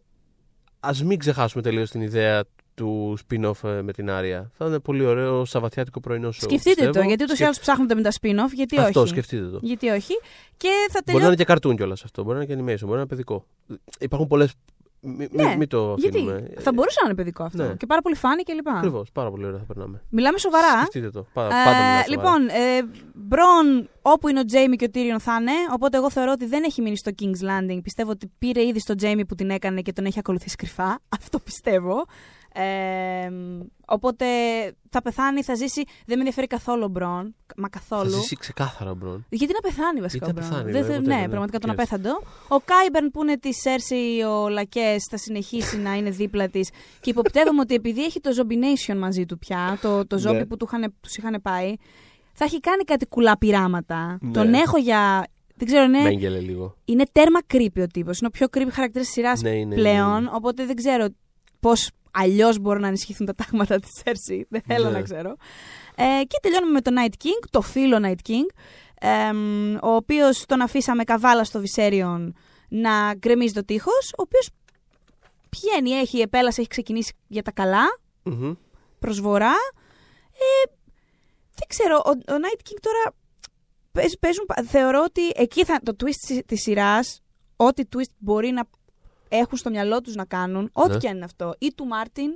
ας 0.80 1.02
μην 1.02 1.18
ξεχάσουμε 1.18 1.62
τελείως 1.62 1.90
την 1.90 2.00
ιδέα 2.00 2.44
του 2.74 3.18
spin-off 3.28 3.68
ε, 3.68 3.82
με 3.82 3.92
την 3.92 4.10
Άρια. 4.10 4.50
Θα 4.56 4.66
είναι 4.66 4.78
πολύ 4.78 5.04
ωραίο 5.04 5.44
σαββατιάτικο 5.44 6.00
πρωινό 6.00 6.28
show. 6.28 6.32
Σκεφτείτε 6.40 6.80
το, 6.80 6.86
πιστεύω. 6.86 7.06
γιατί 7.06 7.22
ούτως 7.22 7.34
ή 7.38 7.42
Σκεφ- 7.42 7.42
άλλως 7.48 7.60
ψάχνετε 7.60 7.94
με 7.94 8.02
τα 8.02 8.10
spin-off, 8.20 8.52
γιατί 8.54 8.78
Αυτό, 8.78 9.00
όχι; 9.00 9.08
σκεφτείτε 9.08 9.46
το. 9.46 9.58
Γιατί 9.62 9.88
όχι; 9.88 10.14
Και 10.56 10.68
θα 10.68 10.74
Μπορεί 10.78 10.92
να 10.94 11.02
τελειώσω. 11.04 11.26
είναι 11.26 11.34
και 11.36 11.44
καρτούν 11.44 11.76
κιόλας 11.76 12.04
αυτό. 12.04 12.22
Μπορεί 12.24 12.36
να 12.38 12.42
είναι 12.42 12.54
και 12.54 12.60
animation, 12.60 12.78
μπορεί 12.80 12.92
να 12.92 12.98
είναι 12.98 13.06
παιδικό. 13.06 13.44
Υπάρχουν 14.00 14.26
πολλές. 14.28 14.52
Μην 15.00 15.28
Ναι, 15.32 15.56
μη 15.56 15.66
το 15.66 15.94
Γιατί 15.98 16.16
αφήνουμε. 16.16 16.50
θα 16.58 16.72
μπορούσε 16.72 16.98
να 17.02 17.08
είναι 17.08 17.16
παιδικό 17.16 17.42
αυτό. 17.44 17.62
ναι. 17.62 17.74
Και 17.74 17.86
πάρα 17.86 18.00
πολύ 18.00 18.14
φάνη 18.14 18.42
και 18.42 18.52
λοιπά. 18.52 18.72
Ακριβώς, 18.72 19.10
πάρα 19.12 19.30
πολύ 19.30 19.44
ωραία 19.46 19.58
θα 19.58 19.64
περνάμε. 19.64 20.02
Μιλάμε 20.08 20.38
σοβαρά. 20.38 20.80
Σκεφτείτε 20.80 21.10
το. 21.10 21.26
Πα, 21.32 21.44
Ε, 21.44 21.48
πάντα 21.48 21.60
μιλάω 21.64 22.02
σοβαρά. 22.02 22.04
λοιπόν, 22.08 22.48
ε, 22.48 22.82
Μπρον, 23.14 23.88
όπου 24.02 24.28
είναι 24.28 24.40
ο 24.40 24.44
Τζέιμι 24.44 24.76
και 24.76 24.84
ο 24.84 24.90
Τίριον 24.90 25.20
θα 25.20 25.36
είναι. 25.40 25.52
Οπότε 25.74 25.96
εγώ 25.96 26.10
θεωρώ 26.10 26.32
ότι 26.32 26.46
δεν 26.46 26.62
έχει 26.64 26.82
μείνει 26.82 26.96
στο 26.96 27.10
King's 27.22 27.24
Landing. 27.48 27.78
Πιστεύω 27.82 28.10
ότι 28.10 28.32
πήρε 28.38 28.62
είδηση 28.66 28.80
τον 28.80 28.94
Τζέιμι 28.94 29.26
που 29.26 29.34
την 29.34 29.50
έκανε 29.50 29.80
και 29.80 29.92
τον 29.92 30.04
έχει 30.04 30.18
ακολουθήσει 30.18 30.56
κρυφά. 30.56 30.98
Αυτό 31.18 31.38
πιστεύω. 31.38 32.04
Ε, 32.62 33.30
οπότε 33.86 34.24
θα 34.90 35.02
πεθάνει, 35.02 35.42
θα 35.42 35.54
ζήσει. 35.54 35.82
Δεν 35.84 35.90
με 36.06 36.14
ενδιαφέρει 36.14 36.46
καθόλου 36.46 36.82
ο 36.84 36.88
Μπρον. 36.88 37.34
Μα 37.56 37.68
καθόλου. 37.68 38.10
Θα 38.10 38.16
ζήσει 38.18 38.36
ξεκάθαρα 38.36 38.90
ο 38.90 38.94
Μπρον. 38.94 39.26
Γιατί 39.28 39.52
να 39.52 39.60
πεθάνει 39.60 40.00
βασικά 40.00 40.24
Γιατί 40.24 40.40
ο 40.40 40.42
να 40.42 40.48
Μπρον; 40.48 40.58
πεθάνει, 40.62 40.72
Δεν 40.72 40.80
βέβαια, 40.82 40.96
θε- 40.96 41.04
ποτέ 41.04 41.14
ναι, 41.14 41.20
δεν 41.20 41.28
πραγματικά 41.30 41.58
τον 41.58 41.70
cares. 41.70 41.72
απέθαντο. 41.72 42.22
Ο 42.48 42.56
Κάιμπερν 42.64 43.10
που 43.10 43.22
είναι 43.22 43.38
της 43.38 43.60
Σέρση 43.60 44.22
ο 44.30 44.48
Λακές 44.48 45.04
θα 45.10 45.16
συνεχίσει 45.16 45.78
να 45.78 45.94
είναι 45.96 46.10
δίπλα 46.10 46.48
της. 46.48 46.70
Και 47.00 47.10
υποπτεύομαι 47.10 47.60
ότι 47.60 47.74
επειδή 47.74 48.04
έχει 48.04 48.20
το 48.20 48.30
Zombination 48.36 48.96
μαζί 48.96 49.26
του 49.26 49.38
πια, 49.38 49.78
το, 49.82 50.06
το 50.06 50.18
ζόμπι 50.18 50.36
Ναι. 50.36 50.44
που 50.46 50.56
του 50.56 50.68
είχαν 51.18 51.40
πάει, 51.42 51.74
θα 52.32 52.44
έχει 52.44 52.60
κάνει 52.60 52.84
κάτι 52.84 53.06
κουλά 53.06 53.38
πειράματα. 53.38 54.18
Ναι. 54.20 54.30
Τον 54.32 54.54
έχω 54.54 54.78
για. 54.78 55.26
Δεν 55.54 55.66
ξέρω, 55.66 55.84
είναι, 55.84 56.00
Μέγγελε 56.02 56.38
λίγο. 56.38 56.76
είναι 56.84 57.04
τέρμα 57.12 57.38
creepy 57.54 57.82
ο 57.82 57.86
τύπος. 57.86 58.18
Είναι 58.18 58.26
ο 58.26 58.30
πιο 58.30 58.46
creepy 58.50 58.70
χαρακτήρας 58.72 59.06
της 59.06 59.10
σειράς 59.14 59.42
Ναι, 59.42 59.50
είναι, 59.50 59.74
πλέον. 59.74 60.18
είναι. 60.20 60.30
Οπότε 60.32 60.64
δεν 60.66 60.76
ξέρω 60.76 61.06
πώ 61.60 61.70
αλλιώς 62.18 62.58
μπορούν 62.58 62.80
να 62.80 62.86
ενισχυθούν 62.86 63.26
τα 63.26 63.34
τάγματα 63.34 63.78
της 63.78 63.90
Σέρση. 64.04 64.46
Δεν 64.50 64.62
θέλω 64.66 64.84
Ναι. 64.84 64.90
να 64.90 65.02
ξέρω. 65.02 65.36
Ε, 65.96 66.24
και 66.24 66.38
τελειώνουμε 66.42 66.72
με 66.72 66.80
τον 66.80 66.94
Night 66.98 67.24
King, 67.24 67.46
το 67.50 67.60
φίλο 67.60 67.98
Night 68.02 68.28
King, 68.30 68.46
εμ, 69.00 69.74
ο 69.74 69.94
οποίος 69.94 70.44
τον 70.46 70.60
αφήσαμε 70.60 71.04
καβάλα 71.04 71.44
στο 71.44 71.60
Viserion 71.64 72.28
να 72.68 73.14
γκρεμίζει 73.14 73.52
το 73.52 73.64
τείχος, 73.64 74.10
ο 74.18 74.22
οποίος 74.22 74.50
πηγαίνει, 75.48 75.90
έχει 75.90 76.18
η 76.18 76.20
επέλαση, 76.20 76.60
έχει 76.60 76.68
ξεκινήσει 76.68 77.12
για 77.26 77.42
τα 77.42 77.50
καλά, 77.52 77.84
Μμμ. 78.22 78.52
προς 78.98 79.20
βορρά. 79.20 79.54
Ε, 80.32 80.70
δεν 81.54 81.68
ξέρω, 81.68 82.02
ο, 82.04 82.10
ο 82.10 82.36
Night 82.42 82.60
King 82.68 82.76
τώρα 82.80 83.16
παίζ- 83.92 84.18
παίζουν, 84.20 84.44
πα- 84.46 84.62
θεωρώ 84.66 85.02
ότι 85.04 85.22
εκεί 85.34 85.64
θα, 85.64 85.80
το 85.82 85.96
twist 86.04 86.14
της, 86.26 86.40
της 86.46 86.62
σειράς, 86.62 87.22
ό,τι 87.56 87.82
twist 87.96 88.12
μπορεί 88.18 88.50
να 88.50 88.62
έχουν 89.28 89.58
στο 89.58 89.70
μυαλό 89.70 90.00
τους 90.00 90.14
να 90.14 90.24
κάνουν, 90.24 90.70
ό,τι 90.72 90.88
Ναι. 90.92 90.96
και 90.96 91.08
αν 91.08 91.16
είναι 91.16 91.24
αυτό, 91.24 91.54
ή 91.58 91.72
του 91.74 91.86
Μάρτιν, 91.86 92.30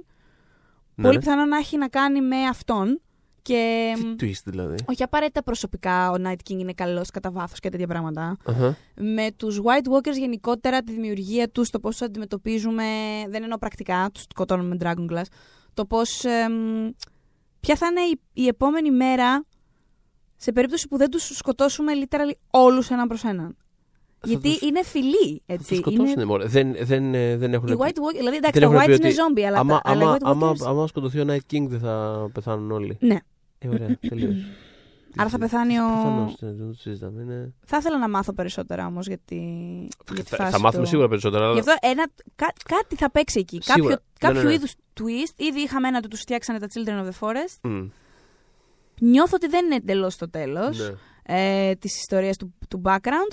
Ναι. 0.94 1.04
πολύ 1.04 1.18
πιθανό 1.18 1.44
να 1.44 1.56
έχει 1.56 1.76
να 1.76 1.88
κάνει 1.88 2.20
με 2.20 2.36
αυτόν. 2.36 3.00
Και 3.44 3.92
Τι 4.16 4.30
twist 4.30 4.42
δηλαδή. 4.44 4.74
όχι 4.88 5.02
απαραίτητα 5.02 5.42
προσωπικά 5.42 6.10
ο 6.10 6.14
Night 6.18 6.32
King 6.50 6.58
είναι 6.58 6.72
καλός 6.72 7.10
κατά 7.10 7.30
βάθος 7.30 7.60
και 7.60 7.68
τέτοια 7.68 7.86
πράγματα. 7.86 8.36
Αχα. 8.46 8.76
Με 8.94 9.30
τους 9.36 9.60
White 9.64 9.92
Walkers 9.92 10.16
γενικότερα 10.18 10.82
τη 10.82 10.92
δημιουργία 10.92 11.48
τους, 11.50 11.70
το 11.70 11.78
πώς 11.80 11.90
τους 11.96 12.06
αντιμετωπίζουμε, 12.06 12.84
δεν 13.28 13.42
εννοώ 13.42 13.58
πρακτικά, 13.58 14.10
τους 14.14 14.22
σκοτώνουμε 14.22 14.68
με 14.68 14.76
Dragon 14.80 15.12
Glass, 15.12 15.24
το 15.74 15.86
πώς, 15.86 16.24
εμ, 16.24 16.90
ποια 17.60 17.76
θα 17.76 17.86
είναι 17.86 18.00
η, 18.00 18.20
η 18.32 18.46
επόμενη 18.46 18.90
μέρα 18.90 19.44
σε 20.36 20.52
περίπτωση 20.52 20.88
που 20.88 20.96
δεν 20.96 21.10
τους 21.10 21.36
σκοτώσουμε 21.36 21.92
literally 22.04 22.32
όλους 22.50 22.90
έναν 22.90 23.08
προς 23.08 23.24
έναν. 23.24 23.56
Γιατί 24.24 24.48
τους- 24.48 24.60
είναι 24.60 24.82
φιλοί, 24.84 25.42
Θα 25.46 25.52
έτσι. 25.52 25.68
τους 25.68 25.76
σκοτώσουν, 25.76 26.06
είναι... 26.06 26.24
μωρέ. 26.24 26.46
Δεν, 26.46 26.74
δεν, 26.80 27.14
ε, 27.14 27.36
δεν 27.36 27.54
έχουν 27.54 27.68
Οι 27.68 27.76
White 27.78 27.82
Walkers, 27.84 28.16
δηλαδή 28.16 28.36
εντάξει, 28.36 28.58
δεν 28.60 28.68
τα 28.68 28.74
έχουν 28.74 28.76
Whites 28.84 29.00
πει 29.00 29.06
είναι 29.08 29.08
ότι 29.08 29.16
zombie, 29.34 29.40
αλλά, 29.42 29.58
άμα, 29.58 29.80
τα, 29.80 29.90
αλλά 29.90 30.02
οι 30.02 30.04
άμα, 30.04 30.16
White 30.16 30.20
άμα, 30.22 30.50
Walkers... 30.52 30.66
άμα 30.66 30.86
σκοτωθεί 30.86 31.20
ο 31.20 31.24
Night 31.28 31.54
King 31.54 31.66
δεν 31.68 31.78
θα 31.80 32.28
πεθάνουν 32.32 32.70
όλοι. 32.70 32.96
Ναι, 33.00 33.16
Ε, 33.58 33.68
ωραία, 33.68 33.98
τελείως. 34.08 34.34
Άρα 35.16 35.28
θα 35.28 35.38
πεθάνει 35.38 35.78
ο- 35.78 35.82
Προφανώς, 36.02 36.34
ναι, 36.40 36.52
δεν 36.52 36.66
το 36.66 36.74
συζητάμε. 36.74 37.22
Είναι... 37.22 37.52
θα 37.66 37.76
ήθελα 37.76 37.98
να 37.98 38.08
μάθω 38.08 38.32
περισσότερα 38.32 38.86
όμως 38.86 39.06
για 39.06 39.18
τη, 39.24 39.36
για 40.14 40.22
τη 40.24 40.28
Θα, 40.30 40.36
φάση 40.36 40.50
θα 40.52 40.58
μάθουμε 40.60 40.82
του. 40.82 40.88
σίγουρα 40.88 41.08
περισσότερα. 41.08 41.44
Αλλά... 41.44 41.52
Γι' 41.52 41.58
αυτό 41.60 41.72
ένα, 41.80 42.04
κά- 42.36 42.56
κάτι 42.68 42.96
θα 42.96 43.10
παίξει 43.10 43.38
εκεί. 43.38 43.58
Σίγουρα. 43.62 43.94
Κάποιο, 43.94 44.04
Ναι, 44.20 44.26
κάποιο 44.28 44.42
ναι, 44.42 44.48
ναι. 44.48 44.54
είδους 44.54 44.72
twist. 45.00 45.34
Ήδη 45.40 45.60
είχαμε 45.60 45.88
ένα 45.88 46.00
του 46.00 46.08
τους 46.08 46.20
φτιάξανε 46.20 46.58
τα 46.58 46.66
Children 46.74 47.04
of 47.04 47.08
the 47.08 47.28
Forest. 47.28 47.58
Μμ, 47.62 47.86
Νιώθω 49.00 49.32
ότι 49.34 49.48
δεν 49.48 49.64
είναι 49.64 49.74
εντελώς 49.74 50.16
το 50.16 50.30
τέλος 50.30 50.78
ναι. 50.78 50.94
ε, 51.68 51.74
της 51.74 51.96
ιστορίας 52.00 52.36
του, 52.36 52.54
του 52.68 52.82
background. 52.84 53.32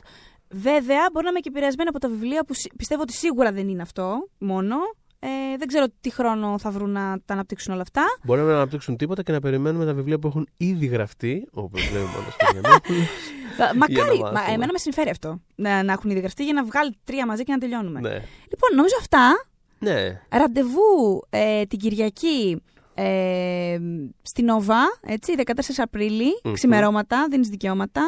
Βέβαια, 0.52 1.10
μπορεί 1.12 1.24
να 1.26 1.30
είμαι 1.30 1.40
και 1.40 1.50
επηρεασμένη 1.50 1.90
από 1.90 2.00
τα 2.00 2.08
βιβλία 2.10 2.44
που 2.44 2.54
σι- 2.54 2.76
πιστεύω 2.78 3.02
ότι 3.02 3.14
σίγουρα 3.14 3.52
δεν 3.52 3.68
είναι 3.70 3.82
αυτό 3.82 4.30
μόνο. 4.38 4.76
Ε, 5.22 5.58
δεν 5.58 5.68
ξέρω 5.68 5.86
τι 6.02 6.10
χρόνο 6.12 6.58
θα 6.60 6.72
βρουν 6.72 6.90
να 6.92 7.18
τα 7.26 7.34
αναπτύξουν 7.34 7.74
όλα 7.74 7.82
αυτά. 7.82 8.04
Μπορεί 8.24 8.40
να 8.40 8.46
μην 8.46 8.56
αναπτύξουν 8.56 8.96
τίποτα 8.98 9.24
και 9.24 9.32
να 9.32 9.40
περιμένουμε 9.40 9.86
τα 9.86 9.94
βιβλία 9.94 10.20
που 10.20 10.28
έχουν 10.28 10.48
ήδη 10.58 10.86
γραφτεί. 10.86 11.48
Όπως 11.52 11.92
λέει 11.92 12.02
ο 12.02 12.06
Μάνος 12.06 12.36
Παπαγιαννόπουλος. 12.38 13.08
Θα- 13.58 13.76
Μακάρι, 13.76 14.18
να 14.18 14.24
μα, 14.26 14.32
μάθουμε. 14.32 14.54
εμένα 14.54 14.72
με 14.72 14.78
συμφέρει 14.78 15.10
αυτό. 15.10 15.42
Να, 15.56 15.84
να 15.84 15.92
έχουν 15.94 16.10
ήδη 16.10 16.20
γραφτεί 16.20 16.44
για 16.44 16.54
να 16.54 16.64
βγάλει 16.64 16.96
τρία 17.04 17.26
μαζί 17.26 17.44
και 17.44 17.52
να 17.52 17.58
τελειώνουμε. 17.58 18.00
ναι. 18.00 18.14
Λοιπόν, 18.50 18.70
νομίζω 18.76 18.96
αυτά. 19.00 19.46
ναι. 19.80 20.22
Ραντεβού 20.30 21.22
ε, 21.30 21.66
την 21.66 21.80
Κυριακή 21.80 22.62
ε, 22.94 23.78
στην 24.22 24.46
Νόβα, 24.46 24.80
έτσι, 25.06 25.34
14 25.46 25.52
Απρίλη, 25.78 26.42
Μμμ. 26.44 26.54
ξημερώματα, 26.54 27.28
δίνεις 27.30 27.48
δικαιώματα, 27.50 28.04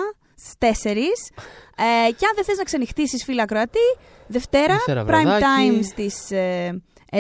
στις 0.46 0.54
4. 0.84 0.96
Ε, 1.78 2.12
και 2.12 2.26
αν 2.26 2.32
δεν 2.36 2.44
θες 2.44 2.58
να 2.58 2.64
ξενυχτήσεις 2.64 3.24
φίλα 3.24 3.46
Κροατή, 3.46 3.80
Δευτέρα, 4.28 4.74
Δευτέρα, 4.74 5.02
prime 5.04 5.06
βραδάκι. 5.06 5.44
time 5.44 5.80
στις 5.84 6.32
ε, 6.32 6.82
11. 7.12 7.20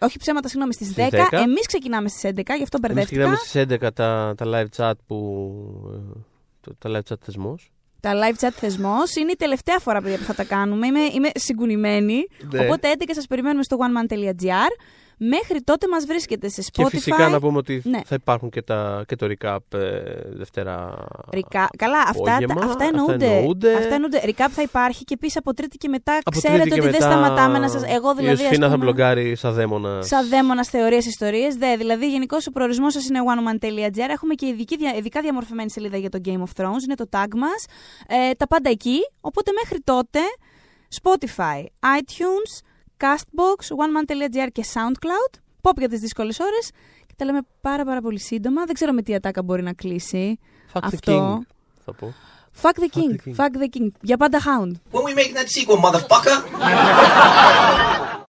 Όχι 0.00 0.18
ψέματα, 0.18 0.48
συγγνώμη, 0.48 0.74
στις 0.74 0.88
10. 0.88 0.90
Στις 1.06 1.20
10. 1.30 1.38
Εμείς 1.38 1.66
ξεκινάμε 1.66 2.08
στις 2.08 2.22
11, 2.24 2.32
γι' 2.56 2.62
αυτό 2.62 2.78
Εμείς 2.82 2.94
μπερδεύτηκα. 2.94 3.04
ξεκινάμε 3.04 3.36
στις 3.36 3.52
11 3.88 3.92
τα, 3.94 4.34
τα 4.36 4.46
live 4.46 4.76
chat 4.82 4.92
που... 5.06 5.16
ε, 5.94 6.20
το- 6.60 6.74
Τα 6.78 6.90
live 6.90 7.12
chat 7.12 7.16
θεσμός. 7.24 7.70
Τα 8.00 8.12
live 8.14 8.44
chat 8.44 8.50
θεσμός 8.52 9.14
είναι 9.14 9.32
η 9.32 9.36
τελευταία 9.36 9.78
φορά 9.78 10.00
παιδιά, 10.02 10.16
που 10.18 10.24
θα 10.24 10.34
τα 10.34 10.44
κάνουμε. 10.44 10.86
Είμαι, 10.86 11.00
είμαι 11.00 11.28
συγκουνημένη. 11.34 12.26
Ναι. 12.52 12.58
Οπότε 12.64 12.88
11 12.98 13.04
σας 13.14 13.26
περιμένουμε 13.26 13.62
στο 13.62 13.76
oneman.gr. 13.80 14.70
Μέχρι 15.18 15.62
τότε 15.62 15.88
μας 15.88 16.04
βρίσκεται 16.06 16.48
σε 16.48 16.62
Spotify. 16.66 16.82
Και 16.82 16.96
φυσικά 16.96 17.28
να 17.28 17.40
πούμε 17.40 17.58
ότι 17.58 17.82
Ναι. 17.84 18.00
θα 18.04 18.14
υπάρχουν 18.14 18.50
και, 18.50 18.62
τα, 18.62 19.04
και 19.06 19.16
το 19.16 19.26
recap 19.30 19.56
ε, 19.72 19.78
Δευτέρα. 20.32 20.94
Ρικα... 21.32 21.68
Καλά, 21.78 21.98
αυτά, 21.98 22.10
απόγευμα. 22.34 22.54
αυτά, 22.58 22.66
Αυτά 22.70 22.84
εννοούνται. 22.84 23.26
εννοούνται. 23.26 23.74
Αυτά 23.74 23.94
εννοούνται. 23.94 24.20
Recap 24.24 24.48
θα 24.50 24.62
υπάρχει 24.62 25.04
και 25.04 25.14
επίσης 25.14 25.36
από 25.36 25.54
Τρίτη 25.54 25.76
και 25.76 25.88
μετά 25.88 26.18
Από 26.24 26.38
ξέρετε 26.38 26.60
Τρίτη 26.60 26.74
και 26.74 26.80
ότι 26.86 26.90
δεν 26.90 27.00
μετά 27.08 27.12
σταματάμε 27.20 27.58
να 27.58 27.68
σα. 27.68 27.78
Εγώ 27.78 28.10
Η 28.10 28.14
δηλαδή. 28.16 28.32
ας 28.32 28.40
Ιωσήφινα 28.40 28.66
θα 28.68 28.72
πούμε, 28.72 28.84
μπλογκάρει 28.84 29.34
σαν 29.36 29.52
δαίμονας. 29.54 30.06
Σαν 30.06 30.28
δαίμονας 30.28 30.68
θεωρίες 30.68 31.06
ιστορίες. 31.06 31.56
Δε, 31.56 31.76
δηλαδή, 31.76 32.10
γενικώς 32.10 32.46
ο 32.46 32.50
προορισμός 32.50 32.92
σας 32.92 33.08
είναι 33.08 33.18
oneman.gr. 33.26 34.08
Έχουμε 34.10 34.34
και 34.34 34.46
ειδική, 34.46 34.76
δια- 34.76 34.94
ειδικά 34.96 35.20
διαμορφωμένη 35.20 35.70
σελίδα 35.70 35.96
για 35.96 36.08
το 36.10 36.18
Game 36.24 36.42
of 36.42 36.62
Thrones. 36.62 36.82
Είναι 36.84 36.94
το 36.94 37.08
tag 37.10 37.28
μας. 37.36 37.64
Ε, 38.08 38.32
τα 38.32 38.46
πάντα 38.46 38.70
εκεί. 38.70 38.98
Οπότε 39.20 39.50
μέχρι 39.62 39.80
τότε, 39.84 40.18
Spotify, 41.02 41.60
iTunes, 41.98 42.60
Castbox, 43.00 43.58
oneman.gr 43.76 44.48
και 44.52 44.64
SoundCloud. 44.74 45.38
Pop 45.62 45.76
για 45.76 45.88
τι 45.88 45.96
δύσκολε 45.96 46.32
ώρε. 46.40 46.58
Και 47.06 47.14
τα 47.16 47.24
λέμε 47.24 47.40
πάρα 47.60 47.84
πάρα 47.84 48.00
πολύ 48.00 48.18
σύντομα. 48.18 48.64
Δεν 48.64 48.74
ξέρω 48.74 48.92
με 48.92 49.02
τι 49.02 49.14
ατάκα 49.14 49.42
μπορεί 49.42 49.62
να 49.62 49.72
κλείσει. 49.72 50.38
Fuck 50.72 50.80
the 50.80 50.88
αυτό. 50.92 51.38
king, 51.40 51.46
θα 51.84 51.92
πω. 51.92 52.14
Fuck 52.62 52.74
the 52.74 52.80
the 52.80 52.98
king. 52.98 53.16
king. 53.24 53.34
Fuck 53.36 53.50
the 53.50 53.68
king. 53.78 53.88
Για 54.00 54.16
πάντα 54.16 54.38
hound. 54.38 54.72
When 54.92 55.02
we 55.02 55.14
making 55.14 55.34
that 55.34 55.48
sequel, 55.48 55.76
motherfucker? 55.76 56.36